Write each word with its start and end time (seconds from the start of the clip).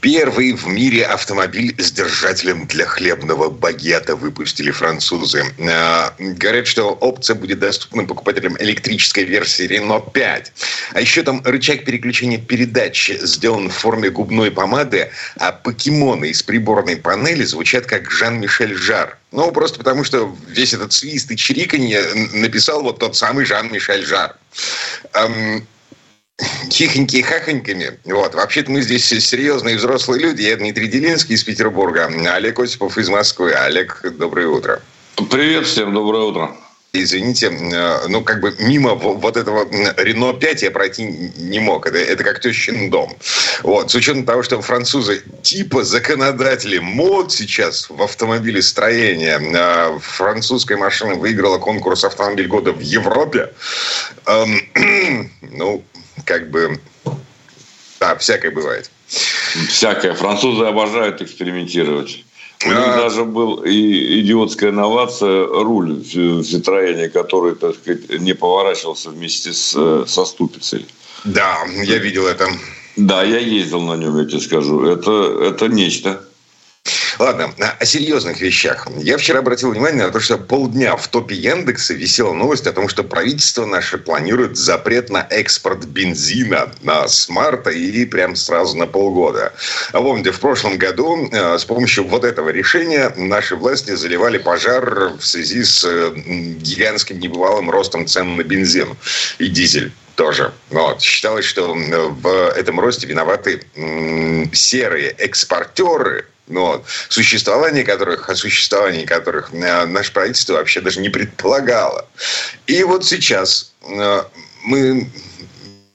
Первый 0.00 0.54
в 0.54 0.66
мире 0.66 1.04
автомобиль 1.04 1.74
с 1.78 1.92
держателем 1.92 2.66
для 2.66 2.86
хлебного 2.86 3.50
багета 3.50 4.16
выпустили 4.16 4.70
французы. 4.70 5.44
А, 5.58 6.14
говорят, 6.18 6.66
что 6.66 6.92
опция 6.92 7.36
будет 7.36 7.58
доступна 7.58 8.04
покупателям 8.04 8.56
электрической 8.58 9.24
версии 9.24 9.68
Renault 9.68 10.12
5. 10.12 10.52
А 10.94 11.00
еще 11.00 11.22
там 11.22 11.42
рычаг 11.44 11.84
переключения 11.84 12.38
передач 12.38 13.10
сделан 13.20 13.68
в 13.68 13.74
форме 13.74 14.08
губной 14.10 14.50
помады, 14.50 15.10
а 15.36 15.52
покемоны 15.52 16.30
из 16.30 16.42
приборной 16.42 16.96
панели 16.96 17.44
звучат 17.44 17.84
как 17.84 18.10
Жан-Мишель 18.10 18.74
Жар. 18.74 19.18
Ну, 19.32 19.52
просто 19.52 19.78
потому, 19.78 20.04
что 20.04 20.34
весь 20.48 20.72
этот 20.72 20.92
свист 20.92 21.30
и 21.30 21.36
чириканье 21.36 22.02
написал 22.32 22.82
вот 22.82 22.98
тот 22.98 23.16
самый 23.16 23.44
Жан-Мишель 23.44 24.06
Жар 24.06 24.34
хихоньки 26.70 27.22
хахоньками. 27.22 27.98
Вот. 28.04 28.34
Вообще-то 28.34 28.70
мы 28.70 28.82
здесь 28.82 29.06
серьезные 29.06 29.76
взрослые 29.76 30.22
люди. 30.22 30.42
Я 30.42 30.56
Дмитрий 30.56 30.88
Делинский 30.88 31.34
из 31.34 31.44
Петербурга, 31.44 32.10
Олег 32.34 32.58
Осипов 32.58 32.96
из 32.98 33.08
Москвы. 33.08 33.52
Олег, 33.52 34.04
доброе 34.18 34.48
утро. 34.48 34.82
Привет 35.30 35.66
всем, 35.66 35.92
доброе 35.92 36.24
утро. 36.24 36.56
Извините, 36.92 37.46
э, 37.46 38.08
ну, 38.08 38.22
как 38.22 38.40
бы 38.40 38.52
мимо 38.58 38.94
вот 38.94 39.36
этого 39.36 39.64
Рено 39.96 40.32
5 40.32 40.62
я 40.62 40.70
пройти 40.72 41.04
не 41.36 41.60
мог. 41.60 41.86
Это, 41.86 41.98
это 41.98 42.24
как 42.24 42.40
тещин 42.40 42.90
дом. 42.90 43.16
Вот. 43.62 43.92
С 43.92 43.94
учетом 43.94 44.24
того, 44.24 44.42
что 44.42 44.60
французы 44.60 45.22
типа 45.42 45.84
законодатели 45.84 46.78
мод 46.78 47.32
сейчас 47.32 47.88
в 47.88 48.02
автомобилестроении. 48.02 49.38
Э, 49.56 49.98
французская 50.00 50.76
машина 50.76 51.14
выиграла 51.14 51.58
конкурс 51.58 52.02
«Автомобиль 52.02 52.48
года» 52.48 52.72
в 52.72 52.80
Европе. 52.80 53.52
Эм, 54.26 55.30
ну, 55.42 55.84
как 56.24 56.50
бы, 56.50 56.80
да, 57.98 58.16
всякое 58.16 58.50
бывает. 58.50 58.90
Всякое. 59.68 60.14
Французы 60.14 60.64
обожают 60.64 61.20
экспериментировать. 61.22 62.24
У 62.64 62.68
них 62.68 62.78
а... 62.78 62.96
даже 62.96 63.24
был 63.24 63.62
и 63.64 64.20
идиотская 64.20 64.70
инновация, 64.70 65.46
руль 65.46 65.94
в 65.94 66.40
Citroёn, 66.40 67.08
который, 67.08 67.54
так 67.54 67.74
сказать, 67.76 68.20
не 68.20 68.34
поворачивался 68.34 69.10
вместе 69.10 69.52
с, 69.52 70.04
со 70.06 70.24
ступицей. 70.24 70.86
Да, 71.24 71.64
я 71.82 71.98
видел 71.98 72.26
это. 72.26 72.48
Да, 72.96 73.22
я 73.22 73.38
ездил 73.38 73.80
на 73.80 73.96
нем, 73.96 74.18
я 74.18 74.24
тебе 74.26 74.40
скажу. 74.40 74.84
Это, 74.84 75.10
это 75.42 75.68
нечто. 75.68 76.24
Ладно, 77.20 77.52
о 77.78 77.84
серьезных 77.84 78.40
вещах. 78.40 78.88
Я 78.96 79.18
вчера 79.18 79.40
обратил 79.40 79.72
внимание 79.72 80.06
на 80.06 80.10
то, 80.10 80.20
что 80.20 80.38
полдня 80.38 80.96
в 80.96 81.06
топе 81.08 81.34
Яндекса 81.34 81.92
висела 81.92 82.32
новость 82.32 82.66
о 82.66 82.72
том, 82.72 82.88
что 82.88 83.04
правительство 83.04 83.66
наше 83.66 83.98
планирует 83.98 84.56
запрет 84.56 85.10
на 85.10 85.26
экспорт 85.28 85.84
бензина 85.84 86.72
на 86.80 87.06
с 87.08 87.28
марта 87.28 87.68
и 87.68 88.06
прям 88.06 88.36
сразу 88.36 88.78
на 88.78 88.86
полгода. 88.86 89.52
А 89.92 90.00
помните, 90.00 90.30
в 90.32 90.40
прошлом 90.40 90.78
году 90.78 91.28
э, 91.30 91.58
с 91.58 91.64
помощью 91.66 92.08
вот 92.08 92.24
этого 92.24 92.48
решения 92.48 93.12
наши 93.14 93.54
власти 93.54 93.94
заливали 93.94 94.38
пожар 94.38 95.12
в 95.18 95.22
связи 95.22 95.62
с 95.62 95.84
э, 95.84 96.12
гигантским 96.14 97.20
небывалым 97.20 97.70
ростом 97.70 98.06
цен 98.06 98.36
на 98.36 98.44
бензин 98.44 98.96
и 99.38 99.48
дизель 99.48 99.92
тоже. 100.16 100.54
Вот. 100.70 101.02
Считалось, 101.02 101.44
что 101.44 101.74
в 101.74 102.52
этом 102.56 102.80
росте 102.80 103.06
виноваты 103.06 103.62
серые 104.54 105.10
экспортеры 105.18 106.24
но 106.50 106.84
существование 107.08 107.84
которых, 107.84 108.28
о 108.28 108.34
существовании 108.34 109.06
которых 109.06 109.54
э, 109.54 109.86
наше 109.86 110.12
правительство 110.12 110.54
вообще 110.54 110.80
даже 110.80 111.00
не 111.00 111.08
предполагало. 111.08 112.06
И 112.66 112.82
вот 112.82 113.04
сейчас 113.04 113.72
э, 113.82 114.22
мы 114.64 115.10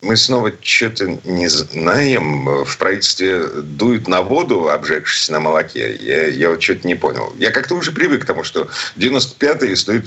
мы 0.05 0.17
снова 0.17 0.51
что-то 0.61 1.19
не 1.23 1.47
знаем. 1.47 2.63
В 2.63 2.77
правительстве 2.77 3.47
дуют 3.47 4.07
на 4.07 4.21
воду, 4.21 4.69
обжегшись 4.69 5.29
на 5.29 5.39
молоке. 5.39 5.95
Я, 5.95 6.27
я 6.27 6.49
вот 6.51 6.61
что-то 6.61 6.87
не 6.87 6.95
понял. 6.95 7.33
Я 7.37 7.51
как-то 7.51 7.75
уже 7.75 7.91
привык 7.91 8.21
к 8.21 8.25
тому, 8.25 8.43
что 8.43 8.69
95-й 8.97 9.75
стоит 9.75 10.05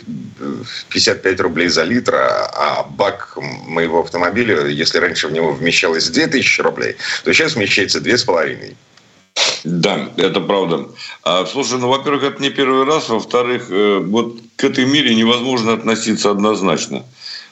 55 0.91 1.41
рублей 1.41 1.69
за 1.69 1.83
литр, 1.83 2.15
а 2.15 2.84
бак 2.84 3.37
моего 3.37 4.00
автомобиля, 4.00 4.67
если 4.67 4.99
раньше 4.99 5.27
в 5.27 5.33
него 5.33 5.53
вмещалось 5.53 6.09
2000 6.09 6.61
рублей, 6.61 6.97
то 7.25 7.33
сейчас 7.33 7.56
вмещается 7.56 7.99
2,5. 7.99 8.77
Да, 9.65 10.10
это 10.16 10.41
правда. 10.41 10.88
А, 11.22 11.47
слушай, 11.47 11.78
ну, 11.78 11.88
во-первых, 11.88 12.22
это 12.22 12.43
не 12.43 12.50
первый 12.50 12.84
раз. 12.84 13.09
Во-вторых, 13.09 13.71
э, 13.71 13.99
вот 13.99 14.38
к 14.56 14.65
этой 14.65 14.84
мере 14.84 15.15
невозможно 15.15 15.72
относиться 15.72 16.31
однозначно. 16.31 17.04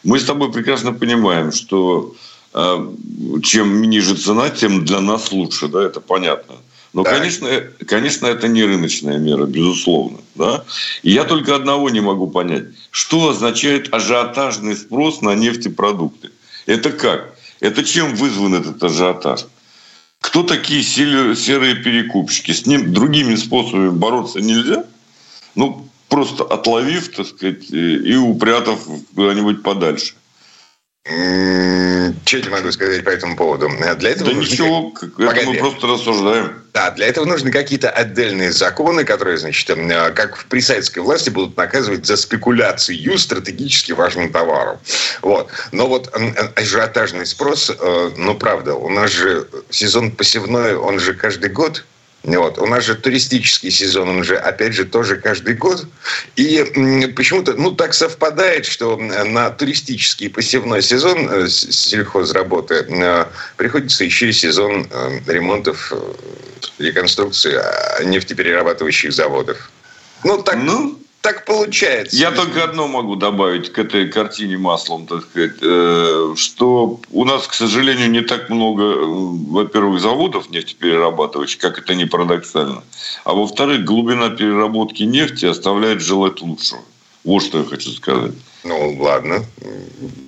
Мы 0.05 0.19
с 0.19 0.25
тобой 0.25 0.53
прекрасно 0.53 0.93
понимаем, 0.93 1.53
что 1.53 2.15
э, 2.55 2.89
чем 3.43 3.83
ниже 3.83 4.15
цена, 4.15 4.51
тем 4.51 4.85
для 4.85 5.01
нас 5.01 5.33
лучше, 5.33 5.69
да, 5.69 5.85
это 5.85 6.01
понятно. 6.01 6.57
Но, 6.97 7.03
да. 7.03 7.11
конечно, 7.11 7.49
конечно, 7.87 8.27
это 8.27 8.49
не 8.49 8.65
рыночная 8.65 9.19
мера, 9.19 9.45
безусловно. 9.45 10.19
Да? 10.35 10.65
И 11.03 11.11
я 11.11 11.25
только 11.25 11.55
одного 11.55 11.91
не 11.91 12.01
могу 12.01 12.27
понять. 12.27 12.65
Что 12.91 13.29
означает 13.29 13.93
ажиотажный 13.93 14.75
спрос 14.77 15.21
на 15.21 15.35
нефтепродукты? 15.35 16.31
Это 16.65 16.91
как? 16.91 17.37
Это 17.61 17.85
чем 17.85 18.15
вызван 18.15 18.55
этот 18.55 18.83
ажиотаж? 18.83 19.45
Кто 20.37 20.43
такие 20.43 20.83
серые 20.83 21.77
перекупщики? 21.77 22.51
С 22.53 22.67
ним 22.67 22.93
другими 22.93 23.37
способами 23.37 23.89
бороться 23.89 24.39
нельзя? 24.39 24.85
Ну, 25.55 25.89
просто 26.09 26.45
отловив, 26.45 27.09
так 27.09 27.27
сказать, 27.27 27.71
и 27.71 28.15
упрятав 28.17 28.87
куда-нибудь 29.15 29.63
подальше. 29.63 30.13
Что 31.07 32.39
я 32.39 32.51
могу 32.51 32.73
сказать 32.73 33.05
по 33.05 33.11
этому 33.11 33.37
поводу? 33.37 33.69
Для 33.99 34.11
этого 34.11 34.31
да 34.31 34.37
нужны... 34.37 34.53
ничего, 34.53 34.93
это 35.01 35.47
мы 35.47 35.55
просто 35.55 35.87
рассуждаем. 35.87 36.63
Да, 36.73 36.91
для 36.91 37.07
этого 37.07 37.25
нужны 37.25 37.53
какие-то 37.53 37.91
отдельные 37.91 38.51
законы, 38.51 39.05
которые, 39.05 39.39
значит, 39.39 39.71
э, 39.71 40.11
как 40.11 40.45
при 40.47 40.61
советской 40.61 40.99
власти 40.99 41.31
будут 41.31 41.57
наказывать 41.57 42.05
за 42.05 42.17
спекуляцию 42.17 43.17
стратегически 43.19 43.93
важным 43.93 44.33
товаром. 44.33 44.79
Вот. 45.23 45.49
Но 45.71 45.87
вот 45.87 46.13
ажиотажный 46.57 47.25
спрос, 47.25 47.71
э, 47.71 48.11
ну, 48.17 48.35
правда, 48.35 48.75
у 48.75 48.89
нас 48.89 49.13
же 49.13 49.47
сезон 49.71 50.11
посевной, 50.11 50.75
он 50.75 50.99
же 50.99 51.15
каждый 51.15 51.51
год– 51.51 51.85
вот. 52.27 52.59
У 52.59 52.67
нас 52.67 52.85
же 52.85 52.97
туристический 52.97 53.71
сезон, 53.71 54.09
он 54.09 54.25
же, 54.25 54.37
опять 54.37 54.73
же, 54.73 54.85
тоже 54.85 55.17
каждый 55.17 55.55
год. 55.55 55.87
И 56.35 57.13
почему-то, 57.15 57.53
ну, 57.53 57.71
так 57.71 57.95
совпадает, 57.95 58.67
что 58.67 58.97
на 58.97 59.51
туристический 59.51 60.29
посевной 60.29 60.83
сезон 60.83 61.29
э, 61.31 61.49
сельхозработы 61.49 62.75
э, 62.89 63.27
приходится 63.57 64.05
еще 64.05 64.29
и 64.29 64.33
сезон 64.33 64.89
э, 64.91 65.21
ремонтов, 65.29 65.93
реконструкции 66.79 67.55
а, 67.55 68.03
нефтеперерабатывающих 68.03 69.13
заводов. 69.13 69.71
Ну, 70.25 70.43
так, 70.43 70.57
ну, 70.57 70.99
так 71.21 71.45
получается. 71.45 72.17
Я 72.17 72.31
только 72.31 72.65
одно 72.65 72.87
могу 72.89 73.17
добавить 73.17 73.73
к 73.73 73.79
этой 73.79 74.09
картине 74.09 74.59
маслом, 74.59 75.07
так 75.07 75.25
сказать, 75.25 75.57
э, 75.61 76.35
что 76.37 77.01
у 77.11 77.25
нас, 77.25 77.47
к 77.47 77.55
сожалению, 77.55 78.11
не 78.11 78.21
так 78.21 78.49
много, 78.49 78.83
э, 78.85 79.05
во-первых, 79.51 80.01
заводов 80.01 80.51
нефтеперерабатывающих, 80.51 81.59
как 81.59 81.79
это 81.79 81.95
не 81.95 82.05
парадоксально, 82.05 82.83
а 83.25 83.35
во-вторых, 83.35 83.85
глубина 83.85 84.31
переработки 84.31 85.03
нефти 85.03 85.47
оставляет 85.47 86.01
желать 86.01 86.41
лучшего. 86.41 86.83
Вот 87.25 87.43
что 87.43 87.59
я 87.59 87.65
хочу 87.65 87.91
сказать. 87.91 88.33
Ну, 88.63 88.97
ладно. 89.01 89.45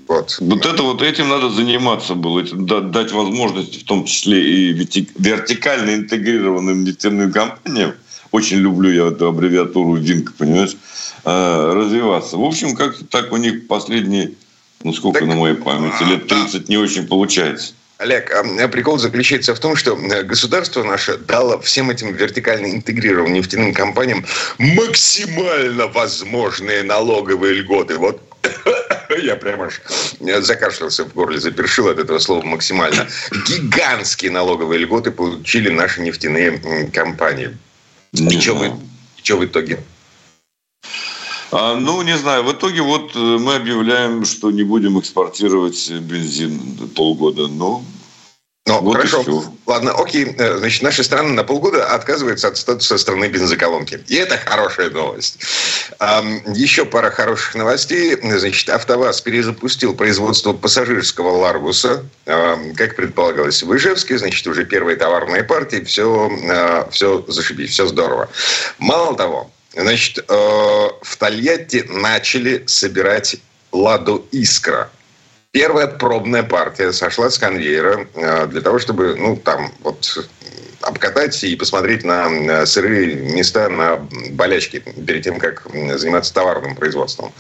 Вот. 0.09 0.37
Вот 0.41 0.67
это 0.67 0.83
вот 0.83 1.03
этим 1.03 1.29
надо 1.29 1.51
заниматься 1.51 2.15
было, 2.15 2.43
дать 2.43 3.13
возможность, 3.13 3.83
в 3.83 3.85
том 3.85 4.05
числе 4.05 4.41
и 4.41 4.73
вертикально 4.73 5.95
интегрированным 5.95 6.85
нефтяным 6.85 7.33
компаниям, 7.33 7.95
очень 8.33 8.59
люблю 8.59 8.91
я 8.91 9.09
эту 9.09 9.29
аббревиатуру 9.29 9.97
ВИНК, 9.97 10.35
понимаешь, 10.35 10.77
а, 11.25 11.75
развиваться. 11.75 12.37
В 12.37 12.45
общем, 12.45 12.75
как-то 12.75 13.05
так 13.05 13.33
у 13.33 13.37
них 13.37 13.67
последние, 13.67 14.33
ну 14.83 14.93
сколько 14.93 15.21
так, 15.21 15.29
на 15.29 15.35
моей 15.35 15.57
памяти, 15.57 16.03
лет 16.05 16.27
30 16.27 16.69
не 16.69 16.77
очень 16.77 17.07
получается. 17.07 17.75
Олег, 17.99 18.33
а 18.33 18.69
прикол 18.69 18.97
заключается 18.97 19.57
в 19.57 19.59
том, 19.59 19.75
что 19.75 19.99
э, 19.99 20.23
государство 20.23 20.85
наше 20.85 21.19
дало 21.19 21.59
всем 21.61 21.91
этим 21.91 22.15
вертикально 22.15 22.67
интегрированным 22.67 23.35
нефтяным 23.35 23.75
компаниям 23.75 24.25
максимально 24.59 25.89
возможные 25.89 26.85
налоговые 26.85 27.55
льготы. 27.55 27.97
Вот 27.99 28.23
я 29.21 29.35
прямо 29.35 29.65
аж 29.65 29.81
э, 30.21 30.41
закашлялся 30.41 31.05
в 31.05 31.13
горле, 31.13 31.41
запершил 31.41 31.89
от 31.89 31.99
этого 31.99 32.21
слова 32.21 32.45
максимально. 32.45 33.09
Гигантские 33.49 34.31
налоговые 34.31 34.79
льготы 34.79 35.11
получили 35.11 35.69
наши 35.69 36.01
нефтяные 36.01 36.89
компании. 36.93 37.57
И 38.13 38.41
что, 38.41 38.55
вы, 38.55 38.73
что 39.23 39.37
в 39.37 39.45
итоге? 39.45 39.83
А, 41.51 41.77
ну, 41.77 42.03
не 42.03 42.17
знаю. 42.17 42.45
В 42.45 42.53
итоге 42.53 42.83
вот 42.83 43.13
э, 43.15 43.19
мы 43.19 43.55
объявляем, 43.55 44.25
что 44.25 44.51
не 44.51 44.63
будем 44.63 44.99
экспортировать 44.99 45.91
бензин 45.91 46.89
полгода. 46.95 47.49
Ну, 47.49 47.85
Ну, 48.69 48.81
вот 48.81 48.97
хорошо. 48.97 49.45
Ладно, 49.67 49.93
окей. 49.93 50.35
Э, 50.37 50.59
значит, 50.59 50.83
наша 50.83 51.03
страна 51.03 51.31
на 51.31 51.43
полгода 51.43 51.87
отказывается 51.87 52.49
от 52.49 52.57
статуса 52.57 52.99
страны 52.99 53.29
бензоколонки. 53.29 54.01
И 54.09 54.15
это 54.15 54.37
хорошая 54.37 54.91
новость. 54.91 55.39
Еще 56.55 56.85
пара 56.85 57.11
хороших 57.11 57.55
новостей. 57.55 58.17
Значит, 58.23 58.69
АвтоВАЗ 58.69 59.23
перезапустил 59.23 59.95
производство 59.95 60.53
пассажирского 60.53 61.31
Ларгуса, 61.39 62.05
как 62.25 62.97
предполагалось, 62.97 63.63
в 63.63 63.75
Ижевске. 63.75 64.19
Значит, 64.19 64.47
уже 64.47 64.65
первые 64.65 64.97
товарные 64.97 65.45
партии. 65.45 65.83
Все, 65.85 66.31
э, 66.31 66.85
все 66.91 67.25
зашибись, 67.27 67.71
все 67.71 67.87
здорово. 67.87 68.29
Мало 68.79 69.17
того, 69.17 69.51
значит, 69.75 70.19
э, 70.19 70.23
в 70.29 71.17
Тольятти 71.19 71.87
начали 71.89 72.65
собирать 72.67 73.37
«Ладу 73.73 74.27
Искра». 74.31 74.91
Первая 75.53 75.87
пробная 75.87 76.43
партия 76.43 76.93
сошла 76.93 77.31
с 77.31 77.39
конвейера 77.39 78.07
э, 78.15 78.47
для 78.49 78.61
того, 78.61 78.79
чтобы, 78.79 79.17
ну, 79.17 79.37
там, 79.37 79.73
вот 79.81 80.29
обкатать 80.83 81.43
и 81.43 81.57
посмотреть 81.57 82.05
на 82.05 82.67
сырые 82.67 83.15
места, 83.17 83.69
на 83.69 83.97
болячки 84.31 84.79
перед 84.79 85.25
тем, 85.25 85.39
как 85.39 85.67
заниматься 85.97 86.35
товарным 86.35 86.77
производством. 86.77 87.33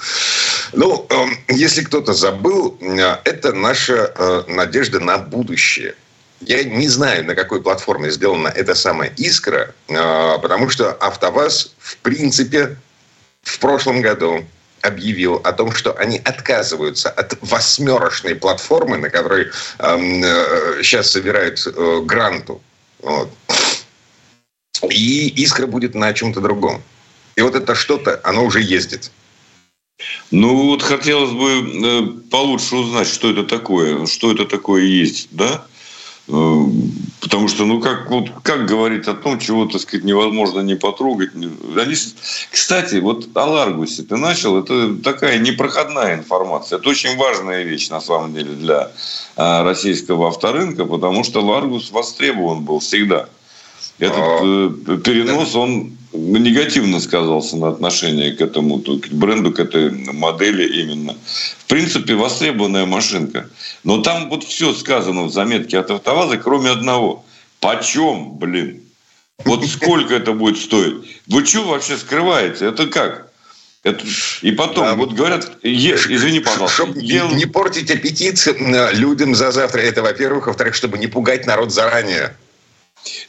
Ну, 0.72 1.06
эм, 1.10 1.38
если 1.48 1.82
кто-то 1.82 2.14
забыл, 2.14 2.78
э, 2.80 3.16
это 3.24 3.52
наша 3.52 4.12
э, 4.16 4.42
надежда 4.48 5.00
на 5.00 5.18
будущее. 5.18 5.94
Я 6.40 6.64
не 6.64 6.88
знаю, 6.88 7.26
на 7.26 7.34
какой 7.34 7.60
платформе 7.62 8.10
сделана 8.10 8.48
эта 8.48 8.74
самая 8.76 9.12
«Искра», 9.16 9.74
потому 9.88 10.68
что 10.68 10.92
«АвтоВАЗ» 10.92 11.74
в 11.78 11.96
принципе 11.96 12.76
в 13.42 13.58
прошлом 13.58 14.02
году 14.02 14.44
объявил 14.88 15.36
о 15.44 15.52
том, 15.52 15.72
что 15.72 15.92
они 15.92 16.18
отказываются 16.18 17.10
от 17.10 17.38
восьмерочной 17.40 18.34
платформы, 18.34 18.98
на 18.98 19.10
которой 19.10 19.46
э, 19.78 20.82
сейчас 20.82 21.10
собирают 21.10 21.64
э, 21.66 22.00
гранту. 22.04 22.60
Вот. 23.00 23.30
И 24.90 25.28
искра 25.42 25.66
будет 25.66 25.94
на 25.94 26.12
чем-то 26.12 26.40
другом. 26.40 26.82
И 27.36 27.42
вот 27.42 27.54
это 27.54 27.74
что-то, 27.74 28.20
оно 28.24 28.44
уже 28.44 28.60
ездит. 28.60 29.10
Ну 30.30 30.54
вот 30.70 30.82
хотелось 30.82 31.32
бы 31.32 31.50
э, 31.50 32.30
получше 32.30 32.76
узнать, 32.76 33.08
что 33.08 33.30
это 33.30 33.44
такое, 33.44 34.06
что 34.06 34.32
это 34.32 34.44
такое 34.44 34.82
есть, 34.82 35.28
да? 35.30 35.66
Э, 36.28 36.64
потому 37.20 37.48
что, 37.48 37.64
ну, 37.64 37.80
как, 37.80 38.10
вот, 38.10 38.30
как 38.42 38.66
говорить 38.66 39.08
о 39.08 39.14
том, 39.14 39.38
чего, 39.38 39.66
так 39.66 39.80
сказать, 39.80 40.04
невозможно 40.04 40.60
не 40.60 40.76
потрогать. 40.76 41.30
Они... 41.34 41.94
Кстати, 42.50 42.96
вот 42.96 43.28
о 43.34 43.44
Ларгусе 43.46 44.02
ты 44.02 44.16
начал, 44.16 44.58
это 44.58 44.96
такая 44.96 45.38
непроходная 45.38 46.16
информация. 46.16 46.78
Это 46.78 46.88
очень 46.88 47.16
важная 47.16 47.62
вещь, 47.64 47.88
на 47.90 48.00
самом 48.00 48.34
деле, 48.34 48.52
для 48.54 48.90
а, 49.36 49.62
российского 49.64 50.28
авторынка, 50.28 50.84
потому 50.84 51.24
что 51.24 51.40
Ларгус 51.40 51.90
востребован 51.90 52.62
был 52.62 52.80
всегда. 52.80 53.28
Этот 53.98 54.18
а, 54.18 54.74
э, 54.86 54.96
перенос, 54.98 55.54
он 55.54 55.97
негативно 56.12 57.00
сказался 57.00 57.56
на 57.56 57.68
отношении 57.68 58.30
к 58.30 58.40
этому 58.40 58.78
к 58.80 59.08
бренду, 59.08 59.52
к 59.52 59.58
этой 59.58 59.90
модели 59.90 60.80
именно. 60.80 61.14
В 61.58 61.64
принципе, 61.66 62.14
востребованная 62.14 62.86
машинка. 62.86 63.48
Но 63.84 64.02
там 64.02 64.30
вот 64.30 64.44
все 64.44 64.72
сказано 64.72 65.24
в 65.24 65.32
заметке 65.32 65.78
от 65.78 65.90
автоваза, 65.90 66.36
кроме 66.38 66.70
одного. 66.70 67.24
Почем, 67.60 68.36
блин? 68.38 68.82
Вот 69.44 69.64
сколько 69.66 70.14
это 70.14 70.32
будет 70.32 70.58
стоить? 70.58 71.20
Вы 71.26 71.44
что 71.44 71.64
вообще 71.64 71.96
скрываете? 71.96 72.66
Это 72.66 72.86
как? 72.86 73.28
Это... 73.84 74.04
И 74.42 74.50
потом, 74.52 74.84
да, 74.84 74.94
вот 74.94 75.12
говорят, 75.12 75.50
е... 75.62 75.94
извини, 75.94 76.40
пожалуйста. 76.40 76.84
Чтобы 76.84 77.00
ел... 77.00 77.30
не 77.30 77.46
портить 77.46 77.90
аппетит 77.90 78.44
э, 78.46 78.94
людям 78.94 79.34
за 79.34 79.52
завтра, 79.52 79.80
это 79.80 80.02
во-первых. 80.02 80.48
Во-вторых, 80.48 80.74
чтобы 80.74 80.98
не 80.98 81.06
пугать 81.06 81.46
народ 81.46 81.72
заранее. 81.72 82.36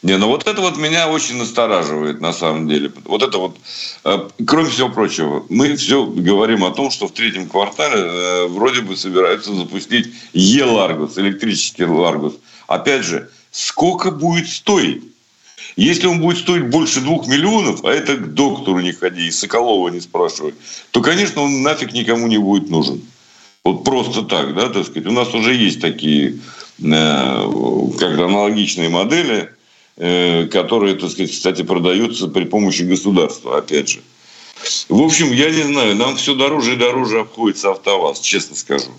Не, 0.02 0.18
ну 0.18 0.28
вот 0.28 0.48
это 0.48 0.62
вот 0.62 0.78
меня 0.78 1.10
очень 1.10 1.38
настораживает 1.38 2.22
на 2.22 2.34
самом 2.34 2.68
деле. 2.68 2.92
Вот 3.06 3.22
это 3.22 3.38
вот, 3.38 3.58
э, 4.04 4.30
кроме 4.46 4.70
всего 4.70 4.90
прочего, 4.90 5.46
мы 5.50 5.76
все 5.76 6.06
говорим 6.06 6.64
о 6.64 6.72
том, 6.72 6.92
что 6.92 7.08
в 7.08 7.12
третьем 7.12 7.48
квартале 7.48 8.02
э, 8.02 8.48
вроде 8.48 8.82
бы 8.82 8.96
собираются 8.96 9.54
запустить 9.54 10.08
e-Largus, 10.34 11.18
электрический 11.18 11.86
Ларгус. 11.86 12.34
Опять 12.68 13.04
же, 13.04 13.30
сколько 13.52 14.12
будет 14.12 14.48
стоить? 14.48 15.04
Если 15.76 16.08
он 16.08 16.20
будет 16.20 16.40
стоить 16.40 16.70
больше 16.70 17.00
двух 17.02 17.28
миллионов, 17.28 17.86
а 17.86 17.92
это 17.92 18.16
к 18.16 18.34
доктору 18.34 18.80
не 18.80 18.92
ходи, 18.92 19.28
и 19.28 19.32
Соколова 19.32 19.90
не 19.90 20.02
спрашивай, 20.02 20.54
то, 20.92 21.02
конечно, 21.02 21.42
он 21.42 21.62
нафиг 21.62 21.94
никому 21.94 22.28
не 22.28 22.38
будет 22.38 22.70
нужен. 22.70 23.02
Вот 23.64 23.84
просто 23.84 24.24
так, 24.24 24.56
да, 24.56 24.70
так 24.70 24.86
сказать. 24.86 25.08
У 25.08 25.12
нас 25.12 25.34
уже 25.34 25.54
есть 25.54 25.82
такие 25.82 26.40
э, 26.80 27.92
как 28.00 28.20
аналогичные 28.20 28.90
модели, 28.90 29.52
которые, 30.00 30.96
так 30.96 31.12
сказать, 31.12 31.32
кстати, 31.32 31.62
продаются 31.62 32.28
при 32.28 32.46
помощи 32.46 32.84
государства, 32.84 33.58
опять 33.58 33.90
же. 33.90 34.00
В 34.88 35.02
общем, 35.02 35.32
я 35.32 35.50
не 35.50 35.64
знаю, 35.64 35.96
нам 35.96 36.16
все 36.16 36.36
дороже 36.36 36.74
и 36.74 36.78
дороже 36.78 37.20
обходится 37.20 37.72
АвтоВАЗ, 37.72 38.22
честно 38.22 38.56
скажу. 38.56 38.92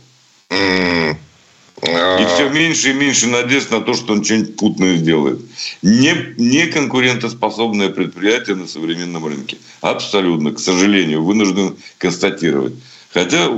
И 1.83 2.25
все 2.27 2.51
меньше 2.51 2.91
и 2.91 2.93
меньше 2.93 3.27
надежд 3.27 3.71
на 3.71 3.81
то, 3.81 3.95
что 3.95 4.13
он 4.13 4.23
что-нибудь 4.23 4.57
путное 4.57 4.97
сделает. 4.97 5.41
Не, 5.81 6.35
не 6.37 6.67
конкурентоспособное 6.67 7.89
предприятие 7.89 8.57
на 8.57 8.67
современном 8.67 9.25
рынке. 9.27 9.57
Абсолютно, 9.81 10.53
к 10.53 10.61
сожалению, 10.61 11.25
вынужден 11.25 11.77
констатировать. 11.97 12.75
Хотя 13.13 13.51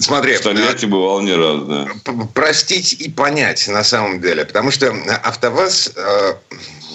Смотри, 0.00 0.36
в 0.36 0.40
Тольятти 0.40 0.86
бывал 0.86 1.20
не 1.20 1.34
раз, 1.34 1.62
да. 1.62 1.88
Простить 2.34 2.94
и 2.94 3.10
понять 3.10 3.68
на 3.68 3.84
самом 3.84 4.20
деле, 4.20 4.44
потому 4.44 4.70
что 4.70 4.90
АвтоВАЗ, 5.22 5.92
э, 5.96 6.34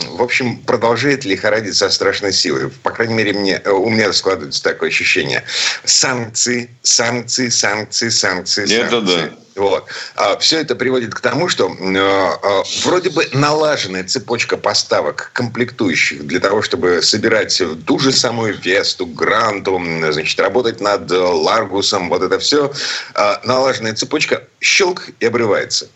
в 0.09 0.21
общем, 0.21 0.57
продолжает 0.57 1.25
лихорадить 1.25 1.75
со 1.75 1.89
страшной 1.89 2.33
силой. 2.33 2.69
По 2.83 2.92
крайней 2.92 3.13
мере, 3.13 3.33
мне, 3.33 3.62
э, 3.63 3.69
у 3.69 3.89
меня 3.89 4.12
складывается 4.13 4.63
такое 4.63 4.89
ощущение. 4.89 5.44
Санкции, 5.83 6.69
санкции, 6.81 7.50
санкции, 7.50 8.09
санкции, 8.09 8.65
санкции. 8.65 8.86
Это 8.86 9.01
да. 9.01 9.30
Вот. 9.56 9.86
А 10.15 10.38
все 10.38 10.59
это 10.59 10.75
приводит 10.75 11.15
к 11.15 11.21
тому, 11.21 11.47
что 11.47 11.69
э, 11.69 11.95
э, 11.95 12.63
вроде 12.83 13.09
бы 13.09 13.27
налаженная 13.31 14.03
цепочка 14.03 14.57
поставок 14.57 15.31
комплектующих 15.33 16.27
для 16.27 16.42
того, 16.42 16.62
чтобы 16.62 17.01
собирать 17.01 17.62
ту 17.86 18.00
же 18.00 18.12
самую 18.12 18.59
Весту, 18.59 19.06
Гранту, 19.06 19.81
значит, 20.12 20.39
работать 20.42 20.81
над 20.81 21.09
Ларгусом, 21.09 22.09
вот 22.09 22.21
это 22.21 22.38
все, 22.38 22.74
э, 23.13 23.36
налаженная 23.45 23.94
цепочка, 23.94 24.44
щелк 24.59 25.07
и 25.21 25.25
обрывается. 25.25 25.88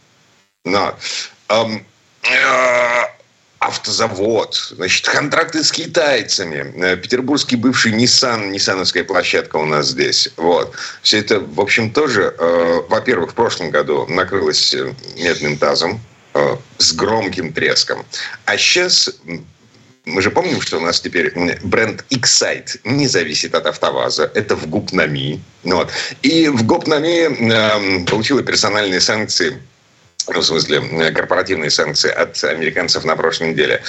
Но, 0.64 0.98
эм, 1.50 1.86
э, 2.24 3.19
автозавод, 3.60 4.56
значит, 4.76 5.08
контракты 5.08 5.64
с 5.64 5.72
китайцами, 5.72 6.74
э, 6.76 6.98
петербургский 6.98 7.58
бывший 7.58 7.92
Nissan, 7.92 8.50
ниссановская 8.50 9.04
площадка 9.04 9.58
у 9.58 9.66
нас 9.66 9.90
здесь. 9.90 10.30
Вот. 10.38 10.74
Все 11.02 11.20
это, 11.20 11.40
в 11.42 11.60
общем, 11.60 11.92
тоже, 11.92 12.34
э, 12.38 12.82
во-первых, 12.88 13.32
в 13.32 13.34
прошлом 13.36 13.70
году 13.70 14.06
накрылось 14.08 14.74
э, 14.74 14.94
медным 15.18 15.58
тазом 15.58 16.00
э, 16.34 16.56
с 16.78 16.94
громким 16.94 17.52
треском. 17.52 18.06
А 18.46 18.58
сейчас 18.58 19.10
мы 20.06 20.22
же 20.22 20.32
помним, 20.32 20.62
что 20.62 20.78
у 20.78 20.82
нас 20.82 21.02
теперь 21.02 21.34
бренд 21.64 22.06
Excite 22.10 22.80
не 22.84 23.08
зависит 23.08 23.54
от 23.56 23.66
АвтоВАЗа. 23.66 24.32
Это 24.34 24.56
в 24.56 24.68
ГУПНАМИ. 24.68 25.42
Вот. 25.64 25.92
И 26.22 26.48
в 26.48 26.66
ГУПНАМИ 26.66 27.52
э, 27.52 28.06
получила 28.06 28.42
персональные 28.42 29.02
санкции 29.02 29.60
в 30.28 30.42
смысле, 30.42 30.82
э, 30.92 31.12
корпоративные 31.12 31.70
санкции 31.70 32.12
от 32.12 32.44
американцев 32.44 33.04
на 33.04 33.16
прошлой 33.16 33.52
неделе. 33.52 33.82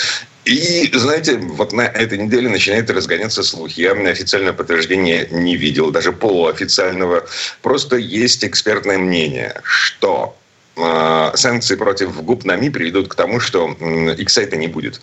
И, 0.45 0.91
знаете, 0.95 1.37
вот 1.37 1.73
на 1.73 1.83
этой 1.83 2.19
неделе 2.19 2.49
начинают 2.49 2.91
разгоняться 2.91 3.43
слухи. 3.43 3.81
Я 3.81 3.93
официального 3.93 4.55
подтверждения 4.55 5.29
не 5.31 5.57
видел, 5.57 5.91
даже 5.91 6.13
полуофициального. 6.13 7.27
Просто 7.63 7.97
есть 7.97 8.45
экспертное 8.45 8.99
мнение, 8.99 9.61
что 9.65 10.37
э, 10.77 11.33
санкции 11.35 11.77
против 11.77 12.23
губ 12.23 12.45
НАМИ 12.45 12.71
приведут 12.71 13.09
к 13.09 13.15
тому, 13.15 13.41
что 13.41 13.77
э, 13.79 14.15
Иксайта 14.19 14.57
не 14.57 14.69
будет. 14.69 15.01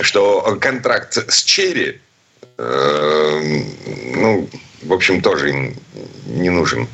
Что 0.00 0.58
контракт 0.60 1.16
с 1.16 1.42
Черри, 1.42 2.00
э, 2.58 3.62
ну, 4.14 4.48
в 4.82 4.92
общем, 4.92 5.20
тоже 5.20 5.50
им 5.50 5.76
не 6.26 6.50
нужен. 6.50 6.88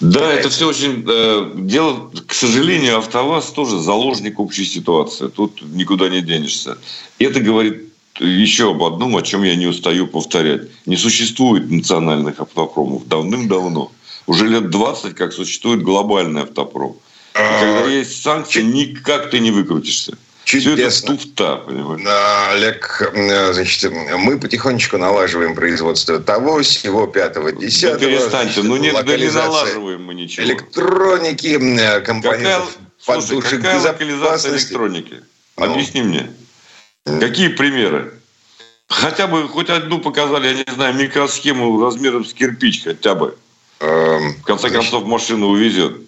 Да, 0.00 0.32
это 0.32 0.50
все 0.50 0.68
очень... 0.68 1.04
Э, 1.06 1.50
дело, 1.54 2.10
к 2.26 2.34
сожалению, 2.34 2.98
АвтоВАЗ 2.98 3.52
тоже 3.52 3.78
заложник 3.78 4.38
общей 4.38 4.64
ситуации. 4.64 5.28
Тут 5.28 5.62
никуда 5.62 6.08
не 6.08 6.20
денешься. 6.20 6.78
Это 7.18 7.40
говорит 7.40 7.92
еще 8.18 8.70
об 8.70 8.82
одном, 8.82 9.16
о 9.16 9.22
чем 9.22 9.42
я 9.42 9.56
не 9.56 9.66
устаю 9.66 10.06
повторять. 10.06 10.62
Не 10.86 10.96
существует 10.96 11.70
национальных 11.70 12.40
автопромов 12.40 13.08
давным-давно. 13.08 13.90
Уже 14.26 14.46
лет 14.48 14.70
20, 14.70 15.14
как 15.14 15.32
существует 15.32 15.82
глобальный 15.82 16.42
автопром. 16.42 16.96
И 17.34 17.38
когда 17.38 17.86
есть 17.90 18.22
санкции, 18.22 18.62
никак 18.62 19.30
ты 19.30 19.40
не 19.40 19.50
выкрутишься. 19.50 20.16
Чудесно. 20.44 20.90
Все 20.90 20.98
это 20.98 21.06
туфта, 21.06 21.56
понимаешь? 21.56 22.52
Олег, 22.52 23.10
значит, 23.54 23.90
мы 24.18 24.38
потихонечку 24.38 24.98
налаживаем 24.98 25.54
производство 25.54 26.20
того, 26.20 26.62
всего 26.62 27.06
пятого, 27.06 27.50
десятого. 27.52 27.98
Да 27.98 28.06
перестаньте, 28.06 28.62
ну 28.62 28.76
нет, 28.76 29.04
да 29.04 29.16
не 29.16 29.30
налаживаем 29.30 30.04
мы 30.04 30.14
ничего. 30.14 30.46
Электроники, 30.46 32.00
компонентов. 32.02 32.76
Слушай, 32.98 33.40
какая 33.40 33.80
локализация 33.80 34.56
электроники? 34.56 35.22
Ну. 35.56 35.72
Объясни 35.72 36.02
мне. 36.02 36.30
Какие 37.04 37.48
примеры? 37.48 38.14
Хотя 38.88 39.26
бы 39.26 39.48
хоть 39.48 39.70
одну 39.70 39.98
показали, 39.98 40.48
я 40.48 40.54
не 40.54 40.74
знаю, 40.74 40.94
микросхему 40.94 41.82
размером 41.82 42.24
с 42.24 42.32
кирпич 42.32 42.84
хотя 42.84 43.14
бы. 43.14 43.36
Эм, 43.80 44.34
в 44.34 44.42
конце 44.42 44.68
значит, 44.68 44.90
концов, 44.90 45.06
машина 45.06 45.46
увезет. 45.46 46.00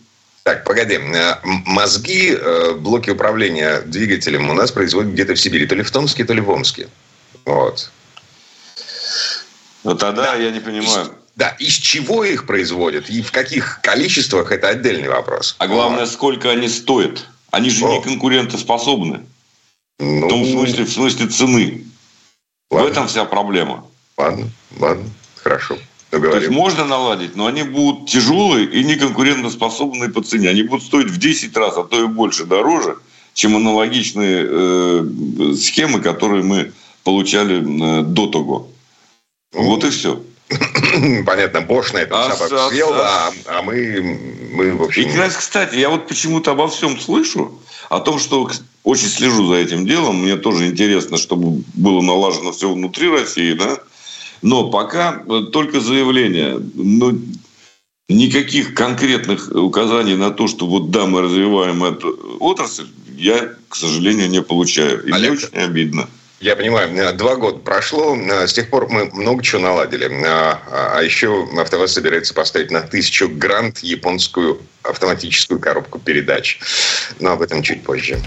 Так, 0.46 0.62
погоди. 0.62 0.94
Э, 0.94 1.38
мозги, 1.42 2.30
э, 2.30 2.74
блоки 2.74 3.10
управления 3.10 3.80
двигателем 3.80 4.48
у 4.48 4.54
нас 4.54 4.70
производят 4.70 5.10
где-то 5.10 5.34
в 5.34 5.40
Сибири. 5.40 5.66
То 5.66 5.74
ли 5.74 5.82
в 5.82 5.90
Томске, 5.90 6.24
то 6.24 6.34
ли 6.34 6.40
в 6.40 6.48
Омске. 6.48 6.88
Вот. 7.44 7.90
Ну 9.82 9.96
тогда 9.96 10.22
да. 10.22 10.34
я 10.36 10.52
не 10.52 10.60
понимаю. 10.60 11.12
Да, 11.34 11.48
из 11.58 11.72
чего 11.72 12.22
их 12.22 12.46
производят 12.46 13.10
и 13.10 13.22
в 13.22 13.32
каких 13.32 13.80
количествах, 13.82 14.52
это 14.52 14.68
отдельный 14.68 15.08
вопрос. 15.08 15.56
А 15.58 15.66
главное, 15.66 16.06
сколько 16.06 16.48
они 16.52 16.68
стоят. 16.68 17.26
Они 17.50 17.68
же 17.68 17.84
О. 17.84 17.96
не 17.96 18.02
конкурентоспособны. 18.04 19.26
Ну... 19.98 20.26
В 20.26 20.28
том 20.28 20.46
смысле, 20.46 20.84
в 20.84 20.92
смысле 20.92 21.26
цены. 21.26 21.84
Ладно. 22.70 22.88
В 22.88 22.92
этом 22.92 23.08
вся 23.08 23.24
проблема. 23.24 23.84
Ладно, 24.16 24.48
ладно, 24.78 25.10
хорошо. 25.42 25.76
Договорим. 26.10 26.32
То 26.32 26.44
есть 26.44 26.54
можно 26.54 26.84
наладить, 26.84 27.36
но 27.36 27.46
они 27.46 27.62
будут 27.62 28.08
тяжелые 28.08 28.66
и 28.66 28.84
неконкурентоспособные 28.84 30.10
по 30.10 30.22
цене. 30.22 30.50
Они 30.50 30.62
будут 30.62 30.84
стоить 30.84 31.08
в 31.08 31.18
10 31.18 31.56
раз, 31.56 31.76
а 31.76 31.84
то 31.84 32.02
и 32.02 32.06
больше 32.06 32.44
дороже, 32.44 32.96
чем 33.34 33.56
аналогичные 33.56 34.46
э, 34.48 35.54
схемы, 35.58 36.00
которые 36.00 36.42
мы 36.42 36.72
получали 37.02 37.60
э, 37.60 38.02
до 38.02 38.28
того. 38.28 38.68
Вот 39.52 39.84
и 39.84 39.90
все. 39.90 40.22
Понятно, 41.26 41.60
Бош 41.60 41.92
на 41.92 41.98
этом 41.98 42.18
а, 42.18 42.36
собак 42.36 42.70
съел, 42.70 42.92
а, 42.94 43.32
а 43.46 43.62
мы, 43.62 44.18
мы 44.52 44.74
вообще... 44.74 45.02
И, 45.02 45.06
не... 45.06 45.28
кстати, 45.28 45.76
я 45.76 45.90
вот 45.90 46.06
почему-то 46.06 46.52
обо 46.52 46.68
всем 46.68 47.00
слышу, 47.00 47.60
о 47.88 48.00
том, 48.00 48.18
что 48.18 48.48
очень 48.84 49.08
слежу 49.08 49.48
за 49.48 49.54
этим 49.56 49.86
делом, 49.86 50.22
мне 50.22 50.36
тоже 50.36 50.66
интересно, 50.66 51.16
чтобы 51.16 51.62
было 51.74 52.00
налажено 52.00 52.52
все 52.52 52.72
внутри 52.72 53.10
России, 53.10 53.54
да, 53.54 53.78
но 54.46 54.70
пока 54.70 55.24
только 55.52 55.80
заявление, 55.80 56.60
но 56.74 57.12
никаких 58.08 58.74
конкретных 58.74 59.50
указаний 59.50 60.14
на 60.14 60.30
то, 60.30 60.46
что 60.46 60.68
вот 60.68 60.92
да, 60.92 61.06
мы 61.06 61.22
развиваем 61.22 61.82
эту 61.82 62.36
отрасль, 62.38 62.86
я, 63.16 63.54
к 63.68 63.74
сожалению, 63.74 64.28
не 64.30 64.40
получаю. 64.40 65.04
И 65.04 65.10
Олег, 65.10 65.32
мне 65.32 65.38
очень 65.38 65.58
обидно. 65.58 66.08
Я 66.38 66.54
понимаю, 66.54 66.94
э, 66.96 67.12
два 67.14 67.34
года 67.34 67.58
прошло, 67.58 68.14
э, 68.14 68.46
с 68.46 68.52
тех 68.52 68.70
пор 68.70 68.88
мы 68.88 69.06
много 69.06 69.42
чего 69.42 69.62
наладили. 69.62 70.08
А, 70.24 70.94
а 70.94 71.02
еще 71.02 71.48
АвтоВАЗ 71.58 71.94
собирается 71.94 72.32
поставить 72.32 72.70
на 72.70 72.82
тысячу 72.82 73.28
грант 73.28 73.80
японскую 73.80 74.60
автоматическую 74.84 75.58
коробку 75.58 75.98
передач. 75.98 76.60
Но 77.18 77.32
об 77.32 77.42
этом 77.42 77.64
чуть 77.64 77.82
позже. 77.82 78.22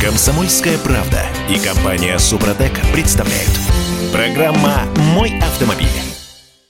Комсомольская 0.00 0.78
правда 0.78 1.26
и 1.48 1.58
компания 1.58 2.16
Супротек 2.20 2.72
представляют. 2.92 3.89
Программа 4.12 4.88
«Мой 5.14 5.38
автомобиль». 5.40 5.86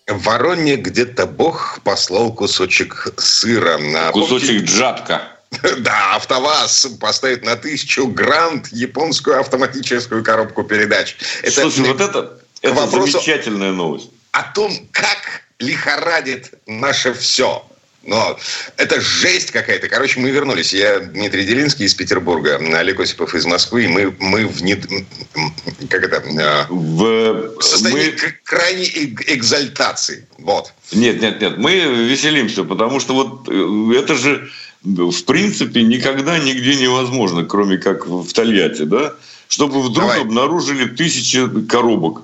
В 0.07 0.23
Вороне 0.25 0.77
где-то 0.77 1.27
Бог 1.27 1.81
послал 1.83 2.33
кусочек 2.35 3.09
сыра. 3.17 3.79
Кусочек 4.13 4.65
джатка. 4.65 5.23
Да, 5.79 6.17
АвтоВАЗ 6.17 6.99
поставит 7.01 7.43
на 7.43 7.57
тысячу 7.57 8.07
грант 8.07 8.69
японскую 8.69 9.41
автоматическую 9.41 10.23
коробку 10.23 10.65
передач. 10.65 11.17
Это 11.43 11.63
Слушай, 11.63 11.87
вот 11.93 12.01
это, 12.01 12.39
это 12.63 12.87
замечательная 12.87 13.73
новость. 13.73 14.11
О 14.33 14.43
том, 14.43 14.73
как 14.93 15.43
лихорадит 15.59 16.53
наше 16.67 17.15
все. 17.15 17.67
Но 18.03 18.39
это 18.77 19.01
жесть 19.01 19.51
какая-то. 19.51 19.89
Короче, 19.89 20.21
мы 20.21 20.31
вернулись. 20.31 20.73
Я 20.73 21.01
Дмитрий 21.01 21.45
Делинский 21.45 21.85
из 21.85 21.95
Петербурга, 21.95 22.57
Олег 22.57 22.99
Осипов 22.99 23.35
из 23.35 23.45
Москвы. 23.45 23.85
И 23.85 23.89
мы, 23.89 24.15
мы 24.19 24.47
в, 24.47 24.63
не, 24.63 24.77
как 25.89 26.05
это, 26.05 26.23
а, 26.41 26.67
в 26.71 27.61
состоянии 27.61 28.15
мы... 28.23 28.35
крайней 28.45 29.15
экзальтации. 29.27 30.27
Вот. 30.39 30.73
Нет, 30.93 31.21
нет, 31.21 31.41
нет. 31.41 31.59
Мы 31.59 31.75
веселимся, 31.75 32.65
потому 32.65 33.01
что 33.01 33.15
вот 33.15 33.49
э, 33.49 33.99
это 33.99 34.15
же 34.15 34.49
в 34.83 35.25
принципе 35.25 35.83
никогда 35.83 36.39
нигде 36.39 36.77
невозможно, 36.77 37.45
кроме 37.45 37.77
как 37.77 38.07
в 38.07 38.33
Тольятти, 38.33 38.83
да, 38.83 39.15
чтобы 39.49 39.83
вдруг 39.83 40.09
Давай. 40.09 40.21
обнаружили 40.23 40.87
тысячи 40.87 41.47
коробок 41.67 42.23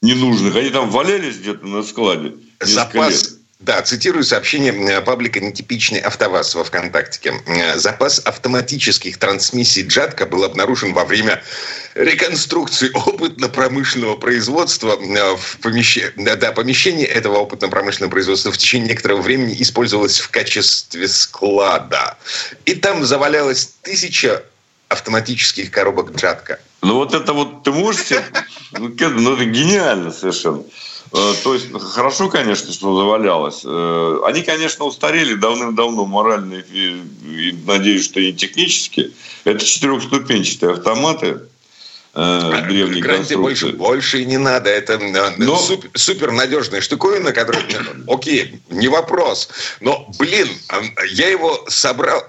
ненужных. 0.00 0.56
Они 0.56 0.70
там 0.70 0.90
валялись 0.90 1.36
где-то 1.36 1.66
на 1.66 1.82
складе. 1.82 2.34
Запас, 2.60 3.24
лет. 3.24 3.37
Да, 3.60 3.82
цитирую 3.82 4.22
сообщение 4.22 4.72
э, 4.72 5.00
паблика 5.00 5.40
«Нетипичный 5.40 5.98
АвтоВАЗ» 5.98 6.54
во 6.54 6.62
ВКонтакте. 6.62 7.34
Э, 7.46 7.76
Запас 7.76 8.20
автоматических 8.24 9.18
трансмиссий 9.18 9.82
«Джатка» 9.84 10.26
был 10.26 10.44
обнаружен 10.44 10.94
во 10.94 11.04
время 11.04 11.42
реконструкции 11.96 12.88
опытно-промышленного 12.94 14.16
производства 14.16 14.96
э, 14.96 15.36
в 15.36 15.58
помещении. 15.58 16.12
Да, 16.36 16.52
помещение 16.52 17.06
этого 17.06 17.38
опытно-промышленного 17.38 18.10
производства 18.10 18.52
в 18.52 18.58
течение 18.58 18.90
некоторого 18.90 19.22
времени 19.22 19.56
использовалось 19.58 20.20
в 20.20 20.30
качестве 20.30 21.08
склада. 21.08 22.16
И 22.64 22.76
там 22.76 23.04
завалялось 23.04 23.74
тысяча 23.82 24.44
автоматических 24.88 25.72
коробок 25.72 26.14
«Джатка». 26.14 26.60
Ну 26.80 26.94
вот 26.94 27.12
это 27.12 27.32
вот 27.32 27.64
ты 27.64 27.72
можешь 27.72 28.02
себе... 28.04 28.24
Ну, 28.70 28.94
ну 28.96 29.34
это 29.34 29.44
гениально 29.46 30.12
совершенно. 30.12 30.62
Э, 31.12 31.34
то 31.42 31.54
есть 31.54 31.66
хорошо, 31.72 32.28
конечно, 32.28 32.72
что 32.72 32.98
завалялось. 32.98 33.62
Э, 33.64 34.20
они, 34.26 34.42
конечно, 34.42 34.84
устарели 34.84 35.34
давным-давно 35.34 36.04
морально 36.04 36.54
и, 36.54 37.02
и 37.24 37.58
надеюсь, 37.66 38.04
что 38.04 38.20
и 38.20 38.32
технически. 38.32 39.12
Это 39.44 39.64
четырехступенчатые 39.64 40.72
автоматы 40.72 41.40
э, 42.14 42.62
древней 42.68 43.00
конструкции. 43.00 43.36
Больше, 43.36 43.68
больше 43.72 44.22
и 44.22 44.26
не 44.26 44.38
надо. 44.38 44.68
Это 44.68 44.98
но... 45.38 45.56
супер, 45.56 45.90
супер 45.94 46.30
надежная 46.32 46.80
штуковина, 46.80 47.32
которая... 47.32 47.64
Окей, 48.06 48.60
не 48.68 48.88
вопрос. 48.88 49.48
Но, 49.80 50.10
блин, 50.18 50.48
я 51.10 51.28
его 51.28 51.64
собрал... 51.68 52.22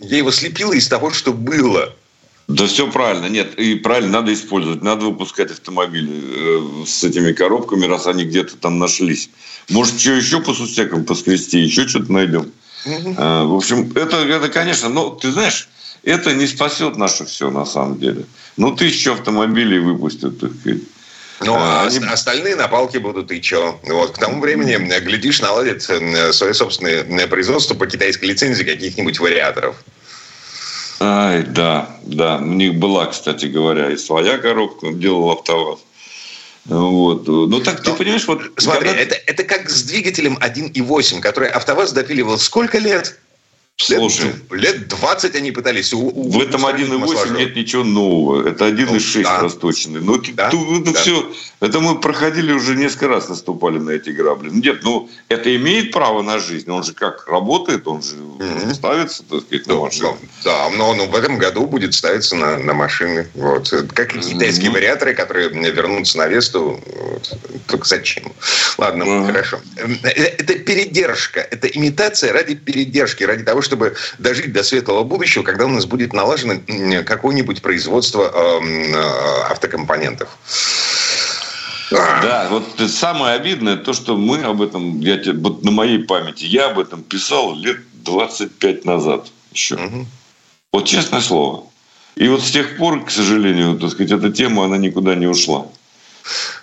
Я 0.00 0.18
его 0.18 0.30
слепил 0.30 0.72
из 0.72 0.88
того, 0.88 1.10
что 1.10 1.32
было. 1.32 1.92
Да 2.48 2.66
все 2.66 2.90
правильно. 2.90 3.26
Нет, 3.26 3.58
и 3.58 3.74
правильно, 3.74 4.20
надо 4.20 4.32
использовать. 4.32 4.82
Надо 4.82 5.04
выпускать 5.04 5.50
автомобили 5.50 6.82
э, 6.82 6.86
с 6.86 7.04
этими 7.04 7.32
коробками, 7.32 7.84
раз 7.84 8.06
они 8.06 8.24
где-то 8.24 8.56
там 8.56 8.78
нашлись. 8.78 9.28
Может, 9.68 10.00
что 10.00 10.12
еще 10.12 10.40
по 10.40 10.54
сусекам 10.54 11.04
поскрести, 11.04 11.58
еще 11.60 11.86
что-то 11.86 12.10
найдем. 12.10 12.50
Э, 12.86 13.44
в 13.44 13.54
общем, 13.54 13.92
это, 13.94 14.16
это, 14.16 14.48
конечно, 14.48 14.88
но 14.88 15.10
ты 15.10 15.30
знаешь, 15.30 15.68
это 16.04 16.32
не 16.32 16.46
спасет 16.46 16.96
наше 16.96 17.26
все 17.26 17.50
на 17.50 17.66
самом 17.66 18.00
деле. 18.00 18.24
Ну, 18.56 18.74
тысячу 18.74 19.12
автомобилей 19.12 19.78
выпустят, 19.78 20.40
так 20.40 20.50
сказать. 20.58 20.80
Ну, 21.40 21.54
а 21.54 21.82
они... 21.86 21.98
остальные 21.98 22.56
на 22.56 22.66
палке 22.66 22.98
будут 22.98 23.30
и 23.30 23.42
что? 23.42 23.78
Вот, 23.82 24.12
к 24.12 24.18
тому 24.18 24.40
времени, 24.40 24.74
глядишь, 25.00 25.40
наладят 25.40 25.82
свое 25.82 26.54
собственное 26.54 27.26
производство 27.26 27.74
по 27.74 27.86
китайской 27.86 28.24
лицензии 28.24 28.64
каких-нибудь 28.64 29.20
вариаторов. 29.20 29.76
Ай, 31.00 31.42
да, 31.44 31.88
да. 32.02 32.38
У 32.38 32.44
них 32.44 32.74
была, 32.74 33.06
кстати 33.06 33.46
говоря, 33.46 33.90
и 33.90 33.96
своя 33.96 34.38
коробка, 34.38 34.92
делал 34.92 35.30
АвтоВАЗ. 35.30 35.78
Вот. 36.64 37.26
Ну 37.26 37.60
так 37.60 37.82
ты 37.82 37.92
понимаешь, 37.94 38.26
вот. 38.26 38.42
Смотри, 38.56 38.88
когда... 38.88 39.02
это, 39.02 39.14
это 39.26 39.44
как 39.44 39.70
с 39.70 39.84
двигателем 39.84 40.36
1.8, 40.38 41.20
который 41.20 41.48
АвтоВАЗ 41.48 41.92
допиливал 41.92 42.38
сколько 42.38 42.78
лет? 42.78 43.18
Слушай, 43.80 44.32
лет, 44.50 44.74
лет 44.74 44.88
20 44.88 45.36
они 45.36 45.52
пытались. 45.52 45.92
У, 45.92 46.00
у, 46.00 46.30
в 46.30 46.40
этом 46.40 46.66
1.8 46.66 47.38
нет 47.38 47.54
ничего 47.54 47.84
нового. 47.84 48.48
Это 48.48 48.66
1.6 48.68 49.18
ну, 49.18 49.22
да. 49.22 49.40
расточенный. 49.40 50.00
Но 50.00 50.16
да, 50.34 50.48
это 50.48 50.92
да. 50.92 51.00
все, 51.00 51.32
это 51.60 51.78
мы 51.78 52.00
проходили 52.00 52.52
уже 52.52 52.74
несколько 52.74 53.06
раз, 53.06 53.28
наступали 53.28 53.78
на 53.78 53.90
эти 53.90 54.10
грабли. 54.10 54.50
Ну, 54.50 54.60
нет, 54.60 54.80
ну 54.82 55.08
это 55.28 55.54
имеет 55.54 55.92
право 55.92 56.22
на 56.22 56.40
жизнь. 56.40 56.68
Он 56.68 56.82
же 56.82 56.92
как 56.92 57.28
работает, 57.28 57.86
он 57.86 58.02
же 58.02 58.16
mm-hmm. 58.16 58.74
ставится, 58.74 59.22
так 59.22 59.42
сказать, 59.42 59.66
на 59.68 59.74
ну, 59.74 59.82
машину. 59.82 60.18
Ну, 60.20 60.28
да, 60.44 60.70
но 60.70 60.90
он 60.90 60.98
в 61.08 61.14
этом 61.14 61.38
году 61.38 61.64
будет 61.66 61.94
ставиться 61.94 62.34
на, 62.34 62.58
на 62.58 62.74
машины. 62.74 63.28
Вот. 63.34 63.72
Как 63.94 64.16
и 64.16 64.18
китайские 64.18 64.70
mm-hmm. 64.70 64.74
вариаторы, 64.74 65.14
которые 65.14 65.50
вернутся 65.50 66.18
на 66.18 66.26
Весту. 66.26 66.80
Вот. 66.84 67.38
Только 67.68 67.86
зачем? 67.86 68.32
Ладно, 68.76 69.04
mm-hmm. 69.04 69.26
хорошо. 69.26 69.60
Э, 69.76 70.08
это 70.08 70.58
передержка. 70.58 71.40
Это 71.40 71.68
имитация 71.68 72.32
ради 72.32 72.56
передержки, 72.56 73.22
ради 73.22 73.44
того, 73.44 73.62
чтобы 73.68 73.94
дожить 74.18 74.52
до 74.52 74.62
светлого 74.62 75.04
будущего, 75.04 75.42
когда 75.42 75.66
у 75.66 75.68
нас 75.68 75.86
будет 75.86 76.12
налажено 76.12 76.54
какое-нибудь 77.04 77.62
производство 77.62 78.22
эм, 78.22 78.94
э, 78.94 79.42
автокомпонентов. 79.50 80.28
Да, 81.90 82.48
вот 82.50 82.90
самое 82.90 83.34
обидное 83.34 83.76
то, 83.76 83.92
что 83.92 84.16
мы 84.16 84.42
об 84.42 84.60
этом, 84.60 85.00
я, 85.00 85.20
вот 85.34 85.64
на 85.64 85.70
моей 85.70 85.98
памяти, 86.00 86.44
я 86.44 86.66
об 86.66 86.78
этом 86.78 87.02
писал 87.02 87.54
лет 87.54 87.78
25 88.04 88.84
назад 88.84 89.28
еще. 89.52 89.76
Угу. 89.76 90.06
Вот 90.72 90.84
честное 90.84 91.20
слово. 91.20 91.64
И 92.16 92.28
вот 92.28 92.42
с 92.42 92.50
тех 92.50 92.76
пор, 92.76 93.04
к 93.04 93.10
сожалению, 93.10 93.78
так 93.78 93.90
сказать, 93.90 94.12
эта 94.12 94.30
тема, 94.30 94.64
она 94.64 94.76
никуда 94.76 95.14
не 95.14 95.26
ушла. 95.26 95.66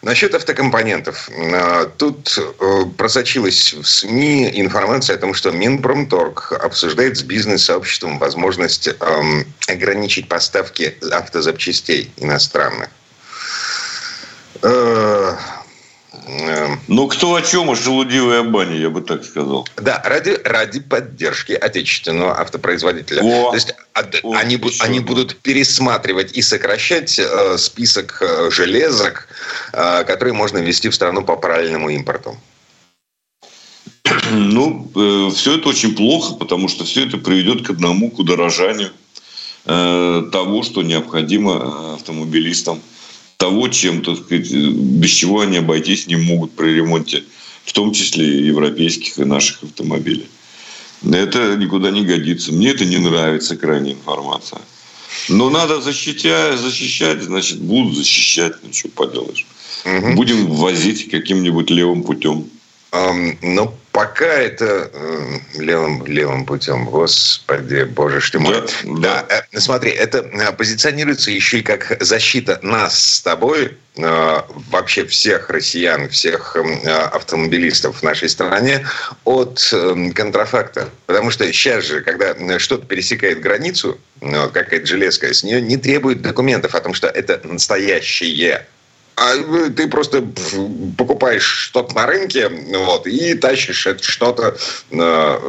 Насчет 0.01 0.36
автокомпонентов. 0.36 1.29
А, 1.53 1.86
тут 1.98 2.38
э, 2.38 2.86
просочилась 2.98 3.74
в 3.74 3.86
СМИ 3.86 4.51
информация 4.60 5.15
о 5.15 5.19
том, 5.19 5.34
что 5.34 5.51
Минпромторг 5.51 6.51
обсуждает 6.53 7.17
с 7.17 7.24
бизнес-сообществом 7.24 8.19
возможность 8.19 8.88
эм, 8.88 9.45
ограничить 9.67 10.27
поставки 10.27 10.95
автозапчастей 11.12 12.12
иностранных. 12.17 12.89
Э, 14.62 15.36
ну, 16.88 17.07
кто 17.07 17.36
о 17.36 17.41
чем, 17.41 17.69
о 17.69 17.75
шелудивой 17.75 18.43
бане, 18.43 18.79
я 18.79 18.89
бы 18.89 19.01
так 19.01 19.24
сказал. 19.24 19.67
Да, 19.77 20.01
ради, 20.05 20.39
ради 20.43 20.79
поддержки 20.79 21.53
отечественного 21.53 22.39
автопроизводителя. 22.39 23.22
О, 23.22 23.50
То 23.50 23.55
есть 23.55 23.74
о, 23.93 24.01
они, 24.36 24.60
они 24.79 25.00
будут 25.00 25.38
пересматривать 25.38 26.38
и 26.38 26.41
сокращать 26.41 27.19
э, 27.19 27.57
список 27.57 28.17
э, 28.22 28.50
железок, 28.51 29.27
э, 29.74 30.03
которые 30.03 30.34
можно 30.34 30.57
ввести 30.57 30.89
в 30.89 30.95
страну 30.95 31.24
по 31.24 31.36
параллельному 31.36 31.89
импорту. 31.89 32.38
Ну, 34.31 34.91
э, 34.95 35.29
все 35.34 35.57
это 35.57 35.69
очень 35.69 35.95
плохо, 35.95 36.36
потому 36.36 36.67
что 36.67 36.84
все 36.84 37.05
это 37.05 37.17
приведет 37.17 37.65
к 37.65 37.69
одному, 37.69 38.10
к 38.10 38.19
удорожанию 38.19 38.91
э, 39.65 40.24
того, 40.31 40.63
что 40.63 40.81
необходимо 40.81 41.53
э, 41.53 41.93
автомобилистам 41.95 42.81
того, 43.38 43.68
чем, 43.68 44.04
так 44.04 44.18
сказать, 44.18 44.51
без 44.51 45.12
чего 45.12 45.42
они 45.42 45.58
обойтись 45.58 46.08
не 46.08 46.15
могут 46.15 46.54
при 46.54 46.74
ремонте, 46.74 47.24
в 47.63 47.74
том 47.74 47.94
числе 47.94 48.25
и 48.25 48.46
европейских, 48.46 49.20
и 49.20 49.25
наших 49.25 49.63
автомобилей. 49.63 50.27
Это 51.04 51.56
никуда 51.56 51.92
не 51.92 52.04
годится. 52.04 52.54
Мне 52.54 52.70
это 52.70 52.86
не 52.86 52.98
нравится, 52.98 53.58
крайняя 53.58 53.94
информация. 53.94 54.62
Но 55.30 55.50
надо 55.50 55.82
защищать, 55.82 56.60
защищать, 56.60 57.22
значит, 57.22 57.60
будут 57.60 57.96
защищать, 57.96 58.54
ну 58.63 58.74
что 58.74 58.89
поделаешь. 58.89 59.46
Угу. 59.86 60.13
Будем 60.15 60.48
возить 60.48 61.10
каким-нибудь 61.10 61.70
левым 61.70 62.04
путем. 62.04 62.50
Но 62.92 63.75
пока 63.96 64.25
это 64.25 64.92
э, 64.92 65.38
левым, 65.58 66.06
левым 66.06 66.46
путем, 66.46 66.84
господи, 66.84 67.84
боже 67.84 68.20
ж 68.20 68.32
ты 68.32 68.40
мой. 68.40 68.54
Да, 68.84 69.25
да. 69.30 69.46
Э, 69.54 69.60
смотри, 69.60 69.92
это 69.92 70.18
э, 70.18 70.52
позиционируется 70.52 71.32
еще 71.32 71.60
и 71.60 71.62
как 71.62 71.96
защита 72.02 72.60
нас 72.62 73.00
с 73.00 73.22
тобой, 73.22 73.78
э, 73.96 74.42
вообще 74.70 75.06
всех 75.06 75.50
россиян, 75.50 76.10
всех 76.10 76.58
э, 76.58 76.90
автомобилистов 76.90 78.00
в 78.00 78.04
нашей 78.04 78.28
стране 78.28 78.86
от 79.24 79.70
э, 79.72 80.12
контрафакта. 80.14 80.90
Потому 81.06 81.32
что 81.32 81.46
сейчас 81.54 81.86
же, 81.86 82.02
когда 82.02 82.60
что-то 82.60 82.86
пересекает 82.86 83.40
границу, 83.40 83.98
э, 84.20 84.50
какая-то 84.50 84.86
железка, 84.86 85.34
с 85.34 85.42
нее 85.42 85.62
не 85.62 85.78
требуют 85.78 86.22
документов 86.22 86.75
о 86.75 86.82
том, 86.82 86.94
что 86.94 87.08
это 87.08 87.40
настоящее 87.48 88.66
а 89.15 89.69
ты 89.69 89.88
просто 89.88 90.27
покупаешь 90.98 91.45
что-то 91.45 91.95
на 91.95 92.05
рынке 92.05 92.50
вот, 92.50 93.07
и 93.07 93.34
тащишь 93.36 93.88
это 93.88 94.03
что-то 94.03 94.57
э, 94.91 95.39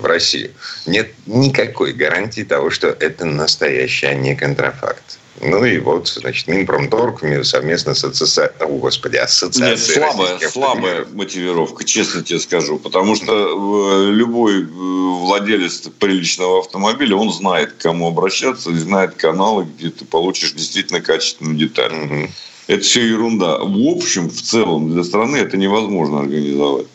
в 0.00 0.04
Россию. 0.04 0.50
Нет 0.86 1.10
никакой 1.26 1.92
гарантии 1.92 2.42
того, 2.42 2.70
что 2.70 2.88
это 2.88 3.24
настоящий, 3.24 4.06
а 4.06 4.14
не 4.14 4.34
контрафакт. 4.34 5.18
Ну 5.40 5.64
и 5.64 5.78
вот, 5.78 6.08
значит, 6.08 6.48
Минпромторг 6.48 7.22
совместно 7.44 7.94
с 7.94 8.02
АСС... 8.02 8.38
О, 8.38 8.66
Господи, 8.66 9.16
ассоциацией... 9.16 10.00
Нет, 10.00 10.12
слабая, 10.12 10.48
слабая 10.48 11.06
мотивировка, 11.12 11.84
честно 11.84 12.22
тебе 12.24 12.40
скажу. 12.40 12.78
Потому 12.78 13.14
что 13.14 14.08
э, 14.08 14.10
любой 14.10 14.62
э, 14.62 14.66
владелец 14.66 15.82
приличного 15.98 16.60
автомобиля, 16.60 17.14
он 17.14 17.32
знает, 17.32 17.72
к 17.72 17.78
кому 17.78 18.08
обращаться, 18.08 18.70
и 18.70 18.74
знает 18.74 19.14
каналы, 19.14 19.64
где 19.64 19.90
ты 19.90 20.04
получишь 20.04 20.52
действительно 20.52 21.00
качественную 21.00 21.56
деталь. 21.56 21.92
Угу. 21.92 22.28
Это 22.68 22.82
все 22.82 23.02
ерунда. 23.06 23.58
В 23.58 23.96
общем, 23.96 24.28
в 24.28 24.42
целом, 24.42 24.92
для 24.92 25.02
страны 25.02 25.38
это 25.38 25.56
невозможно 25.56 26.20
организовать. 26.20 26.86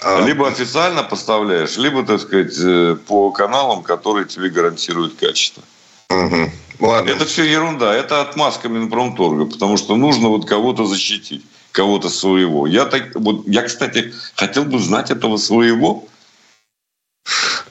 А... 0.00 0.24
Либо 0.24 0.46
официально 0.46 1.02
поставляешь, 1.02 1.76
либо, 1.76 2.04
так 2.04 2.20
сказать, 2.20 2.54
э, 2.58 2.96
по 3.06 3.32
каналам, 3.32 3.82
которые 3.82 4.26
тебе 4.26 4.48
гарантируют 4.48 5.16
качество. 5.16 5.64
Угу. 6.10 6.50
Ладно. 6.78 7.10
Это 7.10 7.26
все 7.26 7.42
ерунда. 7.42 7.94
Это 7.94 8.20
отмазка 8.20 8.68
Минпромторга, 8.68 9.46
потому 9.46 9.76
что 9.76 9.96
нужно 9.96 10.28
вот 10.28 10.48
кого-то 10.48 10.86
защитить, 10.86 11.44
кого-то 11.72 12.08
своего. 12.10 12.68
Я, 12.68 12.84
так, 12.84 13.16
вот, 13.16 13.42
я, 13.48 13.62
кстати, 13.62 14.14
хотел 14.36 14.64
бы 14.64 14.78
знать 14.78 15.10
этого 15.10 15.36
своего. 15.36 16.04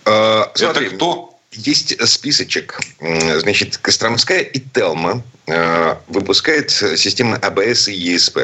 А, 0.04 0.52
смотри, 0.54 0.88
это 0.88 0.96
кто? 0.96 1.37
Есть 1.58 1.96
списочек. 2.08 2.80
Значит, 3.00 3.78
Костромская 3.78 4.40
и 4.40 4.60
Телма 4.60 5.24
э, 5.48 5.96
выпускает 6.08 6.72
системы 6.72 7.36
АБС 7.38 7.88
и 7.88 7.94
ЕСП. 7.94 8.40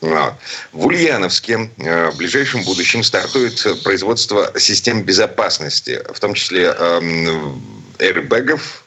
В 0.00 0.86
Ульяновске 0.86 1.70
э, 1.78 2.10
в 2.10 2.16
ближайшем 2.16 2.62
будущем 2.64 3.02
стартует 3.02 3.64
производство 3.82 4.52
систем 4.56 5.02
безопасности, 5.02 6.00
в 6.12 6.20
том 6.20 6.34
числе 6.34 6.66
эм, 6.66 7.60
airbagов, 7.98 8.84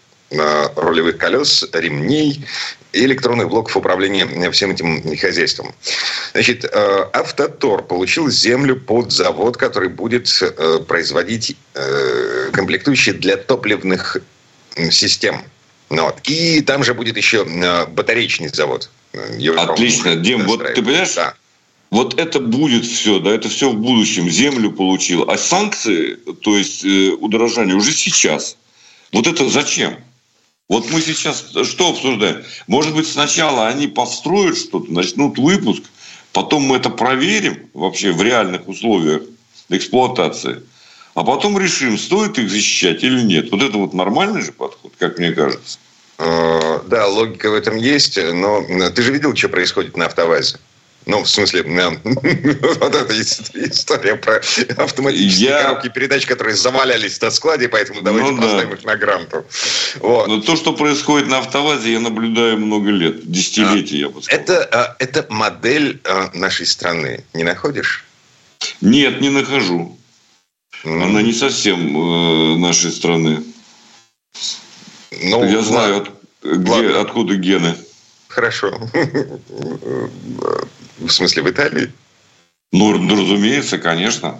рулевых 0.75 1.17
колес, 1.17 1.65
ремней 1.73 2.45
и 2.93 3.05
электронных 3.05 3.49
блоков 3.49 3.75
управления 3.77 4.51
всем 4.51 4.71
этим 4.71 5.17
хозяйством. 5.17 5.73
Значит, 6.33 6.65
э, 6.65 7.05
Автотор 7.13 7.83
получил 7.83 8.29
землю 8.29 8.75
под 8.75 9.11
завод, 9.11 9.57
который 9.57 9.89
будет 9.89 10.29
э, 10.41 10.79
производить 10.87 11.55
э, 11.73 12.49
комплектующие 12.53 13.15
для 13.15 13.37
топливных 13.37 14.17
систем. 14.89 15.43
Ну 15.89 16.03
вот. 16.03 16.19
И 16.23 16.61
там 16.61 16.83
же 16.83 16.93
будет 16.93 17.17
еще 17.17 17.45
батареечный 17.89 18.49
завод. 18.49 18.89
Отлично, 19.57 20.15
Дим, 20.15 20.45
вот 20.45 20.63
ты 20.73 20.81
понимаешь, 20.81 21.13
да. 21.15 21.33
Вот 21.89 22.17
это 22.17 22.39
будет 22.39 22.85
все, 22.85 23.19
да, 23.19 23.31
это 23.31 23.49
все 23.49 23.69
в 23.69 23.75
будущем. 23.75 24.29
Землю 24.29 24.71
получил. 24.71 25.29
А 25.29 25.37
санкции, 25.37 26.15
то 26.15 26.57
есть 26.57 26.85
э, 26.85 27.09
удорожание 27.19 27.75
уже 27.75 27.91
сейчас. 27.91 28.55
Вот 29.11 29.27
это 29.27 29.49
зачем? 29.49 29.97
Вот 30.71 30.89
мы 30.89 31.01
сейчас 31.01 31.51
что 31.65 31.89
обсуждаем? 31.89 32.45
Может 32.67 32.95
быть, 32.95 33.05
сначала 33.05 33.67
они 33.67 33.87
построят 33.87 34.57
что-то, 34.57 34.89
начнут 34.89 35.37
выпуск, 35.37 35.83
потом 36.31 36.63
мы 36.63 36.77
это 36.77 36.89
проверим 36.89 37.69
вообще 37.73 38.13
в 38.13 38.21
реальных 38.21 38.69
условиях 38.69 39.23
эксплуатации, 39.67 40.63
а 41.13 41.25
потом 41.25 41.59
решим, 41.59 41.97
стоит 41.97 42.39
их 42.39 42.49
защищать 42.49 43.03
или 43.03 43.21
нет. 43.21 43.51
Вот 43.51 43.61
это 43.61 43.77
вот 43.77 43.93
нормальный 43.93 44.41
же 44.41 44.53
подход, 44.53 44.93
как 44.97 45.19
мне 45.19 45.33
кажется. 45.33 45.77
Э, 46.17 46.79
да, 46.87 47.05
логика 47.05 47.51
в 47.51 47.53
этом 47.53 47.75
есть, 47.75 48.17
но 48.17 48.63
ты 48.95 49.01
же 49.01 49.11
видел, 49.11 49.35
что 49.35 49.49
происходит 49.49 49.97
на 49.97 50.05
автовазе? 50.05 50.57
Ну, 51.05 51.23
в 51.23 51.29
смысле, 51.29 51.63
вот 52.03 52.95
эта 52.95 53.21
история 53.21 54.15
про 54.15 54.41
автоматические 54.77 55.49
я... 55.49 55.63
коробки 55.63 55.89
передач, 55.89 56.25
которые 56.25 56.55
завалялись 56.55 57.19
на 57.21 57.31
складе, 57.31 57.67
поэтому 57.69 58.01
давайте 58.01 58.31
ну, 58.31 58.41
поставим 58.41 58.69
да. 58.69 58.75
их 58.75 58.83
на 58.83 58.95
гранту. 58.95 59.45
Вот. 59.99 60.27
Но 60.27 60.41
то, 60.41 60.55
что 60.55 60.73
происходит 60.73 61.27
на 61.27 61.39
автовазе, 61.39 61.93
я 61.93 61.99
наблюдаю 61.99 62.57
много 62.57 62.91
лет, 62.91 63.29
десятилетия, 63.29 63.95
а, 63.95 63.99
я 63.99 64.09
бы 64.09 64.21
сказал. 64.21 64.41
Это, 64.41 64.63
а, 64.71 64.95
это 64.99 65.25
модель 65.29 65.99
а, 66.03 66.29
нашей 66.33 66.67
страны, 66.67 67.23
не 67.33 67.43
находишь? 67.43 68.05
Нет, 68.81 69.21
не 69.21 69.29
нахожу. 69.29 69.97
Mm. 70.83 71.03
Она 71.03 71.21
не 71.21 71.33
совсем 71.33 71.97
э, 71.97 72.57
нашей 72.57 72.91
страны. 72.91 73.43
Ну, 75.23 75.43
я 75.43 75.61
знаю, 75.61 75.97
от, 75.97 76.11
где, 76.43 76.89
откуда 76.89 77.35
гены. 77.35 77.75
Хорошо. 78.31 78.79
В 80.97 81.09
смысле, 81.09 81.43
в 81.43 81.49
Италии? 81.49 81.91
Ну, 82.71 82.97
ну 82.97 83.21
разумеется, 83.21 83.77
конечно. 83.77 84.39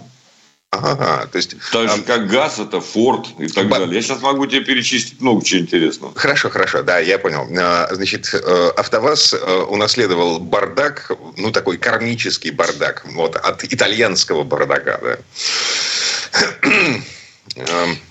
Ага, 0.70 1.28
то 1.30 1.36
есть... 1.36 1.54
Так 1.70 1.90
же, 1.90 1.96
а... 1.96 2.06
как 2.06 2.28
газ, 2.28 2.58
это 2.58 2.80
Форд 2.80 3.26
и 3.38 3.46
так 3.48 3.68
Ба... 3.68 3.78
далее. 3.78 3.96
Я 3.96 4.02
сейчас 4.02 4.22
могу 4.22 4.46
тебе 4.46 4.64
перечислить 4.64 5.20
много 5.20 5.44
чего 5.44 5.60
интересного. 5.60 6.14
Хорошо, 6.16 6.48
хорошо, 6.48 6.82
да, 6.82 6.98
я 6.98 7.18
понял. 7.18 7.46
А, 7.60 7.88
значит, 7.90 8.32
э, 8.32 8.70
АвтоВАЗ 8.76 9.34
э, 9.34 9.64
унаследовал 9.68 10.38
бардак, 10.40 11.12
ну, 11.36 11.52
такой 11.52 11.76
кармический 11.76 12.52
бардак, 12.52 13.04
вот, 13.12 13.36
от 13.36 13.64
итальянского 13.64 14.44
бардака, 14.44 14.98
да. 15.02 15.18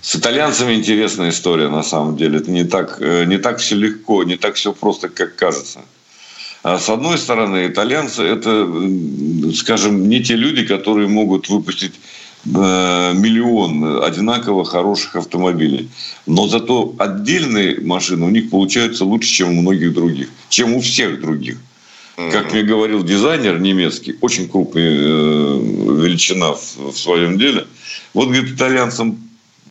С 0.00 0.16
итальянцами 0.16 0.74
интересная 0.74 1.30
история, 1.30 1.68
на 1.68 1.82
самом 1.82 2.16
деле. 2.16 2.38
Это 2.38 2.50
не 2.50 2.64
так, 2.64 2.98
э, 3.00 3.24
не 3.24 3.38
так 3.38 3.58
все 3.58 3.74
легко, 3.74 4.24
не 4.24 4.36
так 4.36 4.54
все 4.54 4.72
просто, 4.72 5.08
как 5.08 5.36
кажется. 5.36 5.80
А 6.62 6.78
с 6.78 6.88
одной 6.88 7.18
стороны, 7.18 7.66
итальянцы– 7.66 8.22
это, 8.22 8.68
скажем, 9.54 10.08
не 10.08 10.22
те 10.22 10.36
люди, 10.36 10.64
которые 10.64 11.08
могут 11.08 11.48
выпустить 11.48 11.94
э, 12.44 12.48
миллион 13.14 14.04
одинаково 14.04 14.64
хороших 14.64 15.16
автомобилей. 15.16 15.88
Но 16.26 16.46
зато 16.46 16.94
отдельные 16.98 17.80
машины 17.80 18.26
у 18.26 18.30
них 18.30 18.50
получаются 18.50 19.04
лучше, 19.04 19.28
чем 19.28 19.58
у 19.58 19.62
многих 19.62 19.92
других, 19.92 20.28
чем 20.50 20.74
у 20.74 20.80
всех 20.80 21.20
других. 21.20 21.58
Как 22.30 22.52
мне 22.52 22.62
говорил 22.62 23.02
дизайнер 23.02 23.58
немецкий, 23.58 24.16
очень 24.20 24.48
крупная 24.48 24.90
э, 24.90 25.58
величина 26.02 26.52
в, 26.52 26.92
в 26.92 26.96
своем 26.96 27.38
деле. 27.38 27.66
Вот, 28.14 28.28
говорит, 28.28 28.52
итальянцам 28.52 29.18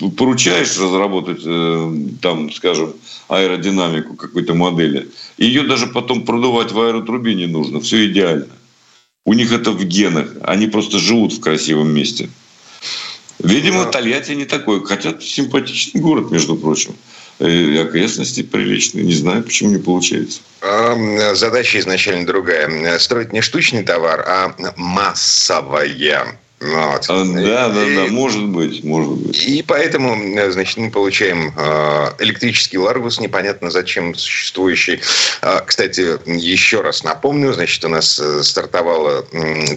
поручаешь 0.10 0.78
разработать, 0.78 1.42
э, 1.46 1.94
там, 2.22 2.52
скажем, 2.52 2.94
аэродинамику 3.28 4.16
какой-то 4.16 4.54
модели, 4.54 5.10
ее 5.38 5.64
даже 5.64 5.88
потом 5.88 6.26
продувать 6.26 6.72
в 6.72 6.80
аэротрубе 6.80 7.36
не 7.36 7.48
нужно, 7.48 7.80
все 7.80 8.08
идеально. 8.08 8.48
У 9.26 9.34
них 9.34 9.52
это 9.52 9.72
в 9.72 9.84
генах, 9.84 10.32
они 10.44 10.68
просто 10.68 10.98
живут 10.98 11.34
в 11.34 11.40
красивом 11.40 11.94
месте. 11.94 12.30
Видимо, 13.40 13.86
Тольятти 13.86 14.32
не 14.34 14.46
такой, 14.46 14.84
хотя 14.84 15.20
симпатичный 15.20 16.02
город, 16.02 16.32
между 16.32 16.56
прочим. 16.56 16.96
Э, 17.42 17.50
и 17.50 17.78
окрестности 17.78 18.44
приличные. 18.44 19.04
Не 19.04 19.14
знаю, 19.14 19.44
почему 19.44 19.72
не 19.72 19.80
получается. 19.80 20.42
Задача 21.34 21.80
изначально 21.80 22.26
другая. 22.26 23.00
Строить 23.00 23.34
не 23.34 23.42
штучный 23.42 23.84
товар, 23.84 24.24
а 24.28 24.56
массовая 24.78 25.88
вот. 26.62 27.06
А, 27.10 27.26
да, 27.26 27.70
да, 27.70 27.84
и, 27.84 27.96
да, 27.96 28.06
может 28.12 28.48
быть, 28.50 28.84
может 28.84 29.14
быть. 29.14 29.44
И 29.46 29.64
поэтому, 29.64 30.16
значит, 30.52 30.78
мы 30.78 30.92
получаем 30.92 31.52
э, 31.58 32.12
электрический 32.20 32.78
Ларгус, 32.78 33.20
непонятно 33.20 33.72
зачем 33.72 34.14
существующий. 34.14 35.02
Э, 35.42 35.62
кстати, 35.66 36.20
еще 36.30 36.82
раз 36.82 37.04
напомню, 37.04 37.52
значит, 37.54 37.84
у 37.84 37.88
нас 37.88 38.20
э, 38.20 38.44
стартовало 38.44 39.26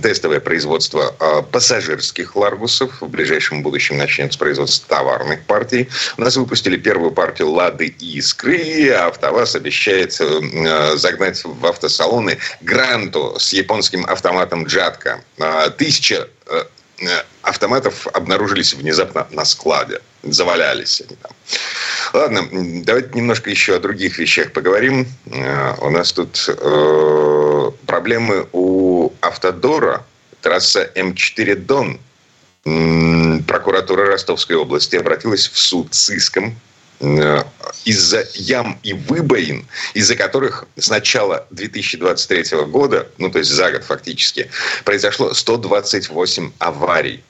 тестовое 0.02 0.40
производство 0.40 1.14
пассажирских 1.50 2.36
Ларгусов. 2.36 3.00
В 3.00 3.08
ближайшем 3.08 3.62
будущем 3.62 3.96
начнется 3.96 4.38
производство 4.38 4.86
товарных 4.96 5.42
партий. 5.44 5.88
У 6.18 6.20
нас 6.20 6.36
выпустили 6.36 6.76
первую 6.76 7.12
партию 7.12 7.50
Лады 7.50 7.86
Искры, 7.98 8.58
и 8.58 8.88
АвтоВАЗ 8.90 9.56
обещает 9.56 10.12
загнать 10.12 11.42
в 11.44 11.66
автосалоны 11.66 12.36
Гранту 12.60 13.36
с 13.38 13.54
японским 13.54 14.04
автоматом 14.04 14.66
Джатка. 14.66 15.22
Тысяча 15.78 16.28
Э, 16.46 16.64
автоматов 17.42 18.06
обнаружились 18.08 18.74
внезапно 18.74 19.26
на 19.30 19.44
складе. 19.44 20.00
Завалялись 20.22 21.02
они 21.02 21.16
там. 21.16 21.32
Ладно, 22.12 22.48
давайте 22.84 23.10
немножко 23.14 23.50
еще 23.50 23.76
о 23.76 23.80
других 23.80 24.18
вещах 24.18 24.52
поговорим. 24.52 25.06
Э, 25.26 25.74
у 25.80 25.90
нас 25.90 26.12
тут 26.12 26.48
э, 26.48 27.70
проблемы 27.86 28.46
у 28.52 29.12
Автодора. 29.20 30.04
Трасса 30.40 30.90
М4 30.94 31.54
Дон. 31.56 31.98
Прокуратура 33.46 34.06
Ростовской 34.06 34.56
области 34.56 34.96
обратилась 34.96 35.48
в 35.48 35.58
суд 35.58 35.94
с 35.94 36.10
иском 36.10 36.54
Э, 36.54 36.73
из-за 37.84 38.26
ям 38.34 38.78
и 38.82 38.92
выбоин, 38.92 39.66
из-за 39.94 40.16
которых 40.16 40.66
с 40.76 40.88
начала 40.88 41.46
2023 41.50 42.64
года, 42.66 43.08
ну 43.18 43.30
то 43.30 43.38
есть 43.38 43.50
за 43.50 43.70
год 43.72 43.84
фактически, 43.84 44.50
произошло 44.84 45.34
128 45.34 46.52
аварий. 46.58 47.22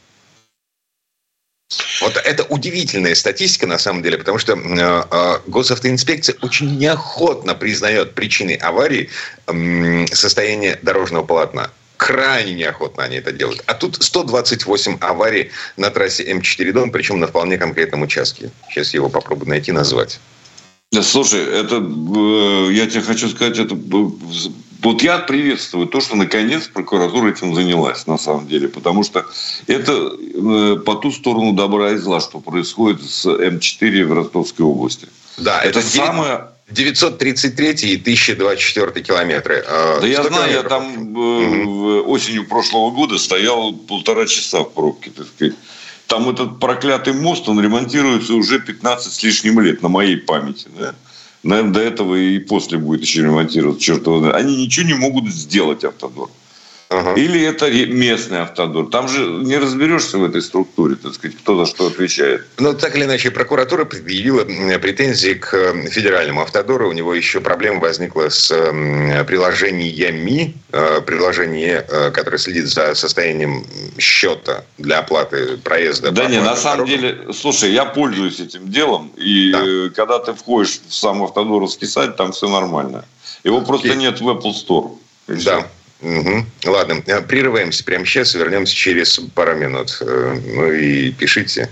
Вот 2.00 2.16
это 2.16 2.44
удивительная 2.44 3.14
статистика 3.14 3.66
на 3.66 3.78
самом 3.78 4.02
деле, 4.02 4.18
потому 4.18 4.38
что 4.38 4.52
э, 4.52 5.04
э, 5.10 5.38
госавтоинспекция 5.46 6.36
очень 6.42 6.76
неохотно 6.76 7.54
признает 7.54 8.14
причиной 8.14 8.56
аварии 8.56 9.08
э, 9.46 10.06
состояние 10.12 10.78
дорожного 10.82 11.24
полотна 11.24 11.70
крайне 11.96 12.54
неохотно 12.54 13.04
они 13.04 13.16
это 13.16 13.32
делают. 13.32 13.62
А 13.66 13.74
тут 13.74 14.02
128 14.02 14.98
аварий 15.00 15.50
на 15.76 15.90
трассе 15.90 16.30
М4 16.32 16.72
Дон, 16.72 16.90
причем 16.90 17.20
на 17.20 17.26
вполне 17.26 17.58
конкретном 17.58 18.02
участке. 18.02 18.50
Сейчас 18.68 18.94
его 18.94 19.08
попробую 19.08 19.48
найти, 19.48 19.72
назвать. 19.72 20.20
Слушай, 21.02 21.42
это 21.42 21.76
э, 21.76 22.72
я 22.72 22.86
тебе 22.86 23.02
хочу 23.02 23.28
сказать, 23.28 23.58
это 23.58 23.74
вот 24.84 25.02
я 25.02 25.18
приветствую 25.18 25.86
то, 25.86 26.00
что 26.00 26.14
наконец 26.14 26.68
прокуратура 26.68 27.30
этим 27.30 27.54
занялась, 27.54 28.06
на 28.06 28.18
самом 28.18 28.46
деле, 28.46 28.68
потому 28.68 29.02
что 29.02 29.24
это 29.66 29.92
э, 29.92 30.76
по 30.84 30.94
ту 30.94 31.10
сторону 31.10 31.52
добра 31.52 31.92
и 31.92 31.96
зла, 31.96 32.20
что 32.20 32.38
происходит 32.38 33.02
с 33.02 33.26
М4 33.26 34.04
в 34.04 34.12
Ростовской 34.12 34.64
области. 34.64 35.08
Да, 35.38 35.62
это, 35.62 35.80
это 35.80 35.88
самое 35.88 36.48
933 36.70 37.92
и 37.92 37.96
1024 37.96 39.04
километры. 39.04 39.64
А, 39.66 40.00
да 40.00 40.06
я 40.06 40.22
знаю, 40.22 40.52
я 40.52 40.62
там 40.62 41.16
угу. 41.16 42.10
осенью 42.10 42.46
прошлого 42.46 42.90
года 42.90 43.18
стоял 43.18 43.72
полтора 43.72 44.26
часа 44.26 44.60
в 44.60 44.72
пробке, 44.72 45.10
так 45.10 45.26
сказать. 45.26 45.54
Там 46.06 46.28
этот 46.28 46.60
проклятый 46.60 47.12
мост, 47.12 47.48
он 47.48 47.60
ремонтируется 47.60 48.34
уже 48.34 48.60
15 48.60 49.12
с 49.12 49.22
лишним 49.22 49.60
лет, 49.60 49.82
на 49.82 49.88
моей 49.88 50.16
памяти. 50.16 50.68
Да? 50.78 50.94
Наверное, 51.42 51.72
до 51.72 51.80
этого 51.80 52.14
и 52.14 52.38
после 52.38 52.78
будет 52.78 53.02
еще 53.02 53.22
ремонтироваться, 53.22 53.82
черт 53.82 54.06
его 54.06 54.18
знает. 54.18 54.34
Они 54.34 54.56
ничего 54.56 54.86
не 54.86 54.94
могут 54.94 55.30
сделать, 55.30 55.84
Автодор. 55.84 56.28
Ага. 56.94 57.14
Или 57.20 57.42
это 57.42 57.70
местный 57.70 58.42
автодор. 58.42 58.86
Там 58.86 59.08
же 59.08 59.26
не 59.26 59.56
разберешься 59.56 60.18
в 60.18 60.24
этой 60.24 60.42
структуре, 60.42 60.94
так 60.94 61.14
сказать, 61.14 61.36
кто 61.36 61.64
за 61.64 61.70
что 61.70 61.88
отвечает. 61.88 62.46
Ну, 62.58 62.72
так 62.74 62.94
или 62.96 63.04
иначе, 63.04 63.30
прокуратура 63.30 63.84
предъявила 63.84 64.44
претензии 64.78 65.34
к 65.34 65.74
федеральному 65.90 66.42
автодору. 66.42 66.88
У 66.88 66.92
него 66.92 67.14
еще 67.14 67.40
проблема 67.40 67.80
возникла 67.80 68.28
с 68.28 68.48
приложениями, 69.26 70.54
э, 70.72 71.00
приложение, 71.00 71.84
э, 71.88 72.10
которое 72.12 72.38
следит 72.38 72.66
за 72.66 72.94
состоянием 72.94 73.66
счета 73.98 74.64
для 74.78 74.98
оплаты 74.98 75.56
проезда. 75.56 76.12
Да 76.12 76.26
не, 76.26 76.40
на 76.40 76.56
самом 76.56 76.86
деле, 76.86 77.32
слушай, 77.32 77.72
я 77.72 77.84
пользуюсь 77.84 78.38
этим 78.38 78.70
делом, 78.70 79.10
и 79.16 79.52
да. 79.52 79.94
когда 79.94 80.18
ты 80.20 80.34
входишь 80.34 80.80
в 80.88 80.94
сам 80.94 81.22
автодоровский 81.24 81.88
сайт, 81.88 82.16
там 82.16 82.32
все 82.32 82.48
нормально. 82.48 83.04
Его 83.42 83.60
просто 83.62 83.94
нет 83.94 84.20
в 84.20 84.28
Apple 84.28 84.54
Store. 84.54 84.96
Да. 85.26 85.36
Все. 85.36 85.66
Угу. 86.04 86.46
Ладно, 86.66 87.02
э, 87.06 87.20
прерываемся 87.22 87.82
прямо 87.82 88.04
сейчас, 88.04 88.34
вернемся 88.34 88.74
через 88.74 89.18
пару 89.34 89.56
минут. 89.56 89.96
Э, 90.00 90.38
ну 90.54 90.70
и 90.70 91.10
пишите. 91.12 91.70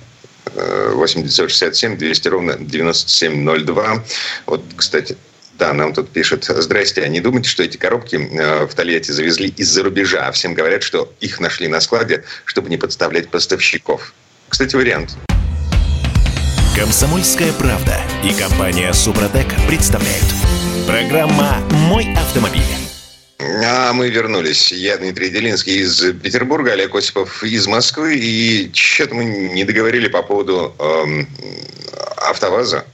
8967 0.55 1.97
200 1.97 2.29
ровно 2.29 2.57
9702. 2.59 4.05
Вот, 4.47 4.63
кстати, 4.77 5.17
да, 5.59 5.73
нам 5.73 5.93
тут 5.93 6.11
пишет. 6.11 6.45
Здрасте, 6.45 7.03
а 7.03 7.09
не 7.09 7.21
думайте, 7.21 7.49
что 7.49 7.63
эти 7.63 7.77
коробки 7.77 8.17
э, 8.17 8.67
в 8.67 8.75
Тольятти 8.75 9.13
завезли 9.13 9.49
из-за 9.49 9.83
рубежа, 9.83 10.31
всем 10.33 10.55
говорят, 10.55 10.83
что 10.83 11.13
их 11.21 11.39
нашли 11.41 11.69
на 11.69 11.81
складе, 11.81 12.25
чтобы 12.45 12.69
не 12.71 12.77
подставлять 12.77 13.29
поставщиков. 13.29 14.13
Кстати, 14.49 14.75
вариант. 14.75 15.17
Комсомольская 16.77 17.53
правда 17.53 18.01
и 18.25 18.33
компания 18.35 18.93
Супротек 18.93 19.47
представляют. 19.69 20.27
Программа 20.87 21.59
«Мой 21.71 22.13
автомобиль». 22.15 22.82
А 23.65 23.93
мы 23.93 24.09
вернулись. 24.09 24.73
Я 24.73 24.97
Дмитрий 24.99 25.31
Делинский 25.31 25.81
из 25.81 26.01
Петербурга, 26.23 26.73
Олег 26.73 26.95
Осипов 26.95 27.43
из 27.43 27.67
Москвы. 27.67 28.17
И 28.17 28.71
что-то 28.73 29.15
мы 29.15 29.25
не 29.25 29.65
договорили 29.65 30.09
по 30.09 30.23
поводу 30.23 30.75
эм, 30.79 31.29
АвтоВАЗа. 32.19 32.85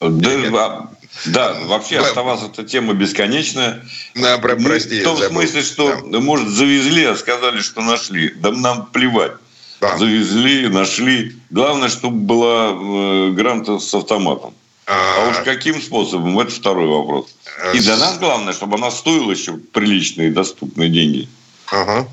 Да, 0.00 0.90
да, 1.24 1.56
вообще 1.64 1.98
АвтоВАЗ 1.98 2.44
это 2.52 2.64
тема 2.64 2.92
бесконечная. 2.92 3.82
Да, 4.14 4.38
про, 4.38 4.56
прости, 4.56 5.00
в 5.00 5.04
том 5.04 5.16
забыл. 5.16 5.40
смысле, 5.40 5.62
что, 5.62 6.00
да. 6.04 6.20
может, 6.20 6.48
завезли, 6.48 7.04
а 7.04 7.16
сказали, 7.16 7.60
что 7.60 7.80
нашли. 7.80 8.30
Да 8.36 8.52
нам 8.52 8.86
плевать. 8.86 9.32
Да. 9.80 9.96
Завезли, 9.96 10.68
нашли. 10.68 11.36
Главное, 11.50 11.88
чтобы 11.88 12.18
была 12.18 12.70
э, 12.70 13.30
гранта 13.32 13.78
с 13.78 13.92
автоматом. 13.94 14.54
А, 14.86 15.24
а 15.26 15.30
уж 15.30 15.38
каким 15.44 15.82
способом, 15.82 16.38
это 16.38 16.52
второй 16.52 16.86
вопрос. 16.86 17.34
И 17.74 17.80
для 17.80 17.96
нас 17.96 18.18
главное, 18.18 18.52
чтобы 18.52 18.76
она 18.76 18.90
стоила 18.90 19.32
еще 19.32 19.56
приличные 19.56 20.30
доступные 20.30 20.88
деньги. 20.88 21.28
Ага. 21.70 22.06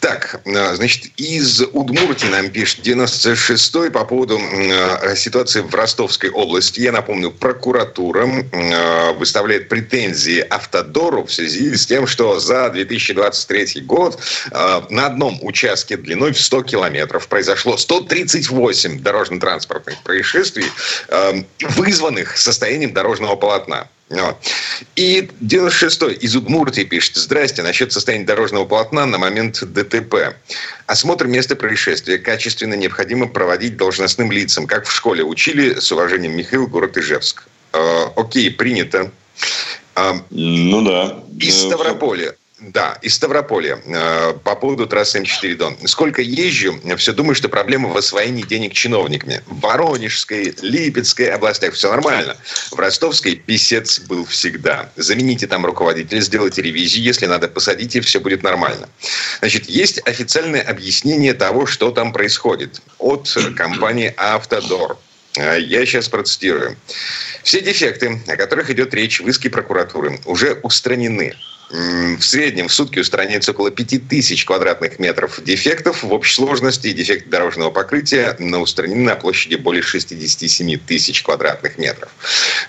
Так, 0.00 0.40
э, 0.44 0.74
значит, 0.74 1.06
из 1.16 1.60
Удмуртии 1.72 2.26
нам 2.26 2.50
пишет 2.50 2.86
96-й 2.86 3.90
по 3.90 4.04
поводу 4.04 4.38
э, 4.38 5.16
ситуации 5.16 5.60
в 5.60 5.74
Ростовской 5.74 6.30
области. 6.30 6.80
Я 6.80 6.92
напомню, 6.92 7.30
прокуратура 7.30 8.26
э, 8.26 9.12
выставляет 9.14 9.68
претензии 9.68 10.40
Автодору 10.40 11.24
в 11.24 11.32
связи 11.32 11.74
с 11.74 11.86
тем, 11.86 12.06
что 12.06 12.38
за 12.38 12.70
2023 12.70 13.82
год 13.82 14.18
на 14.90 15.06
одном 15.06 15.38
участке 15.42 15.96
длиной 15.96 16.32
в 16.32 16.40
100 16.40 16.62
километров 16.64 17.28
произошло 17.28 17.76
138 17.76 19.00
дорожно-транспортных 19.00 20.02
происшествий, 20.02 20.66
вызванных 21.76 22.36
состоянием 22.36 22.92
дорожного 22.92 23.36
полотна. 23.36 23.88
И 24.96 25.28
96-й 25.40 26.14
из 26.14 26.36
Удмуртии 26.36 26.82
пишет. 26.82 27.16
Здрасте, 27.16 27.62
насчет 27.62 27.92
состояния 27.92 28.24
дорожного 28.24 28.64
полотна 28.64 29.06
на 29.06 29.18
момент 29.18 29.62
ДТП. 29.62 30.36
Осмотр 30.86 31.26
места 31.26 31.56
происшествия 31.56 32.18
качественно 32.18 32.74
необходимо 32.74 33.26
проводить 33.26 33.76
должностным 33.76 34.30
лицам, 34.30 34.66
как 34.66 34.86
в 34.86 34.92
школе 34.92 35.24
учили, 35.24 35.80
с 35.80 35.90
уважением 35.92 36.36
Михаил, 36.36 36.66
город 36.66 36.96
Ижевск. 36.98 37.44
Э, 37.72 38.06
окей, 38.16 38.50
принято. 38.50 39.10
Э, 39.96 40.12
ну 40.30 40.82
да. 40.82 41.22
Из 41.38 41.62
Ставрополя. 41.62 42.34
Да, 42.62 42.96
из 43.02 43.14
Ставрополя. 43.14 43.80
Э, 43.86 44.34
по 44.44 44.54
поводу 44.54 44.86
трассы 44.86 45.20
М4 45.20 45.56
Дон. 45.56 45.76
Сколько 45.86 46.22
езжу, 46.22 46.80
все 46.96 47.12
думаю, 47.12 47.34
что 47.34 47.48
проблема 47.48 47.88
в 47.88 47.96
освоении 47.96 48.42
денег 48.42 48.72
чиновниками. 48.72 49.42
В 49.46 49.60
Воронежской, 49.60 50.54
Липецкой 50.62 51.30
областях 51.30 51.74
все 51.74 51.90
нормально. 51.90 52.36
В 52.70 52.78
Ростовской 52.78 53.34
писец 53.34 53.98
был 54.00 54.24
всегда. 54.26 54.90
Замените 54.94 55.48
там 55.48 55.66
руководителя, 55.66 56.20
сделайте 56.20 56.62
ревизию. 56.62 57.02
Если 57.02 57.26
надо, 57.26 57.48
посадите, 57.48 58.00
все 58.00 58.20
будет 58.20 58.44
нормально. 58.44 58.88
Значит, 59.40 59.68
есть 59.68 60.00
официальное 60.06 60.62
объяснение 60.62 61.34
того, 61.34 61.66
что 61.66 61.90
там 61.90 62.12
происходит. 62.12 62.80
От 62.98 63.36
компании 63.56 64.14
«Автодор». 64.16 64.98
Э, 65.36 65.58
я 65.60 65.84
сейчас 65.84 66.08
процитирую. 66.08 66.76
Все 67.42 67.60
дефекты, 67.60 68.20
о 68.28 68.36
которых 68.36 68.70
идет 68.70 68.94
речь 68.94 69.20
в 69.20 69.26
иске 69.26 69.50
прокуратуры, 69.50 70.20
уже 70.26 70.60
устранены 70.62 71.34
в 71.72 72.20
среднем 72.20 72.68
в 72.68 72.72
сутки 72.72 72.98
устраняется 72.98 73.52
около 73.52 73.70
5000 73.70 74.44
квадратных 74.44 74.98
метров 74.98 75.42
дефектов. 75.42 76.02
В 76.02 76.12
общей 76.12 76.34
сложности 76.34 76.92
дефекты 76.92 77.30
дорожного 77.30 77.70
покрытия 77.70 78.36
на 78.38 78.60
устранены 78.60 79.04
на 79.04 79.16
площади 79.16 79.54
более 79.54 79.82
67 79.82 80.78
тысяч 80.80 81.22
квадратных 81.22 81.78
метров. 81.78 82.10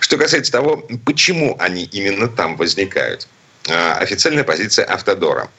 Что 0.00 0.16
касается 0.16 0.50
того, 0.50 0.88
почему 1.04 1.54
они 1.58 1.84
именно 1.84 2.28
там 2.28 2.56
возникают. 2.56 3.28
А, 3.68 3.98
официальная 3.98 4.44
позиция 4.44 4.86
Автодора. 4.86 5.50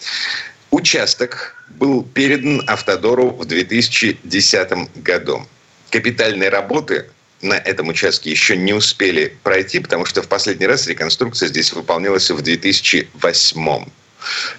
Участок 0.71 1.63
был 1.69 2.03
передан 2.03 2.63
Автодору 2.65 3.29
в 3.29 3.45
2010 3.45 5.03
году. 5.03 5.45
Капитальные 5.91 6.49
работы 6.49 7.05
на 7.45 7.53
этом 7.53 7.87
участке 7.87 8.31
еще 8.31 8.57
не 8.57 8.73
успели 8.73 9.37
пройти, 9.43 9.79
потому 9.79 10.05
что 10.05 10.21
в 10.21 10.27
последний 10.27 10.67
раз 10.67 10.87
реконструкция 10.87 11.47
здесь 11.47 11.71
выполнялась 11.73 12.29
в 12.29 12.41
2008 12.41 13.85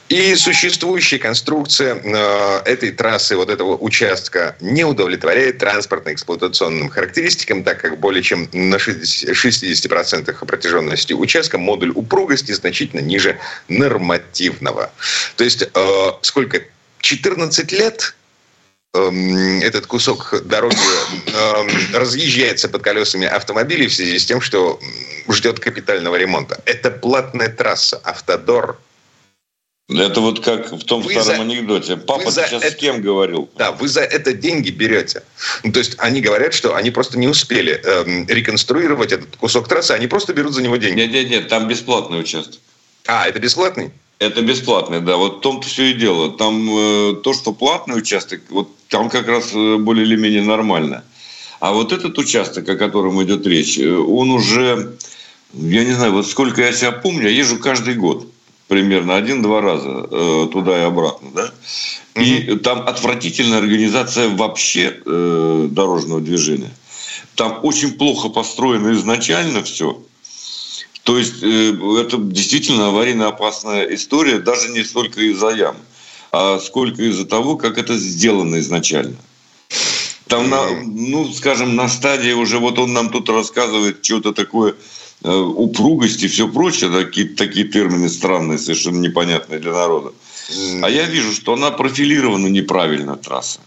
и 0.08 0.34
существующая 0.36 1.18
конструкция 1.18 1.96
э, 1.96 2.62
этой 2.64 2.92
трассы, 2.92 3.36
вот 3.36 3.50
этого 3.50 3.76
участка, 3.76 4.56
не 4.60 4.84
удовлетворяет 4.84 5.58
транспортно-эксплуатационным 5.58 6.88
характеристикам, 6.88 7.64
так 7.64 7.80
как 7.80 7.98
более 7.98 8.22
чем 8.22 8.48
на 8.52 8.76
60%, 8.76 9.32
60% 9.32 10.46
протяженности 10.46 11.12
участка 11.12 11.58
модуль 11.58 11.90
упругости 11.94 12.52
значительно 12.52 13.00
ниже 13.00 13.38
нормативного. 13.68 14.92
То 15.36 15.44
есть 15.44 15.62
э, 15.62 16.10
сколько? 16.22 16.62
14 17.00 17.72
лет 17.72 18.16
этот 18.94 19.86
кусок 19.86 20.34
дороги 20.44 20.76
эм, 21.26 21.68
разъезжается 21.94 22.68
под 22.68 22.82
колесами 22.82 23.26
автомобилей 23.26 23.88
в 23.88 23.94
связи 23.94 24.18
с 24.18 24.24
тем, 24.24 24.40
что 24.40 24.80
ждет 25.28 25.60
капитального 25.60 26.16
ремонта. 26.16 26.60
Это 26.64 26.90
платная 26.90 27.48
трасса. 27.48 28.00
Автодор 28.04 28.78
это 29.88 30.20
вот 30.20 30.44
как 30.44 30.72
в 30.72 30.84
том 30.84 31.00
вы 31.00 31.12
старом 31.12 31.24
за, 31.24 31.42
анекдоте. 31.42 31.96
Папа 31.96 32.32
сейчас 32.32 32.52
это, 32.52 32.72
с 32.72 32.74
кем 32.74 33.00
говорил? 33.00 33.48
Да, 33.56 33.70
вы 33.70 33.86
за 33.86 34.00
это 34.00 34.32
деньги 34.32 34.70
берете. 34.70 35.22
Ну, 35.62 35.70
то 35.70 35.78
есть 35.78 35.94
они 35.98 36.20
говорят, 36.20 36.54
что 36.54 36.74
они 36.74 36.90
просто 36.90 37.16
не 37.18 37.28
успели 37.28 37.80
эм, 37.84 38.26
реконструировать 38.26 39.12
этот 39.12 39.36
кусок 39.36 39.68
трассы, 39.68 39.92
они 39.92 40.08
просто 40.08 40.34
берут 40.34 40.54
за 40.54 40.62
него 40.62 40.76
деньги. 40.76 41.02
Нет, 41.02 41.12
нет, 41.12 41.30
нет, 41.30 41.48
там 41.48 41.68
бесплатный 41.68 42.18
участок. 42.18 42.60
А, 43.06 43.28
это 43.28 43.38
бесплатный? 43.38 43.92
Это 44.18 44.40
бесплатный, 44.40 45.00
да. 45.00 45.16
Вот 45.16 45.38
в 45.38 45.40
том-то 45.40 45.68
все 45.68 45.90
и 45.90 45.92
дело. 45.92 46.30
Там 46.30 46.68
э, 46.70 47.14
то, 47.22 47.34
что 47.34 47.52
платный 47.52 47.98
участок, 47.98 48.40
вот 48.48 48.70
там 48.88 49.10
как 49.10 49.28
раз 49.28 49.52
э, 49.52 49.76
более 49.76 50.06
или 50.06 50.16
менее 50.16 50.42
нормально. 50.42 51.04
А 51.60 51.72
вот 51.72 51.92
этот 51.92 52.16
участок, 52.18 52.68
о 52.68 52.76
котором 52.76 53.22
идет 53.22 53.46
речь, 53.46 53.78
э, 53.78 53.90
он 53.90 54.30
уже, 54.30 54.96
я 55.52 55.84
не 55.84 55.92
знаю, 55.92 56.12
вот 56.12 56.26
сколько 56.26 56.62
я 56.62 56.72
себя 56.72 56.92
помню, 56.92 57.24
я 57.24 57.30
езжу 57.30 57.58
каждый 57.58 57.94
год 57.94 58.26
примерно 58.68 59.16
один-два 59.16 59.60
раза 59.60 60.06
э, 60.10 60.48
туда 60.50 60.78
и 60.78 60.82
обратно, 60.82 61.30
да. 61.34 61.50
И 62.14 62.52
угу. 62.52 62.60
там 62.60 62.86
отвратительная 62.86 63.58
организация 63.58 64.28
вообще 64.28 65.00
э, 65.04 65.68
дорожного 65.70 66.20
движения. 66.20 66.70
Там 67.34 67.60
очень 67.62 67.92
плохо 67.92 68.30
построено 68.30 68.92
изначально 68.94 69.62
все. 69.62 70.00
То 71.06 71.16
есть 71.16 71.40
э, 71.40 71.72
это 72.00 72.18
действительно 72.18 72.88
аварийно 72.88 73.28
опасная 73.28 73.84
история, 73.94 74.38
даже 74.38 74.70
не 74.70 74.82
столько 74.82 75.20
из-за 75.20 75.50
ям, 75.50 75.76
а 76.32 76.58
сколько 76.58 77.00
из-за 77.00 77.24
того, 77.24 77.56
как 77.56 77.78
это 77.78 77.96
сделано 77.96 78.58
изначально. 78.58 79.14
Там, 80.26 80.50
на, 80.50 80.66
ну, 80.84 81.32
скажем, 81.32 81.76
на 81.76 81.88
стадии 81.88 82.32
уже, 82.32 82.58
вот 82.58 82.80
он 82.80 82.92
нам 82.92 83.10
тут 83.10 83.28
рассказывает 83.28 84.04
что-то 84.04 84.32
такое, 84.32 84.74
э, 85.22 85.30
упругость 85.30 86.24
и 86.24 86.26
все 86.26 86.48
прочее, 86.48 86.90
такие, 86.90 87.28
такие 87.28 87.68
термины 87.68 88.08
странные, 88.08 88.58
совершенно 88.58 88.98
непонятные 88.98 89.60
для 89.60 89.74
народа. 89.74 90.12
А 90.82 90.90
я 90.90 91.04
вижу, 91.04 91.30
что 91.30 91.52
она 91.52 91.70
профилирована 91.70 92.48
неправильно, 92.48 93.14
трасса 93.16 93.60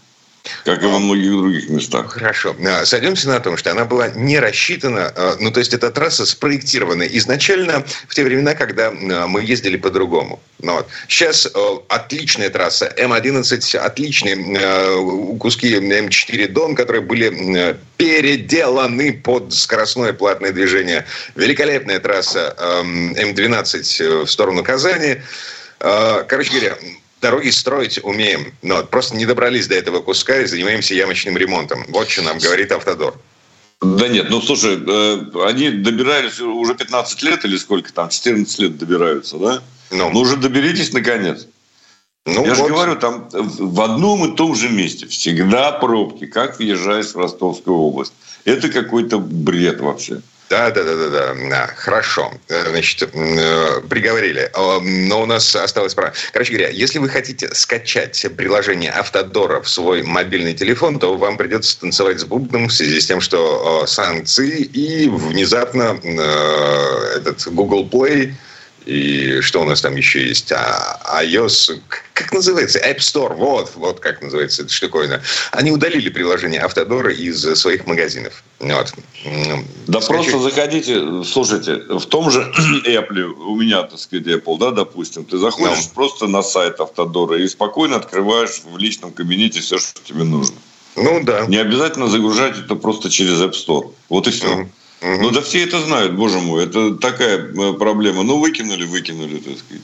как 0.64 0.82
и 0.82 0.86
во 0.86 0.98
многих 0.98 1.30
других 1.30 1.68
местах. 1.68 2.12
Хорошо. 2.12 2.56
А, 2.66 2.84
сойдемся 2.84 3.28
на 3.28 3.40
том, 3.40 3.56
что 3.56 3.70
она 3.70 3.84
была 3.84 4.08
не 4.08 4.38
рассчитана, 4.38 5.12
а, 5.14 5.36
ну, 5.38 5.50
то 5.50 5.60
есть 5.60 5.74
эта 5.74 5.90
трасса 5.90 6.26
спроектирована 6.26 7.02
изначально 7.04 7.84
в 8.08 8.14
те 8.14 8.24
времена, 8.24 8.54
когда 8.54 8.88
а, 8.88 9.26
мы 9.26 9.42
ездили 9.42 9.76
по-другому. 9.76 10.40
Ну, 10.62 10.74
вот. 10.74 10.88
Сейчас 11.08 11.50
отличная 11.88 12.50
трасса, 12.50 12.92
М11, 12.98 13.76
отличные 13.76 15.38
куски 15.38 15.74
М4 15.74 16.48
Дон, 16.48 16.74
которые 16.74 17.00
были 17.00 17.76
переделаны 17.96 19.14
под 19.14 19.54
скоростное 19.54 20.12
платное 20.12 20.52
движение. 20.52 21.06
Великолепная 21.34 21.98
трасса 21.98 22.54
М12 22.58 24.24
в 24.24 24.30
сторону 24.30 24.62
Казани. 24.62 25.16
Короче 25.78 26.50
говоря, 26.50 26.76
дороги 27.20 27.50
строить 27.50 28.00
умеем, 28.02 28.52
но 28.62 28.82
просто 28.84 29.16
не 29.16 29.26
добрались 29.26 29.66
до 29.66 29.74
этого 29.74 30.00
куска 30.00 30.40
и 30.40 30.46
занимаемся 30.46 30.94
ямочным 30.94 31.36
ремонтом. 31.36 31.84
Вот 31.88 32.08
что 32.08 32.22
нам 32.22 32.38
говорит 32.38 32.72
Автодор. 32.72 33.14
Да 33.80 34.08
нет, 34.08 34.28
ну 34.28 34.42
слушай, 34.42 34.76
э, 34.76 35.46
они 35.46 35.70
добирались 35.70 36.38
уже 36.38 36.74
15 36.74 37.22
лет 37.22 37.44
или 37.46 37.56
сколько 37.56 37.92
там, 37.92 38.10
14 38.10 38.58
лет 38.58 38.76
добираются, 38.76 39.38
да? 39.38 39.62
Ну, 39.90 40.10
ну 40.10 40.20
уже 40.20 40.36
доберитесь 40.36 40.92
наконец. 40.92 41.46
Ну, 42.26 42.44
Я 42.44 42.54
вот. 42.54 42.56
же 42.56 42.74
говорю, 42.74 42.96
там 42.96 43.28
в 43.32 43.80
одном 43.80 44.30
и 44.30 44.36
том 44.36 44.54
же 44.54 44.68
месте 44.68 45.06
всегда 45.06 45.72
пробки, 45.72 46.26
как 46.26 46.58
въезжаешь 46.58 47.14
в 47.14 47.16
Ростовскую 47.16 47.76
область. 47.76 48.12
Это 48.44 48.68
какой-то 48.68 49.18
бред 49.18 49.80
вообще. 49.80 50.20
Да, 50.50 50.72
да, 50.72 50.82
да, 50.82 50.96
да, 50.96 51.34
да. 51.48 51.70
Хорошо. 51.76 52.32
Значит, 52.48 53.08
э, 53.14 53.80
приговорили. 53.88 54.50
Но 55.08 55.22
у 55.22 55.26
нас 55.26 55.54
осталось 55.54 55.94
право. 55.94 56.12
Короче 56.32 56.52
говоря, 56.52 56.70
если 56.70 56.98
вы 56.98 57.08
хотите 57.08 57.54
скачать 57.54 58.26
приложение 58.36 58.90
Автодора 58.90 59.60
в 59.62 59.68
свой 59.68 60.02
мобильный 60.02 60.54
телефон, 60.54 60.98
то 60.98 61.16
вам 61.16 61.36
придется 61.36 61.78
танцевать 61.78 62.18
с 62.18 62.24
бубном 62.24 62.66
в 62.66 62.72
связи 62.72 63.00
с 63.00 63.06
тем, 63.06 63.20
что 63.20 63.86
санкции 63.86 64.62
и 64.62 65.08
внезапно 65.08 66.00
э, 66.02 67.18
этот 67.18 67.46
Google 67.54 67.88
Play 67.88 68.34
и 68.86 69.40
что 69.40 69.62
у 69.62 69.64
нас 69.64 69.80
там 69.80 69.96
еще 69.96 70.26
есть? 70.26 70.52
А, 70.52 71.22
iOS, 71.22 71.80
как 72.14 72.32
называется? 72.32 72.78
App 72.78 72.98
Store, 72.98 73.34
вот, 73.34 73.72
вот 73.76 74.00
как 74.00 74.22
называется 74.22 74.62
эта 74.62 74.72
штуковина. 74.72 75.22
Они 75.52 75.70
удалили 75.70 76.08
приложение 76.08 76.60
Автодора 76.60 77.12
из 77.12 77.40
своих 77.58 77.86
магазинов. 77.86 78.42
Вот. 78.58 78.92
Да 79.86 80.00
Скачу... 80.00 80.30
просто 80.30 80.38
заходите, 80.38 81.24
слушайте, 81.24 81.76
в 81.76 82.06
том 82.06 82.30
же 82.30 82.40
Apple, 82.86 83.22
у 83.22 83.56
меня, 83.56 83.82
так 83.82 83.98
сказать, 83.98 84.26
Apple, 84.26 84.58
да, 84.58 84.70
допустим, 84.70 85.24
ты 85.24 85.38
заходишь 85.38 85.78
no. 85.78 85.94
просто 85.94 86.26
на 86.26 86.42
сайт 86.42 86.80
Автодора 86.80 87.38
и 87.38 87.48
спокойно 87.48 87.96
открываешь 87.96 88.62
в 88.64 88.78
личном 88.78 89.12
кабинете 89.12 89.60
все, 89.60 89.78
что 89.78 90.00
тебе 90.02 90.24
нужно. 90.24 90.56
Ну 90.96 91.22
да. 91.22 91.46
Не 91.46 91.58
обязательно 91.58 92.08
загружать 92.08 92.58
это 92.58 92.74
просто 92.74 93.10
через 93.10 93.40
App 93.40 93.52
Store. 93.52 93.92
Вот 94.08 94.26
и 94.26 94.30
все. 94.30 94.46
Mm. 94.46 94.68
Ну 95.02 95.30
да 95.30 95.40
все 95.40 95.64
это 95.64 95.80
знают, 95.80 96.12
боже 96.12 96.38
мой, 96.38 96.64
это 96.64 96.94
такая 96.96 97.38
э, 97.38 97.72
проблема. 97.74 98.22
Ну 98.22 98.38
выкинули, 98.38 98.84
выкинули, 98.84 99.38
так 99.38 99.58
сказать. 99.58 99.82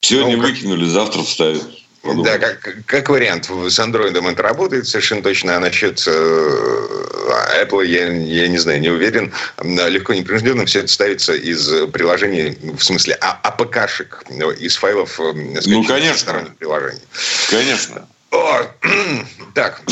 Сегодня 0.00 0.36
ну, 0.36 0.42
как... 0.42 0.50
выкинули, 0.50 0.86
завтра 0.86 1.22
вставят. 1.22 1.62
Подумал. 2.02 2.24
Да, 2.24 2.38
как, 2.38 2.84
как 2.84 3.08
вариант. 3.08 3.48
С 3.68 3.78
андроидом 3.78 4.26
это 4.26 4.42
работает 4.42 4.88
совершенно 4.88 5.22
точно. 5.22 5.56
А 5.56 5.60
насчет 5.60 6.02
э, 6.08 7.62
Apple 7.62 7.86
я, 7.86 8.12
я 8.12 8.48
не 8.48 8.58
знаю, 8.58 8.80
не 8.80 8.88
уверен. 8.88 9.32
Легко 9.62 10.12
непринужденно 10.12 10.66
все 10.66 10.80
это 10.80 10.88
ставится 10.88 11.32
из 11.34 11.68
приложений, 11.92 12.58
в 12.76 12.82
смысле 12.82 13.16
а, 13.20 13.38
АПКшек, 13.44 14.24
из 14.58 14.74
файлов 14.76 15.20
э, 15.20 15.32
ну, 15.66 15.84
конечно. 15.84 16.44
приложений. 16.58 17.02
Конечно. 17.48 18.08
О, 18.32 18.66
так, 19.54 19.82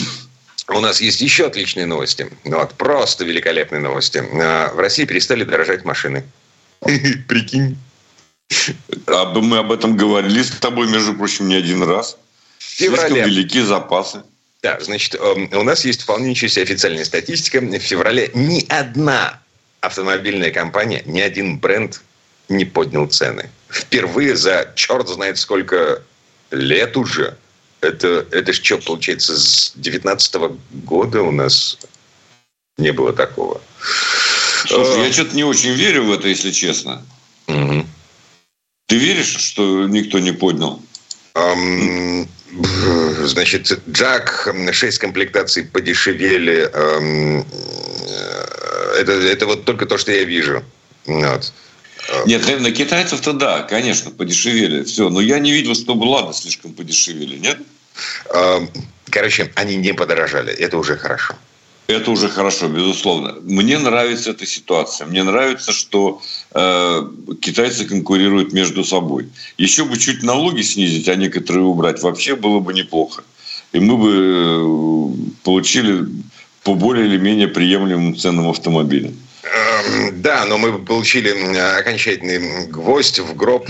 у 0.77 0.81
нас 0.81 1.01
есть 1.01 1.21
еще 1.21 1.47
отличные 1.47 1.87
новости. 1.87 2.31
Вот, 2.45 2.75
просто 2.75 3.25
великолепные 3.25 3.81
новости. 3.81 4.23
А, 4.35 4.73
в 4.73 4.79
России 4.79 5.05
перестали 5.05 5.45
дорожать 5.45 5.85
машины. 5.85 6.25
Прикинь. 7.29 7.77
А 9.07 9.27
мы 9.27 9.59
об 9.59 9.73
этом 9.73 9.97
говорили 9.97 10.43
с 10.43 10.51
тобой, 10.51 10.89
между 10.89 11.15
прочим, 11.15 11.49
не 11.49 11.57
один 11.57 11.83
раз. 11.83 12.17
Феврале. 12.59 13.25
велики 13.25 13.61
запасы. 13.61 14.23
Да, 14.63 14.79
значит, 14.81 15.15
эм, 15.15 15.49
у 15.53 15.63
нас 15.63 15.85
есть 15.85 16.03
вполне 16.03 16.31
ничего 16.31 16.63
официальная 16.63 17.05
статистика. 17.05 17.61
В 17.61 17.79
феврале 17.79 18.31
ни 18.35 18.65
одна 18.69 19.41
автомобильная 19.81 20.51
компания, 20.51 21.03
ни 21.07 21.21
один 21.21 21.59
бренд 21.59 22.03
не 22.49 22.65
поднял 22.65 23.07
цены. 23.07 23.49
впервые 23.69 24.37
за 24.37 24.73
черт 24.75 25.09
знает 25.09 25.39
сколько 25.39 26.03
лет 26.51 26.97
уже. 26.97 27.37
Это, 27.81 28.27
это 28.31 28.53
что, 28.53 28.79
получается, 28.79 29.38
с 29.38 29.73
19 29.77 30.35
-го 30.35 30.59
года 30.71 31.23
у 31.23 31.31
нас 31.31 31.79
не 32.79 32.93
было 32.93 33.12
такого. 33.12 33.61
Слушай, 34.66 35.07
я 35.07 35.12
что-то 35.12 35.35
не 35.35 35.45
очень 35.45 35.73
верю 35.73 36.05
в 36.05 36.12
это, 36.12 36.29
если 36.29 36.51
честно. 36.51 37.03
Угу. 37.47 37.87
Ты 38.87 38.97
веришь, 38.97 39.37
что 39.37 39.87
никто 39.87 40.19
не 40.19 40.33
поднял? 40.33 40.83
Um, 41.35 42.29
значит, 43.25 43.81
Джак, 43.88 44.55
6 44.73 44.99
комплектаций 44.99 45.64
подешевели. 45.64 46.69
Um, 46.73 47.47
это, 48.99 49.12
это 49.12 49.47
вот 49.47 49.64
только 49.64 49.87
то, 49.87 49.97
что 49.97 50.12
я 50.12 50.25
вижу. 50.25 50.62
Вот. 51.07 51.53
Нет, 52.27 52.61
на 52.61 52.70
китайцев-то 52.73 53.33
да, 53.33 53.62
конечно, 53.62 54.11
подешевели. 54.11 54.85
Все. 54.85 55.09
Но 55.09 55.20
я 55.20 55.38
не 55.38 55.53
видел, 55.53 55.75
чтобы 55.75 56.05
Лада 56.05 56.33
слишком 56.33 56.73
подешевели, 56.73 57.38
нет? 57.38 57.59
Короче, 59.11 59.53
они 59.55 59.77
не 59.77 59.92
подорожали. 59.92 60.53
Это 60.53 60.79
уже 60.79 60.96
хорошо. 60.96 61.35
Это 61.90 62.12
уже 62.12 62.29
хорошо, 62.29 62.68
безусловно. 62.68 63.37
Мне 63.42 63.77
нравится 63.79 64.31
эта 64.31 64.46
ситуация. 64.46 65.09
Мне 65.09 65.25
нравится, 65.25 65.73
что 65.73 66.23
э, 66.53 67.09
китайцы 67.40 67.85
конкурируют 67.85 68.53
между 68.53 68.85
собой. 68.85 69.29
Еще 69.59 69.85
бы 69.85 69.99
чуть 69.99 70.23
налоги 70.23 70.62
снизить, 70.62 71.09
а 71.09 71.16
некоторые 71.16 71.64
убрать, 71.64 72.01
вообще 72.01 72.37
было 72.37 72.61
бы 72.61 72.73
неплохо. 72.73 73.25
И 73.73 73.81
мы 73.81 73.96
бы 73.96 74.12
э, 74.12 75.42
получили 75.42 76.07
по 76.62 76.75
более 76.75 77.07
или 77.07 77.18
менее 77.18 77.49
приемлемым 77.49 78.16
ценам 78.16 78.49
автомобиля. 78.49 79.12
Да, 80.12 80.44
но 80.44 80.59
мы 80.59 80.79
получили 80.79 81.31
окончательный 81.79 82.66
гвоздь 82.66 83.18
в 83.18 83.35
гроб 83.35 83.68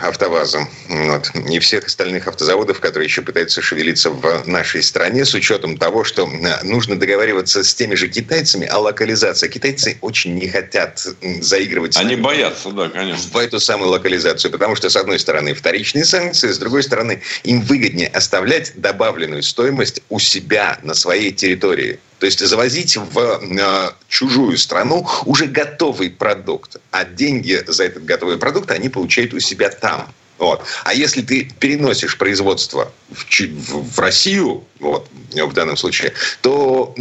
АвтоВАЗа. 0.00 0.68
Вот. 0.88 1.30
И 1.50 1.58
всех 1.58 1.86
остальных 1.86 2.28
автозаводов, 2.28 2.80
которые 2.80 3.06
еще 3.06 3.22
пытаются 3.22 3.62
шевелиться 3.62 4.10
в 4.10 4.46
нашей 4.46 4.82
стране, 4.82 5.24
с 5.24 5.34
учетом 5.34 5.76
того, 5.76 6.04
что 6.04 6.28
нужно 6.62 6.96
договариваться 6.96 7.64
с 7.64 7.74
теми 7.74 7.94
же 7.94 8.08
китайцами 8.08 8.66
о 8.66 8.78
локализации. 8.78 9.48
Китайцы 9.48 9.98
очень 10.00 10.34
не 10.34 10.48
хотят 10.48 11.06
заигрывать. 11.40 11.96
Они 11.96 12.16
боятся, 12.16 12.70
да, 12.70 12.88
конечно. 12.88 13.30
В 13.32 13.36
эту 13.36 13.60
самую 13.60 13.90
локализацию. 13.90 14.50
Потому 14.50 14.76
что, 14.76 14.90
с 14.90 14.96
одной 14.96 15.18
стороны, 15.18 15.54
вторичные 15.54 16.04
санкции, 16.04 16.48
с 16.48 16.58
другой 16.58 16.82
стороны, 16.82 17.20
им 17.44 17.62
выгоднее 17.62 18.08
оставлять 18.08 18.72
добавленную 18.76 19.42
стоимость 19.42 20.02
у 20.08 20.18
себя 20.18 20.78
на 20.82 20.94
своей 20.94 21.32
территории. 21.32 21.98
То 22.22 22.26
есть 22.26 22.38
завозить 22.38 22.96
в 22.96 23.18
э, 23.18 23.90
чужую 24.08 24.56
страну 24.56 25.04
уже 25.24 25.46
готовый 25.46 26.08
продукт, 26.08 26.76
а 26.92 27.04
деньги 27.04 27.60
за 27.66 27.82
этот 27.82 28.04
готовый 28.04 28.38
продукт 28.38 28.70
они 28.70 28.88
получают 28.88 29.34
у 29.34 29.40
себя 29.40 29.70
там. 29.70 30.06
Вот. 30.38 30.62
А 30.84 30.94
если 30.94 31.22
ты 31.22 31.50
переносишь 31.58 32.16
производство 32.16 32.92
в, 33.10 33.24
в, 33.28 33.94
в 33.96 33.98
Россию, 33.98 34.62
вот, 34.78 35.08
в 35.32 35.52
данном 35.52 35.76
случае, 35.76 36.12
то 36.42 36.94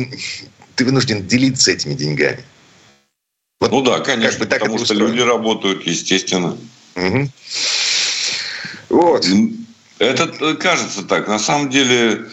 ты 0.73 0.85
вынужден 0.85 1.27
делиться 1.27 1.69
этими 1.69 1.93
деньгами. 1.93 2.43
Вот, 3.59 3.69
ну 3.69 3.83
да, 3.83 3.99
конечно, 3.99 4.39
как 4.39 4.39
бы 4.39 4.45
так 4.47 4.59
потому 4.61 4.77
что 4.79 4.93
устроено. 4.93 5.07
люди 5.07 5.21
работают, 5.21 5.85
естественно. 5.85 6.57
Угу. 6.95 7.29
Вот. 8.89 9.27
Это 9.99 10.33
э, 10.39 10.55
кажется 10.55 11.03
так. 11.03 11.27
На 11.27 11.37
самом 11.37 11.69
деле 11.69 12.25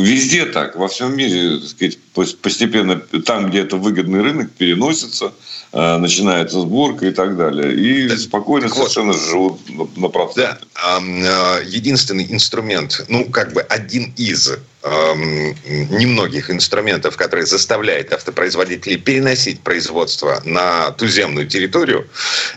везде 0.00 0.46
так, 0.46 0.76
во 0.76 0.88
всем 0.88 1.14
мире, 1.14 1.58
так 1.58 1.68
сказать, 1.68 1.98
постепенно 2.38 2.96
там, 2.96 3.50
где 3.50 3.60
это 3.60 3.76
выгодный 3.76 4.22
рынок, 4.22 4.50
переносится, 4.52 5.34
э, 5.72 5.96
начинается 5.98 6.60
сборка 6.62 7.06
и 7.06 7.10
так 7.10 7.36
далее. 7.36 7.74
И 7.74 8.08
спокойно 8.16 8.68
так 8.68 8.76
совершенно 8.76 9.12
вот, 9.12 9.22
живут 9.22 9.96
на 9.98 10.08
проценте. 10.08 10.58
Да, 10.74 11.00
э, 11.02 11.64
единственный 11.66 12.26
инструмент, 12.30 13.04
ну, 13.08 13.26
как 13.26 13.52
бы 13.52 13.60
один 13.60 14.14
из 14.16 14.50
эм, 14.84 15.54
немногих 15.90 16.50
инструментов, 16.50 17.16
который 17.18 17.44
заставляет 17.44 18.12
автопроизводителей 18.14 18.96
переносить 18.96 19.60
производство 19.60 20.40
на 20.44 20.92
туземную 20.92 21.46
территорию, 21.46 22.08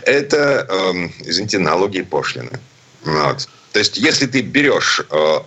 это, 0.02 0.66
эм, 0.68 1.12
извините, 1.20 1.58
налоги 1.58 1.98
и 1.98 2.02
пошлины. 2.02 2.58
Вот. 3.04 3.48
То 3.72 3.78
есть, 3.78 3.96
если 3.96 4.26
ты 4.26 4.40
берешь 4.40 5.00
э, 5.10 5.40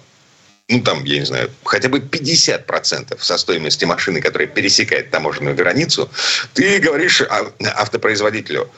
ну, 0.69 0.82
там, 0.82 1.03
я 1.03 1.19
не 1.19 1.25
знаю, 1.25 1.49
хотя 1.63 1.89
бы 1.89 1.99
50% 1.99 3.17
со 3.19 3.38
стоимости 3.38 3.86
машины, 3.86 4.21
которая 4.21 4.47
пересекает 4.47 5.10
таможенную 5.10 5.55
границу, 5.55 6.10
ты 6.53 6.77
говоришь 6.77 7.23
автопроизводителю, 7.75 8.69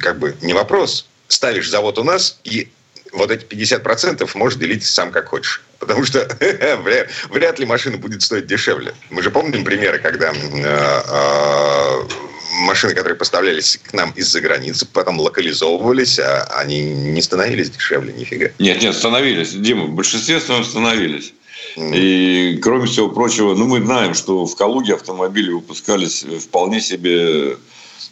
как 0.00 0.18
бы 0.18 0.36
не 0.42 0.52
вопрос, 0.52 1.06
ставишь 1.28 1.70
завод 1.70 1.98
у 1.98 2.04
нас, 2.04 2.40
и 2.42 2.68
вот 3.12 3.30
эти 3.30 3.44
50% 3.44 4.28
можешь 4.34 4.58
делить 4.58 4.84
сам 4.84 5.12
как 5.12 5.28
хочешь. 5.28 5.62
Потому 5.78 6.04
что 6.04 6.28
вряд 7.30 7.58
ли 7.58 7.66
машина 7.66 7.96
будет 7.96 8.22
стоить 8.22 8.46
дешевле. 8.46 8.94
Мы 9.10 9.22
же 9.22 9.30
помним 9.30 9.64
примеры, 9.64 9.98
когда 9.98 10.32
э, 10.32 11.02
э, 11.06 12.08
машины, 12.56 12.94
которые 12.94 13.16
поставлялись 13.16 13.78
к 13.82 13.92
нам 13.92 14.12
из-за 14.16 14.40
границы, 14.40 14.86
потом 14.86 15.20
локализовывались, 15.20 16.18
а 16.18 16.44
они 16.56 16.82
не 16.82 17.22
становились 17.22 17.70
дешевле, 17.70 18.12
нифига. 18.12 18.50
Нет, 18.58 18.82
нет, 18.82 18.94
становились. 18.94 19.52
Дима, 19.52 19.84
в 19.84 19.94
большинстве 19.94 20.40
своем 20.40 20.64
становились. 20.64 21.32
И, 21.76 22.58
кроме 22.62 22.86
всего 22.86 23.08
прочего, 23.08 23.54
ну, 23.54 23.66
мы 23.66 23.84
знаем, 23.84 24.14
что 24.14 24.46
в 24.46 24.56
Калуге 24.56 24.94
автомобили 24.94 25.50
выпускались 25.50 26.24
вполне 26.40 26.80
себе 26.80 27.56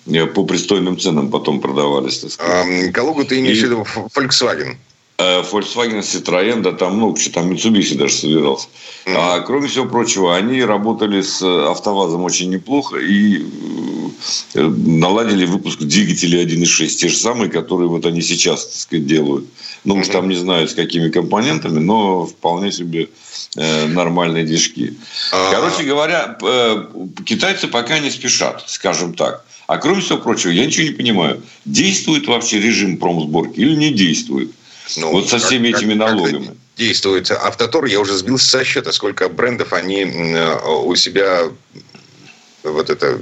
э, 0.06 0.26
по 0.26 0.44
пристойным 0.44 0.98
ценам 0.98 1.30
потом 1.30 1.60
продавались. 1.60 2.24
А, 2.38 2.64
Калугу 2.92 3.24
ты 3.24 3.40
имеешь 3.40 3.60
в 3.60 3.62
виду 3.62 3.86
Volkswagen? 4.14 4.76
Э, 5.16 5.42
Volkswagen, 5.42 6.00
Citroën, 6.00 6.60
да 6.60 6.72
там 6.72 6.96
много 6.96 7.20
чего, 7.20 7.34
там 7.34 7.52
Mitsubishi 7.52 7.96
даже 7.96 8.14
собирался. 8.14 8.66
А 9.06 9.40
кроме 9.40 9.68
всего 9.68 9.86
прочего, 9.86 10.34
они 10.34 10.62
работали 10.62 11.20
с 11.22 11.40
АвтоВАЗом 11.42 12.24
очень 12.24 12.50
неплохо 12.50 12.96
и 12.96 13.46
э, 14.54 14.60
наладили 14.60 15.46
выпуск 15.46 15.78
двигателей 15.78 16.44
1.6, 16.44 16.88
те 16.88 17.08
же 17.08 17.16
самые, 17.16 17.48
которые 17.48 17.88
вот 17.88 18.06
они 18.06 18.22
сейчас, 18.22 18.66
так 18.66 18.76
сказать, 18.76 19.06
делают. 19.06 19.44
Ну, 19.84 19.96
уж 19.96 20.08
там 20.08 20.28
не 20.28 20.36
знаю, 20.36 20.66
с 20.66 20.74
какими 20.74 21.10
компонентами, 21.10 21.78
но 21.78 22.26
вполне 22.26 22.72
себе 22.72 23.08
э, 23.54 23.86
нормальные 23.86 24.44
движки. 24.44 24.94
А. 25.32 25.52
Короче 25.52 25.84
говоря, 25.84 26.38
э, 26.42 26.86
китайцы 27.24 27.68
пока 27.68 28.00
не 28.00 28.10
спешат, 28.10 28.64
скажем 28.66 29.14
так. 29.14 29.44
А 29.66 29.78
кроме 29.78 30.00
всего 30.00 30.18
прочего, 30.18 30.50
я 30.50 30.66
ничего 30.66 30.88
не 30.88 30.94
понимаю, 30.94 31.42
действует 31.64 32.26
вообще 32.26 32.60
режим 32.60 32.96
промсборки 32.96 33.60
или 33.60 33.76
не 33.76 33.92
действует. 33.92 34.50
Ну, 34.96 35.10
вот 35.10 35.28
со 35.28 35.38
всеми 35.38 35.70
как, 35.70 35.80
этими 35.80 35.94
налогами. 35.94 36.46
Как 36.46 36.56
действует 36.76 37.30
Автотор, 37.30 37.84
я 37.86 38.00
уже 38.00 38.16
сбился 38.16 38.48
со 38.48 38.64
счета, 38.64 38.92
сколько 38.92 39.28
брендов 39.28 39.72
они 39.72 40.04
у 40.64 40.94
себя 40.96 41.44
вот 42.62 42.90
это 42.90 43.20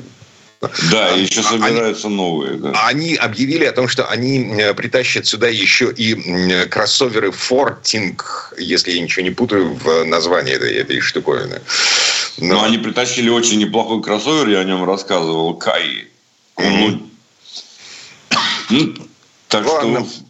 да, 0.93 1.13
а, 1.13 1.17
еще 1.17 1.43
собираются 1.43 2.07
они, 2.07 2.17
новые. 2.17 2.55
Да. 2.55 2.87
Они 2.87 3.17
объявили 3.17 3.65
о 3.65 3.73
том, 3.73 3.89
что 3.89 4.07
они 4.09 4.57
притащат 4.77 5.27
сюда 5.27 5.49
еще 5.49 5.91
и 5.91 6.67
кроссоверы 6.67 7.31
Forting, 7.31 8.17
если 8.59 8.93
я 8.93 9.03
ничего 9.03 9.25
не 9.25 9.33
путаю 9.33 9.75
в 9.75 10.05
названии 10.05 10.55
этой, 10.55 10.73
этой 10.75 11.01
штуковины. 11.01 11.61
Но... 12.39 12.55
Но 12.55 12.65
они 12.65 12.79
притащили 12.79 13.29
очень 13.29 13.59
неплохой 13.59 14.03
кроссовер, 14.03 14.49
я 14.49 14.61
о 14.61 14.65
нем 14.65 14.85
рассказывал, 14.85 15.55
Кай. 15.55 16.07
Mm-hmm. 16.57 17.09
Ну, 18.71 18.95
так 19.49 19.67
Ладно. 19.67 20.07
что 20.07 20.22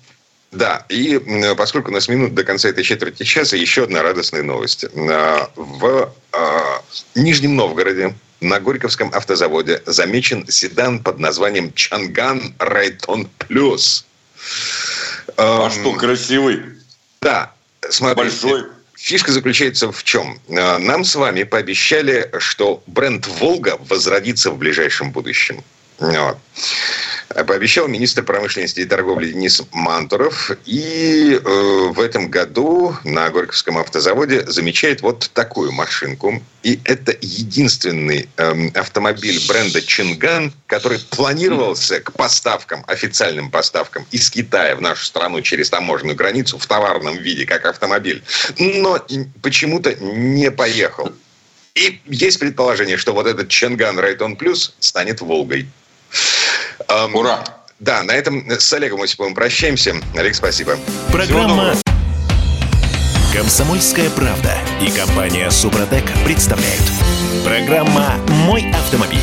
да, 0.52 0.84
и 0.90 1.18
поскольку 1.56 1.90
у 1.90 1.94
нас 1.94 2.08
минут 2.08 2.34
до 2.34 2.44
конца 2.44 2.68
этой 2.68 2.84
четверти 2.84 3.22
часа, 3.22 3.56
еще 3.56 3.84
одна 3.84 4.02
радостная 4.02 4.42
новость. 4.42 4.84
А, 4.94 5.50
в 5.56 6.12
а, 6.32 6.82
Нижнем 7.14 7.56
Новгороде 7.56 8.14
на 8.42 8.60
Горьковском 8.60 9.10
автозаводе 9.14 9.82
замечен 9.86 10.46
седан 10.48 10.98
под 10.98 11.18
названием 11.18 11.72
Чанган 11.72 12.54
Райтон 12.58 13.30
Плюс. 13.38 14.04
А 15.38 15.70
что, 15.70 15.94
красивый? 15.94 16.60
Да, 17.22 17.52
смотрите. 17.88 18.46
Большой. 18.46 18.66
Фишка 18.94 19.32
заключается 19.32 19.90
в 19.90 20.04
чем? 20.04 20.38
Нам 20.48 21.04
с 21.04 21.14
вами 21.14 21.44
пообещали, 21.44 22.30
что 22.38 22.82
бренд 22.86 23.26
«Волга» 23.26 23.78
возродится 23.88 24.50
в 24.50 24.58
ближайшем 24.58 25.12
будущем. 25.12 25.64
Вот 25.98 26.38
пообещал 27.47 27.88
министр 27.88 28.23
промышленности 28.23 28.81
и 28.81 28.85
торговли 28.85 29.33
Денис 29.33 29.62
Мантуров. 29.73 30.51
И 30.64 31.40
э, 31.42 31.88
в 31.92 32.01
этом 32.01 32.29
году 32.29 32.97
на 33.05 33.31
Горьковском 33.31 33.79
автозаводе 33.79 34.47
замечает 34.47 35.03
вот 35.03 35.31
такую 35.33 35.73
машинку. 35.73 36.42
И 36.62 36.81
это 36.85 37.16
единственный 37.21 38.29
э, 38.37 38.68
автомобиль 38.75 39.40
бренда 39.49 39.83
Чинган, 39.83 40.53
который 40.66 40.99
планировался 41.11 42.01
к 42.01 42.12
поставкам, 42.12 42.85
официальным 42.87 43.51
поставкам 43.51 44.07
из 44.11 44.31
Китая 44.31 44.77
в 44.77 44.81
нашу 44.81 45.05
страну 45.05 45.40
через 45.42 45.71
таможенную 45.71 46.16
границу 46.16 46.59
в 46.59 46.66
товарном 46.66 47.16
виде, 47.16 47.47
как 47.47 47.66
автомобиль. 47.66 48.23
Но 48.59 49.05
почему-то 49.42 49.95
не 49.95 50.51
поехал. 50.51 51.12
И 51.75 52.01
есть 52.07 52.38
предположение, 52.38 52.97
что 52.97 53.12
вот 53.12 53.27
этот 53.27 53.49
Ченган 53.49 53.99
Райтон 53.99 54.37
Плюс 54.37 54.75
станет 54.79 55.20
Волгой. 55.20 55.68
Ура! 56.89 57.45
Да, 57.78 58.03
на 58.05 58.12
этом 58.12 58.49
с 58.49 58.72
Олегом 58.72 59.03
Осиповым 59.03 59.35
прощаемся. 59.35 59.97
Олег, 60.14 60.35
спасибо. 60.35 60.76
Программа 61.11 61.74
«Комсомольская 63.35 64.09
правда» 64.11 64.57
и 64.80 64.91
компания 64.91 65.51
«Супротек» 65.51 66.05
представляют. 66.24 66.83
Программа 67.45 68.16
«Мой 68.28 68.70
автомобиль». 68.72 69.18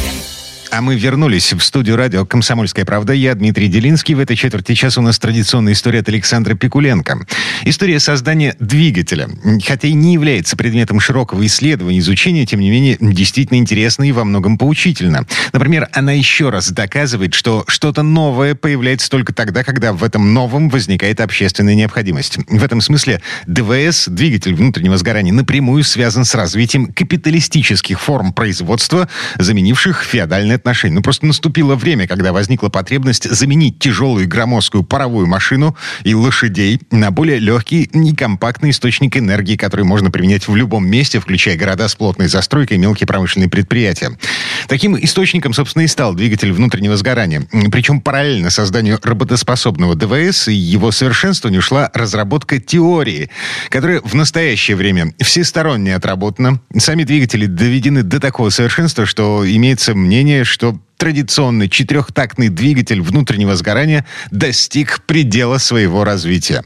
А 0.71 0.81
мы 0.81 0.95
вернулись 0.95 1.51
в 1.51 1.61
студию 1.61 1.95
радио 1.95 2.27
«Комсомольская 2.27 2.85
правда». 2.85 3.11
Я 3.11 3.33
Дмитрий 3.33 3.67
Делинский. 3.67 4.13
В 4.13 4.19
этой 4.19 4.35
четверти 4.35 4.75
часа 4.75 5.01
у 5.01 5.03
нас 5.03 5.17
традиционная 5.17 5.73
история 5.73 5.99
от 5.99 6.09
Александра 6.09 6.53
Пикуленко. 6.53 7.25
История 7.63 7.99
создания 7.99 8.55
двигателя. 8.59 9.29
Хотя 9.65 9.87
и 9.87 9.93
не 9.93 10.13
является 10.13 10.55
предметом 10.55 10.99
широкого 10.99 11.43
исследования, 11.47 11.97
изучения, 11.99 12.45
тем 12.45 12.59
не 12.59 12.69
менее, 12.69 12.97
действительно 12.99 13.57
интересна 13.57 14.03
и 14.03 14.11
во 14.11 14.23
многом 14.23 14.59
поучительна. 14.59 15.25
Например, 15.53 15.89
она 15.91 16.11
еще 16.11 16.51
раз 16.51 16.69
доказывает, 16.69 17.33
что 17.33 17.63
что-то 17.67 18.03
новое 18.03 18.53
появляется 18.53 19.09
только 19.09 19.33
тогда, 19.33 19.63
когда 19.63 19.91
в 19.91 20.03
этом 20.03 20.35
новом 20.35 20.69
возникает 20.69 21.19
общественная 21.19 21.73
необходимость. 21.73 22.37
В 22.47 22.63
этом 22.63 22.81
смысле 22.81 23.23
ДВС, 23.47 24.07
двигатель 24.07 24.53
внутреннего 24.53 24.97
сгорания, 24.99 25.33
напрямую 25.33 25.83
связан 25.83 26.25
с 26.25 26.35
развитием 26.35 26.93
капиталистических 26.93 27.99
форм 27.99 28.33
производства, 28.33 29.09
заменивших 29.39 30.03
феодальное 30.03 30.58
отношений. 30.59 30.95
Ну, 30.95 31.01
просто 31.01 31.25
наступило 31.25 31.75
время, 31.75 32.07
когда 32.07 32.31
возникла 32.31 32.69
потребность 32.69 33.29
заменить 33.29 33.79
тяжелую 33.79 34.27
громоздкую 34.27 34.83
паровую 34.83 35.27
машину 35.27 35.75
и 36.03 36.13
лошадей 36.13 36.79
на 36.91 37.11
более 37.11 37.39
легкий 37.39 37.83
и 37.83 38.15
компактный 38.15 38.69
источник 38.69 39.17
энергии, 39.17 39.55
который 39.55 39.85
можно 39.85 40.11
применять 40.11 40.47
в 40.47 40.55
любом 40.55 40.87
месте, 40.87 41.19
включая 41.19 41.57
города 41.57 41.87
с 41.87 41.95
плотной 41.95 42.27
застройкой 42.27 42.77
и 42.77 42.79
мелкие 42.79 43.07
промышленные 43.07 43.49
предприятия. 43.49 44.17
Таким 44.67 44.97
источником, 44.97 45.53
собственно, 45.53 45.83
и 45.83 45.87
стал 45.87 46.13
двигатель 46.13 46.51
внутреннего 46.51 46.97
сгорания. 46.97 47.47
Причем 47.71 48.01
параллельно 48.01 48.49
созданию 48.49 48.99
работоспособного 49.01 49.95
ДВС 49.95 50.47
и 50.47 50.53
его 50.53 50.91
совершенствованию 50.91 51.61
шла 51.61 51.89
разработка 51.93 52.59
теории, 52.59 53.29
которая 53.69 54.01
в 54.01 54.13
настоящее 54.13 54.75
время 54.77 55.13
всесторонне 55.19 55.95
отработана. 55.95 56.61
Сами 56.77 57.03
двигатели 57.03 57.45
доведены 57.45 58.03
до 58.03 58.19
такого 58.19 58.49
совершенства, 58.49 59.05
что 59.05 59.43
имеется 59.49 59.95
мнение, 59.95 60.43
что 60.49 60.77
традиционный 60.97 61.69
четырехтактный 61.69 62.49
двигатель 62.49 63.01
внутреннего 63.01 63.55
сгорания 63.55 64.05
достиг 64.31 65.01
предела 65.05 65.57
своего 65.57 66.03
развития. 66.03 66.63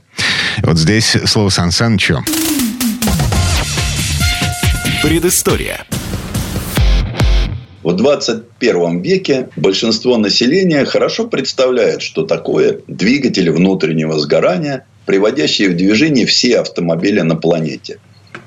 Вот 0.64 0.78
здесь 0.78 1.16
слово 1.26 1.50
Сан 1.50 1.72
Санычу. 1.72 2.24
Предыстория. 5.04 5.86
В 7.84 7.92
21 7.94 9.02
веке 9.02 9.50
большинство 9.58 10.18
населения 10.18 10.86
хорошо 10.86 11.28
представляет, 11.28 12.02
что 12.02 12.24
такое 12.24 12.80
двигатель 12.88 13.52
внутреннего 13.52 14.18
сгорания, 14.18 14.86
приводящий 15.06 15.68
в 15.68 15.76
движение 15.76 16.26
все 16.26 16.60
автомобили 16.62 17.20
на 17.20 17.36
планете. 17.36 18.00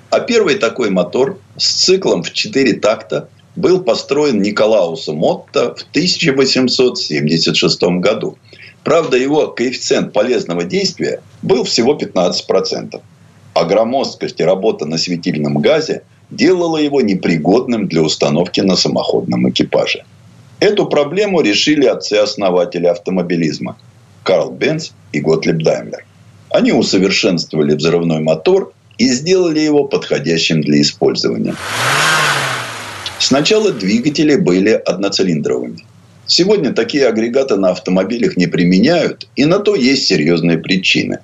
А 0.09 0.21
первый 0.21 0.55
такой 0.55 0.89
мотор 0.89 1.39
с 1.59 1.85
циклом 1.85 2.23
в 2.23 2.33
4 2.33 2.75
такта 2.75 3.29
был 3.57 3.83
построен 3.83 4.41
Николаусом 4.43 5.23
Отто 5.25 5.75
в 5.75 5.83
1876 5.91 7.83
году. 8.01 8.37
Правда, 8.85 9.17
его 9.17 9.49
коэффициент 9.49 10.13
полезного 10.13 10.65
действия 10.65 11.21
был 11.43 11.65
всего 11.65 11.95
15%. 11.95 13.01
А 13.55 13.65
громоздкость 13.65 14.39
и 14.41 14.45
работа 14.45 14.87
на 14.87 14.99
светильном 14.99 15.59
газе 15.59 16.03
делала 16.31 16.77
его 16.77 17.01
непригодным 17.01 17.89
для 17.89 18.03
установки 18.03 18.61
на 18.61 18.77
самоходном 18.77 19.49
экипаже. 19.51 20.05
Эту 20.61 20.87
проблему 20.87 21.41
решили 21.41 21.87
отцы-основатели 21.87 22.87
автомобилизма– 22.87 23.77
Карл 24.23 24.51
Бенц 24.51 24.91
и 25.13 25.21
Готлиб 25.21 25.63
Даймлер. 25.63 26.05
Они 26.51 26.73
усовершенствовали 26.73 27.75
взрывной 27.75 28.21
мотор 28.21 28.73
и 28.99 29.09
сделали 29.09 29.61
его 29.61 29.85
подходящим 29.85 30.63
для 30.63 30.81
использования. 30.81 31.55
Сначала 33.19 33.73
двигатели 33.73 34.37
были 34.37 34.71
одноцилиндровыми. 34.71 35.85
Сегодня 36.27 36.73
такие 36.73 37.07
агрегаты 37.07 37.57
на 37.57 37.71
автомобилях 37.71 38.37
не 38.37 38.47
применяют, 38.47 39.29
и 39.37 39.45
на 39.45 39.59
то 39.59 39.75
есть 39.75 40.07
серьезные 40.07 40.59
причины. 40.59 41.21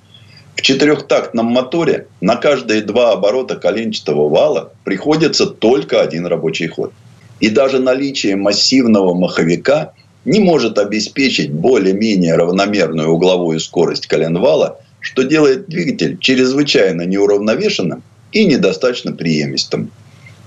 В 0.56 0.62
четырехтактном 0.62 1.46
моторе 1.46 2.06
на 2.20 2.36
каждые 2.36 2.82
два 2.82 3.12
оборота 3.12 3.56
коленчатого 3.56 4.28
вала 4.28 4.72
приходится 4.84 5.46
только 5.46 6.00
один 6.00 6.26
рабочий 6.26 6.68
ход. 6.68 6.92
И 7.40 7.48
даже 7.48 7.80
наличие 7.80 8.36
массивного 8.36 9.12
маховика 9.12 9.92
не 10.24 10.38
может 10.38 10.78
обеспечить 10.78 11.50
более-менее 11.52 12.36
равномерную 12.36 13.08
угловую 13.08 13.58
скорость 13.58 14.06
коленвала, 14.06 14.78
что 15.00 15.22
делает 15.24 15.66
двигатель 15.66 16.16
чрезвычайно 16.18 17.02
неуравновешенным 17.02 18.04
и 18.30 18.44
недостаточно 18.44 19.12
приемистым. 19.12 19.90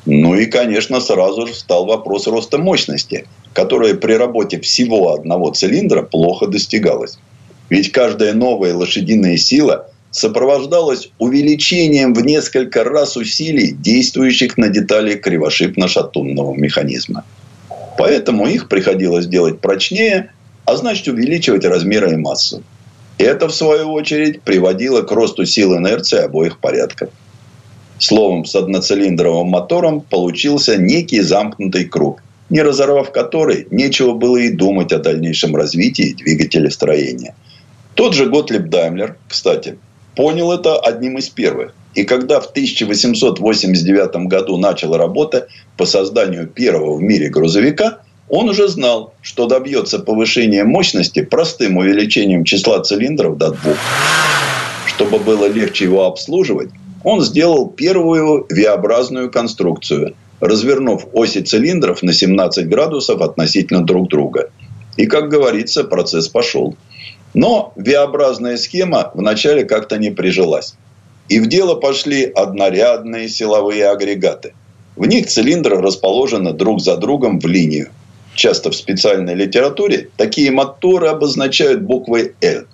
Ну 0.05 0.35
и, 0.35 0.45
конечно, 0.45 1.01
сразу 1.01 1.47
же 1.47 1.53
встал 1.53 1.85
вопрос 1.85 2.27
роста 2.27 2.57
мощности, 2.57 3.25
которая 3.53 3.95
при 3.95 4.13
работе 4.13 4.59
всего 4.59 5.13
одного 5.13 5.51
цилиндра 5.51 6.03
плохо 6.03 6.47
достигалась. 6.47 7.17
Ведь 7.69 7.91
каждая 7.91 8.33
новая 8.33 8.75
лошадиная 8.75 9.37
сила 9.37 9.89
сопровождалась 10.11 11.09
увеличением 11.17 12.13
в 12.13 12.23
несколько 12.23 12.83
раз 12.83 13.17
усилий, 13.17 13.71
действующих 13.71 14.57
на 14.57 14.69
детали 14.69 15.15
кривошипно-шатунного 15.15 16.55
механизма. 16.55 17.25
Поэтому 17.97 18.47
их 18.47 18.69
приходилось 18.69 19.25
делать 19.25 19.59
прочнее, 19.59 20.31
а 20.65 20.75
значит 20.75 21.07
увеличивать 21.07 21.65
размеры 21.65 22.13
и 22.13 22.15
массу. 22.15 22.63
Это, 23.17 23.47
в 23.47 23.55
свою 23.55 23.91
очередь, 23.91 24.41
приводило 24.41 25.01
к 25.01 25.11
росту 25.11 25.45
сил 25.45 25.75
инерции 25.75 26.19
обоих 26.19 26.59
порядков. 26.59 27.09
Словом, 27.99 28.45
с 28.45 28.55
одноцилиндровым 28.55 29.47
мотором 29.47 30.01
получился 30.01 30.77
некий 30.77 31.21
замкнутый 31.21 31.85
круг, 31.85 32.21
не 32.49 32.61
разорвав 32.61 33.11
который, 33.11 33.67
нечего 33.71 34.13
было 34.13 34.37
и 34.37 34.49
думать 34.49 34.91
о 34.91 34.99
дальнейшем 34.99 35.55
развитии 35.55 36.13
двигателя 36.13 36.69
строения. 36.69 37.35
Тот 37.95 38.13
же 38.13 38.29
Готлиб 38.29 38.69
Даймлер, 38.69 39.17
кстати, 39.29 39.77
понял 40.15 40.51
это 40.51 40.77
одним 40.77 41.17
из 41.17 41.29
первых. 41.29 41.73
И 41.93 42.03
когда 42.03 42.41
в 42.41 42.47
1889 42.47 44.27
году 44.27 44.57
начала 44.57 44.97
работа 44.97 45.47
по 45.77 45.85
созданию 45.85 46.47
первого 46.47 46.97
в 46.97 47.01
мире 47.01 47.29
грузовика, 47.29 47.99
он 48.27 48.49
уже 48.49 48.67
знал, 48.67 49.13
что 49.21 49.45
добьется 49.47 49.99
повышения 49.99 50.65
мощности 50.65 51.21
простым 51.21 51.77
увеличением 51.77 52.43
числа 52.43 52.81
цилиндров 52.81 53.37
до 53.37 53.51
двух. 53.51 53.77
Чтобы 54.87 55.19
было 55.19 55.45
легче 55.45 55.85
его 55.85 56.05
обслуживать, 56.05 56.69
он 57.05 57.21
сделал 57.21 57.69
первую 57.69 58.47
V-образную 58.49 59.31
конструкцию, 59.31 60.15
развернув 60.39 61.05
оси 61.13 61.41
цилиндров 61.41 62.01
на 62.01 62.11
17 62.11 62.67
градусов 62.67 63.21
относительно 63.21 63.85
друг 63.85 64.09
друга. 64.09 64.49
И, 64.97 65.05
как 65.05 65.29
говорится, 65.29 65.83
процесс 65.83 66.27
пошел. 66.27 66.75
Но 67.35 67.73
V-образная 67.75 68.57
схема 68.57 69.11
вначале 69.13 69.65
как-то 69.65 69.99
не 69.99 70.09
прижилась. 70.09 70.73
И 71.29 71.39
в 71.39 71.47
дело 71.47 71.75
пошли 71.75 72.23
однорядные 72.23 73.29
силовые 73.29 73.87
агрегаты. 73.87 74.53
В 74.95 75.05
них 75.05 75.27
цилиндры 75.27 75.77
расположены 75.81 76.53
друг 76.53 76.81
за 76.81 76.97
другом 76.97 77.39
в 77.39 77.45
линию. 77.45 77.89
Часто 78.33 78.71
в 78.71 78.75
специальной 78.75 79.35
литературе 79.35 80.09
такие 80.17 80.49
моторы 80.49 81.07
обозначают 81.07 81.83
буквой 81.83 82.33
L. 82.41 82.65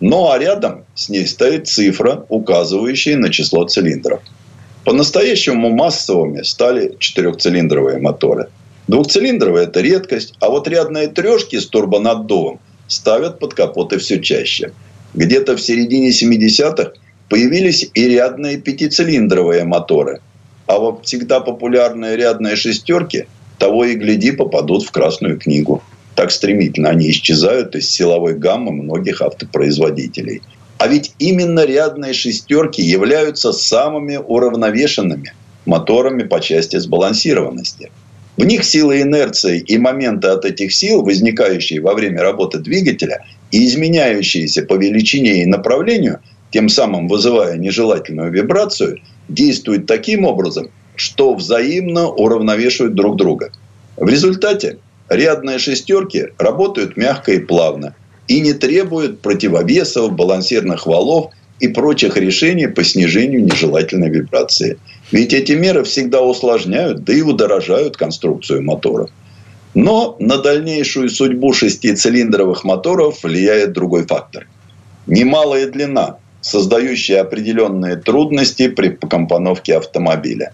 Ну 0.00 0.30
а 0.30 0.38
рядом 0.38 0.84
с 0.94 1.08
ней 1.08 1.26
стоит 1.26 1.68
цифра, 1.68 2.26
указывающая 2.28 3.16
на 3.16 3.30
число 3.30 3.64
цилиндров. 3.66 4.20
По-настоящему 4.84 5.70
массовыми 5.70 6.42
стали 6.42 6.94
четырехцилиндровые 6.98 7.98
моторы. 7.98 8.48
Двухцилиндровые– 8.88 9.64
это 9.66 9.80
редкость, 9.80 10.34
а 10.38 10.48
вот 10.48 10.68
рядные 10.68 11.08
трешки 11.08 11.58
с 11.58 11.66
турбонаддувом 11.66 12.60
ставят 12.86 13.40
под 13.40 13.54
капоты 13.54 13.98
все 13.98 14.20
чаще. 14.20 14.72
Где-то 15.14 15.56
в 15.56 15.60
середине 15.60 16.10
70-х 16.10 16.92
появились 17.28 17.90
и 17.94 18.08
рядные 18.08 18.58
пятицилиндровые 18.58 19.64
моторы. 19.64 20.20
А 20.66 20.78
вот 20.78 21.06
всегда 21.06 21.40
популярные 21.40 22.16
рядные 22.16 22.54
шестерки 22.54 23.26
того 23.58 23.86
и 23.86 23.94
гляди 23.94 24.32
попадут 24.32 24.84
в 24.84 24.90
Красную 24.90 25.38
книгу. 25.38 25.82
Так 26.16 26.30
стремительно 26.30 26.88
они 26.88 27.10
исчезают 27.10 27.76
из 27.76 27.90
силовой 27.90 28.34
гаммы 28.34 28.72
многих 28.72 29.20
автопроизводителей. 29.20 30.42
А 30.78 30.88
ведь 30.88 31.12
именно 31.18 31.64
рядные 31.64 32.14
шестерки 32.14 32.80
являются 32.80 33.52
самыми 33.52 34.16
уравновешенными 34.16 35.34
моторами 35.66 36.22
по 36.22 36.40
части 36.40 36.76
сбалансированности. 36.76 37.90
В 38.38 38.44
них 38.44 38.64
сила 38.64 39.00
инерции 39.00 39.60
и 39.60 39.78
моменты 39.78 40.28
от 40.28 40.44
этих 40.44 40.72
сил, 40.72 41.02
возникающие 41.02 41.80
во 41.80 41.94
время 41.94 42.22
работы 42.22 42.58
двигателя 42.58 43.24
и 43.50 43.66
изменяющиеся 43.66 44.62
по 44.62 44.74
величине 44.74 45.42
и 45.42 45.46
направлению, 45.46 46.20
тем 46.50 46.68
самым 46.68 47.08
вызывая 47.08 47.56
нежелательную 47.56 48.30
вибрацию, 48.30 49.00
действуют 49.28 49.86
таким 49.86 50.24
образом, 50.24 50.68
что 50.94 51.34
взаимно 51.34 52.08
уравновешивают 52.08 52.94
друг 52.94 53.16
друга. 53.16 53.52
В 53.96 54.08
результате 54.08 54.78
рядные 55.08 55.58
шестерки 55.58 56.28
работают 56.38 56.96
мягко 56.96 57.32
и 57.32 57.38
плавно 57.38 57.94
и 58.28 58.40
не 58.40 58.52
требуют 58.52 59.20
противовесов, 59.20 60.12
балансирных 60.12 60.86
валов 60.86 61.32
и 61.60 61.68
прочих 61.68 62.16
решений 62.16 62.66
по 62.66 62.84
снижению 62.84 63.44
нежелательной 63.44 64.10
вибрации. 64.10 64.78
Ведь 65.12 65.32
эти 65.32 65.52
меры 65.52 65.84
всегда 65.84 66.22
усложняют, 66.22 67.04
да 67.04 67.12
и 67.12 67.22
удорожают 67.22 67.96
конструкцию 67.96 68.62
моторов. 68.62 69.10
Но 69.74 70.16
на 70.18 70.38
дальнейшую 70.38 71.08
судьбу 71.08 71.52
шестицилиндровых 71.52 72.64
моторов 72.64 73.22
влияет 73.22 73.72
другой 73.72 74.06
фактор. 74.06 74.48
Немалая 75.06 75.70
длина, 75.70 76.16
создающая 76.40 77.20
определенные 77.20 77.96
трудности 77.96 78.68
при 78.68 78.88
компоновке 78.88 79.76
автомобиля. 79.76 80.52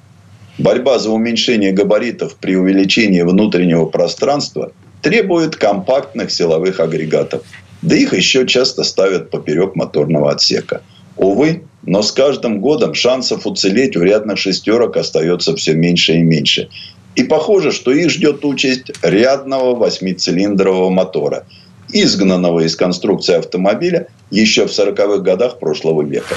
Борьба 0.59 0.98
за 0.98 1.11
уменьшение 1.11 1.72
габаритов 1.72 2.36
при 2.36 2.57
увеличении 2.57 3.22
внутреннего 3.22 3.86
пространства 3.86 4.72
требует 5.00 5.57
компактных 5.57 6.30
силовых 6.30 6.78
агрегатов. 6.80 7.42
Да 7.80 7.96
их 7.96 8.12
еще 8.14 8.46
часто 8.46 8.84
ставят 8.84 9.30
поперек 9.30 9.74
моторного 9.74 10.30
отсека. 10.30 10.82
Увы, 11.16 11.64
но 11.82 12.03
с 12.03 12.12
каждым 12.12 12.61
годом 12.61 12.94
шансов 12.94 13.46
уцелеть 13.46 13.96
у 13.96 14.03
рядных 14.03 14.38
шестерок 14.38 14.96
остается 14.96 15.57
все 15.57 15.74
меньше 15.74 16.14
и 16.14 16.22
меньше. 16.22 16.68
И 17.16 17.24
похоже, 17.24 17.72
что 17.72 17.90
их 17.90 18.11
ждет 18.11 18.44
участь 18.44 18.92
рядного 19.03 19.74
восьмицилиндрового 19.74 20.90
мотора, 20.90 21.46
изгнанного 21.92 22.61
из 22.61 22.76
конструкции 22.76 23.34
автомобиля 23.34 24.09
еще 24.30 24.66
в 24.66 24.70
40-х 24.70 25.18
годах 25.18 25.59
прошлого 25.59 26.03
века. 26.03 26.36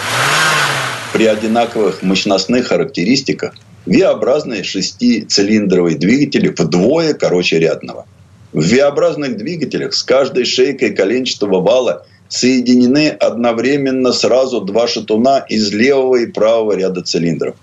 При 1.15 1.27
одинаковых 1.27 2.03
мощностных 2.03 2.67
характеристиках 2.67 3.53
V-образные 3.85 4.65
шестицилиндровые 4.65 5.97
двигатели 5.97 6.49
вдвое 6.49 7.13
короче 7.13 7.57
рядного. 7.57 8.05
В 8.51 8.59
V-образных 8.59 9.37
двигателях 9.37 9.93
с 9.93 10.03
каждой 10.03 10.43
шейкой 10.43 10.93
коленчатого 10.93 11.61
вала 11.61 12.05
соединены 12.27 13.07
одновременно 13.07 14.11
сразу 14.11 14.59
два 14.59 14.89
шатуна 14.89 15.39
из 15.47 15.71
левого 15.71 16.17
и 16.17 16.25
правого 16.25 16.73
ряда 16.73 17.01
цилиндров. 17.01 17.55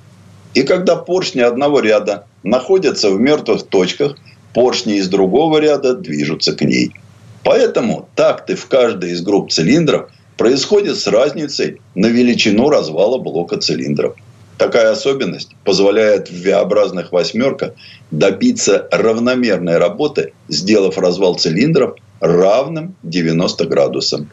И 0.55 0.63
когда 0.63 0.97
поршни 0.97 1.43
одного 1.43 1.81
ряда 1.81 2.25
находятся 2.43 3.11
в 3.11 3.21
мертвых 3.21 3.65
точках, 3.65 4.17
поршни 4.55 4.97
из 4.97 5.09
другого 5.09 5.59
ряда 5.59 5.95
движутся 5.95 6.55
к 6.55 6.63
ней. 6.63 6.95
Поэтому 7.45 8.09
такты 8.15 8.57
в 8.57 8.67
каждой 8.67 9.11
из 9.11 9.21
групп 9.21 9.53
цилиндров 9.53 10.09
происходят 10.43 10.99
с 10.99 11.07
разницей 11.07 11.81
на 11.95 12.09
величину 12.09 12.69
развала 12.69 13.17
блока 13.19 13.59
цилиндров. 13.59 14.17
Такая 14.59 14.91
особенность 14.91 15.51
позволяет 15.63 16.31
в 16.31 16.43
V-образных 16.43 17.13
восьмерках 17.13 17.75
добиться 18.11 18.89
равномерной 18.91 19.79
работы, 19.79 20.33
сделав 20.49 20.99
развал 20.99 21.37
цилиндров 21.37 21.95
равным 22.19 22.97
90 23.05 23.67
градусам. 23.67 24.31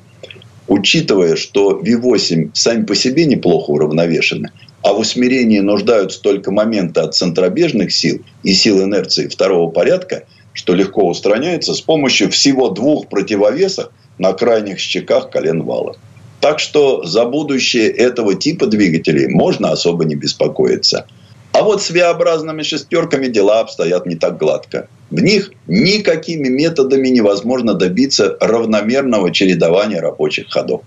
Учитывая, 0.67 1.35
что 1.35 1.79
V8 1.79 2.49
сами 2.53 2.85
по 2.85 2.95
себе 2.95 3.25
неплохо 3.25 3.69
уравновешены, 3.69 4.51
а 4.81 4.93
в 4.93 5.01
усмирении 5.01 5.59
нуждаются 5.59 6.19
только 6.23 6.49
моменты 6.49 7.01
от 7.01 7.13
центробежных 7.13 7.91
сил 7.91 8.23
и 8.41 8.53
сил 8.53 8.83
инерции 8.83 9.27
второго 9.27 9.69
порядка, 9.69 10.23
что 10.53 10.73
легко 10.73 11.07
устраняется 11.07 11.75
с 11.75 11.81
помощью 11.81 12.31
всего 12.31 12.69
двух 12.69 13.09
противовесов 13.09 13.91
на 14.19 14.33
крайних 14.33 14.79
щеках 14.79 15.29
колен 15.31 15.63
вала. 15.63 15.95
Так 16.41 16.59
что 16.59 17.03
за 17.03 17.25
будущее 17.25 17.89
этого 17.89 18.35
типа 18.35 18.67
двигателей 18.67 19.27
можно 19.27 19.71
особо 19.71 20.05
не 20.05 20.15
беспокоиться. 20.15 21.05
А 21.51 21.63
вот 21.63 21.81
с 21.81 21.89
V-образными 21.89 22.61
шестерками 22.61 23.27
дела 23.27 23.59
обстоят 23.59 24.05
не 24.05 24.15
так 24.15 24.37
гладко. 24.37 24.87
В 25.09 25.21
них 25.21 25.51
никакими 25.67 26.47
методами 26.47 27.07
невозможно 27.07 27.73
добиться 27.73 28.37
равномерного 28.39 29.33
чередования 29.33 29.99
рабочих 29.99 30.49
ходов. 30.49 30.81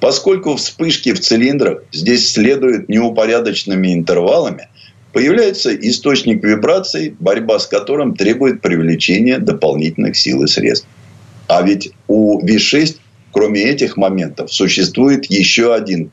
Поскольку 0.00 0.56
вспышки 0.56 1.12
в 1.12 1.20
цилиндрах 1.20 1.82
здесь 1.92 2.32
следуют 2.32 2.88
неупорядоченными 2.88 3.92
интервалами, 3.92 4.68
появляется 5.12 5.74
источник 5.74 6.42
вибраций, 6.42 7.14
борьба 7.18 7.58
с 7.58 7.66
которым 7.66 8.16
требует 8.16 8.62
привлечения 8.62 9.38
дополнительных 9.38 10.16
сил 10.16 10.42
и 10.44 10.46
средств. 10.46 10.86
А 11.48 11.62
ведь 11.62 11.92
у 12.06 12.40
V6 12.40 12.96
Кроме 13.32 13.62
этих 13.62 13.96
моментов, 13.96 14.52
существует 14.52 15.26
еще 15.30 15.74
один 15.74 16.10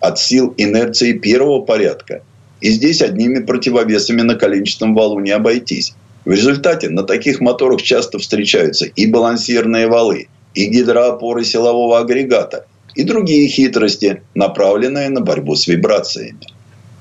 от 0.00 0.18
сил 0.18 0.54
инерции 0.56 1.12
первого 1.12 1.60
порядка. 1.60 2.22
И 2.60 2.70
здесь 2.70 3.02
одними 3.02 3.40
противовесами 3.40 4.22
на 4.22 4.36
коленчатом 4.36 4.94
валу 4.94 5.18
не 5.20 5.32
обойтись. 5.32 5.94
В 6.24 6.30
результате 6.30 6.88
на 6.88 7.02
таких 7.02 7.40
моторах 7.40 7.82
часто 7.82 8.18
встречаются 8.18 8.86
и 8.86 9.06
балансирные 9.06 9.88
валы, 9.88 10.28
и 10.54 10.66
гидроопоры 10.66 11.44
силового 11.44 11.98
агрегата, 11.98 12.66
и 12.94 13.02
другие 13.02 13.48
хитрости, 13.48 14.22
направленные 14.34 15.08
на 15.08 15.20
борьбу 15.20 15.56
с 15.56 15.66
вибрациями. 15.66 16.46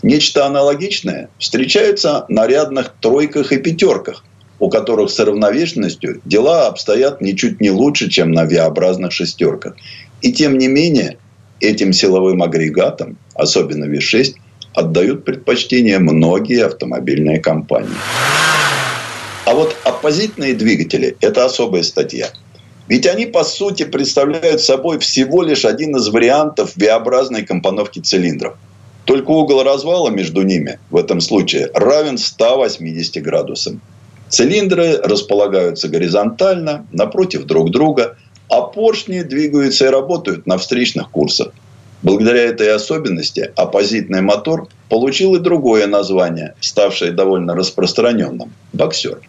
Нечто 0.02 0.48
аналогичное 0.48 1.30
встречается 1.38 2.26
на 2.28 2.48
рядных 2.48 2.96
тройках 3.00 3.52
и 3.52 3.58
пятерках, 3.58 4.24
у 4.62 4.70
которых 4.70 5.10
с 5.10 5.20
равновешенностью 5.20 6.22
дела 6.24 6.68
обстоят 6.68 7.20
ничуть 7.20 7.60
не 7.60 7.72
лучше, 7.72 8.10
чем 8.10 8.32
на 8.32 8.46
V-образных 8.46 9.12
шестерках. 9.12 9.76
И 10.22 10.32
тем 10.32 10.60
не 10.60 10.68
менее, 10.68 11.18
этим 11.60 11.92
силовым 11.94 12.44
агрегатам, 12.44 13.18
особенно 13.34 13.86
V6, 13.86 14.36
отдают 14.76 15.26
предпочтение 15.26 15.98
многие 15.98 16.64
автомобильные 16.64 17.40
компании. 17.40 17.90
А 19.48 19.56
вот 19.56 19.76
оппозитные 19.84 20.54
двигатели– 20.54 21.18
это 21.22 21.44
особая 21.44 21.82
статья. 21.82 22.30
Ведь 22.88 23.08
они, 23.08 23.26
по 23.26 23.44
сути, 23.44 23.84
представляют 23.84 24.62
собой 24.62 25.00
всего 25.00 25.42
лишь 25.42 25.66
один 25.66 25.96
из 25.96 26.08
вариантов 26.10 26.74
V-образной 26.76 27.48
компоновки 27.48 27.98
цилиндров. 27.98 28.58
Только 29.06 29.32
угол 29.32 29.64
развала 29.64 30.12
между 30.12 30.44
ними 30.44 30.78
в 30.92 30.98
этом 30.98 31.20
случае 31.20 31.72
равен 31.74 32.20
180 32.20 33.24
градусам. 33.24 33.82
Цилиндры 34.32 34.96
располагаются 35.04 35.90
горизонтально, 35.90 36.88
напротив 36.94 37.44
друг 37.44 37.70
друга, 37.70 38.16
а 38.50 38.62
поршни 38.62 39.24
двигаются 39.24 39.88
и 39.88 39.90
работают 39.90 40.48
на 40.48 40.58
встречных 40.58 41.12
курсах. 41.12 41.50
Благодаря 42.02 42.44
этой 42.44 42.74
особенности 42.74 43.52
оппозитный 43.58 44.22
мотор 44.22 44.70
получил 44.88 45.36
и 45.36 45.40
другое 45.40 45.86
название, 45.86 46.56
ставшее 46.62 47.12
довольно 47.12 47.56
распространенным– 47.56 48.54
боксер. 48.74 49.20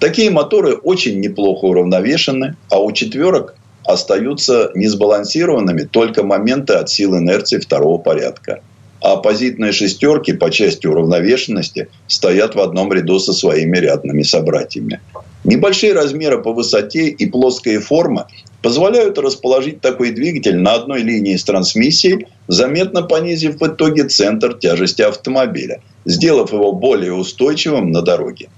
Такие 0.00 0.30
моторы 0.30 0.74
очень 0.74 1.20
неплохо 1.20 1.66
уравновешены, 1.66 2.56
а 2.70 2.82
у 2.82 2.90
четверок 2.90 3.54
остаются 3.86 4.72
несбалансированными 4.74 5.82
только 5.82 6.24
моменты 6.24 6.72
от 6.72 6.90
сил 6.90 7.16
инерции 7.16 7.58
второго 7.58 7.98
порядка– 7.98 8.62
а 9.04 9.12
оппозитные 9.12 9.72
шестерки 9.72 10.32
по 10.32 10.50
части 10.50 10.86
уравновешенности 10.86 11.88
стоят 12.06 12.54
в 12.54 12.60
одном 12.60 12.90
ряду 12.90 13.18
со 13.18 13.34
своими 13.34 13.76
рядными 13.76 14.22
собратьями. 14.22 14.98
Небольшие 15.44 15.92
размеры 15.92 16.42
по 16.42 16.54
высоте 16.54 17.08
и 17.08 17.26
плоская 17.26 17.80
форма 17.80 18.28
позволяют 18.62 19.18
расположить 19.18 19.82
такой 19.82 20.12
двигатель 20.12 20.56
на 20.56 20.72
одной 20.72 21.02
линии 21.02 21.36
с 21.36 21.44
трансмиссией, 21.44 22.28
заметно 22.48 23.02
понизив 23.02 23.60
в 23.60 23.66
итоге 23.66 24.04
центр 24.04 24.54
тяжести 24.54 25.02
автомобиля, 25.02 25.82
сделав 26.06 26.54
его 26.54 26.72
более 26.72 27.12
устойчивым 27.12 27.92
на 27.92 28.00
дороге. 28.00 28.48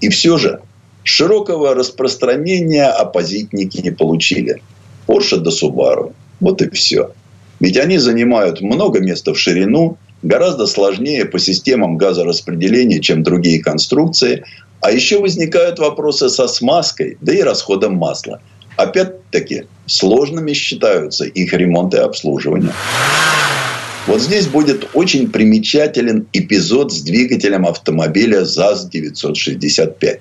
И 0.00 0.08
все 0.08 0.36
же 0.36 0.62
широкого 1.04 1.76
распространения 1.76 2.86
оппозитники 2.86 3.80
не 3.80 3.92
получили. 3.92 4.64
Porsche 5.06 5.36
до 5.36 5.50
Subaru. 5.50 6.12
Вот 6.40 6.60
и 6.60 6.68
все. 6.70 7.12
Ведь 7.62 7.76
они 7.76 7.96
занимают 7.98 8.60
много 8.60 8.98
места 8.98 9.32
в 9.32 9.38
ширину, 9.38 9.96
гораздо 10.22 10.66
сложнее 10.66 11.24
по 11.24 11.38
системам 11.38 11.96
газораспределения, 11.96 12.98
чем 12.98 13.22
другие 13.22 13.62
конструкции. 13.62 14.42
А 14.80 14.90
еще 14.90 15.20
возникают 15.20 15.78
вопросы 15.78 16.28
со 16.28 16.48
смазкой, 16.48 17.18
да 17.20 17.32
и 17.32 17.40
расходом 17.40 17.94
масла. 17.94 18.40
Опять-таки, 18.76 19.66
сложными 19.86 20.52
считаются 20.54 21.24
их 21.24 21.52
ремонт 21.52 21.94
и 21.94 21.98
обслуживание. 21.98 22.72
Вот 24.08 24.20
здесь 24.20 24.48
будет 24.48 24.88
очень 24.94 25.30
примечателен 25.30 26.26
эпизод 26.32 26.92
с 26.92 27.02
двигателем 27.02 27.64
автомобиля 27.64 28.44
ЗАЗ-965. 28.44 30.18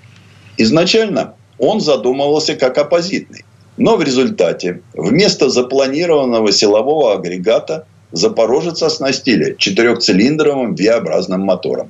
Изначально 0.58 1.34
он 1.58 1.82
задумывался 1.82 2.54
как 2.54 2.78
оппозитный. 2.78 3.46
Но 3.84 3.98
в 3.98 4.04
результате 4.04 4.84
вместо 4.94 5.50
запланированного 5.50 6.52
силового 6.52 7.16
агрегата 7.16 7.88
Запорожец 8.12 8.84
оснастили 8.84 9.56
четырехцилиндровым 9.58 10.76
V-образным 10.76 11.42
мотором. 11.42 11.90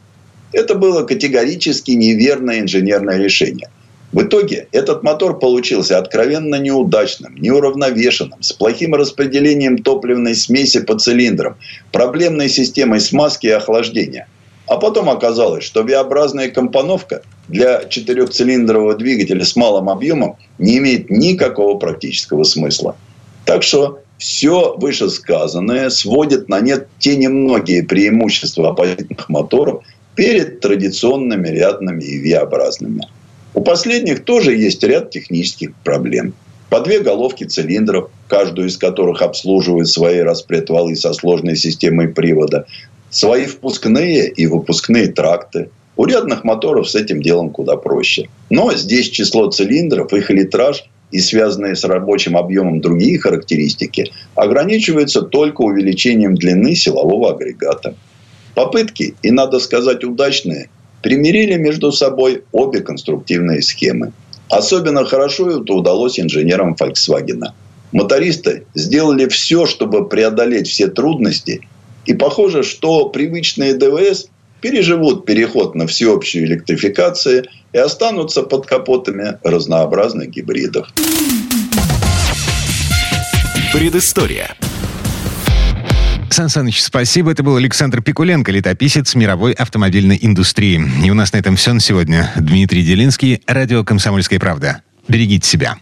Это 0.53 0.75
было 0.75 1.03
категорически 1.03 1.91
неверное 1.91 2.61
инженерное 2.61 3.17
решение. 3.17 3.69
В 4.13 4.21
итоге 4.21 4.69
этот 4.71 5.03
мотор 5.03 5.37
получился 5.37 5.97
откровенно 5.97 6.55
неудачным, 6.55 7.35
неуравновешенным, 7.35 8.41
с 8.41 8.53
плохим 8.53 8.95
распределением 8.95 9.77
топливной 9.77 10.35
смеси 10.35 10.79
по 10.79 10.97
цилиндрам, 10.97 11.57
проблемной 11.91 12.47
системой 12.47 13.01
смазки 13.01 13.47
и 13.47 13.51
охлаждения. 13.51 14.29
А 14.65 14.77
потом 14.77 15.09
оказалось, 15.09 15.65
что 15.65 15.83
V-образная 15.83 16.49
компоновка 16.49 17.21
для 17.51 17.83
четырехцилиндрового 17.85 18.95
двигателя 18.95 19.43
с 19.43 19.55
малым 19.55 19.89
объемом 19.89 20.37
не 20.57 20.77
имеет 20.77 21.09
никакого 21.09 21.77
практического 21.77 22.43
смысла. 22.43 22.95
Так 23.45 23.63
что 23.63 23.99
все 24.17 24.75
вышесказанное 24.77 25.89
сводит 25.89 26.47
на 26.47 26.61
нет 26.61 26.87
те 26.99 27.15
немногие 27.15 27.83
преимущества 27.83 28.69
оппозитных 28.69 29.27
моторов 29.29 29.83
перед 30.15 30.59
традиционными 30.59 31.47
рядными 31.49 32.03
и 32.03 32.33
V-образными. 32.33 33.07
У 33.53 33.61
последних 33.61 34.23
тоже 34.23 34.55
есть 34.55 34.83
ряд 34.83 35.09
технических 35.09 35.75
проблем. 35.83 36.33
По 36.69 36.79
две 36.79 36.99
головки 36.99 37.43
цилиндров, 37.43 38.09
каждую 38.29 38.69
из 38.69 38.77
которых 38.77 39.21
обслуживают 39.21 39.89
свои 39.89 40.19
распредвалы 40.19 40.95
со 40.95 41.11
сложной 41.11 41.57
системой 41.57 42.07
привода, 42.07 42.65
свои 43.09 43.45
впускные 43.45 44.29
и 44.29 44.47
выпускные 44.47 45.07
тракты. 45.07 45.69
У 45.95 46.05
рядных 46.05 46.43
моторов 46.43 46.89
с 46.89 46.95
этим 46.95 47.21
делом 47.21 47.49
куда 47.49 47.75
проще. 47.75 48.29
Но 48.49 48.73
здесь 48.73 49.09
число 49.09 49.49
цилиндров, 49.49 50.13
их 50.13 50.29
литраж 50.29 50.85
и 51.11 51.19
связанные 51.19 51.75
с 51.75 51.83
рабочим 51.83 52.37
объемом 52.37 52.81
другие 52.81 53.19
характеристики 53.19 54.11
ограничиваются 54.35 55.21
только 55.21 55.61
увеличением 55.61 56.35
длины 56.35 56.75
силового 56.75 57.31
агрегата. 57.31 57.95
Попытки, 58.55 59.15
и 59.21 59.31
надо 59.31 59.59
сказать 59.59 60.03
удачные, 60.03 60.69
примирили 61.01 61.55
между 61.57 61.91
собой 61.91 62.43
обе 62.51 62.81
конструктивные 62.81 63.61
схемы. 63.61 64.13
Особенно 64.49 65.05
хорошо 65.05 65.61
это 65.61 65.73
удалось 65.73 66.19
инженерам 66.19 66.75
Volkswagen. 66.79 67.51
Мотористы 67.91 68.65
сделали 68.73 69.27
все, 69.27 69.65
чтобы 69.65 70.07
преодолеть 70.07 70.67
все 70.67 70.87
трудности. 70.87 71.61
И 72.05 72.13
похоже, 72.13 72.63
что 72.63 73.09
привычные 73.09 73.73
ДВС 73.73 74.27
переживут 74.61 75.25
переход 75.25 75.75
на 75.75 75.87
всеобщую 75.87 76.45
электрификацию 76.45 77.45
и 77.73 77.77
останутся 77.77 78.43
под 78.43 78.65
капотами 78.65 79.37
разнообразных 79.43 80.29
гибридов. 80.29 80.87
Предыстория. 83.73 84.55
Сан 86.29 86.47
Саныч, 86.47 86.81
спасибо. 86.81 87.31
Это 87.31 87.43
был 87.43 87.57
Александр 87.57 88.01
Пикуленко, 88.01 88.51
летописец 88.51 89.15
мировой 89.15 89.51
автомобильной 89.51 90.17
индустрии. 90.21 90.81
И 91.03 91.11
у 91.11 91.13
нас 91.13 91.33
на 91.33 91.37
этом 91.37 91.57
все 91.57 91.73
на 91.73 91.81
сегодня. 91.81 92.31
Дмитрий 92.37 92.83
Делинский, 92.83 93.41
радио 93.47 93.83
«Комсомольская 93.83 94.39
правда». 94.39 94.81
Берегите 95.07 95.47
себя. 95.47 95.77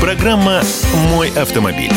Программа 0.00 0.62
«Мой 1.10 1.30
автомобиль». 1.30 1.92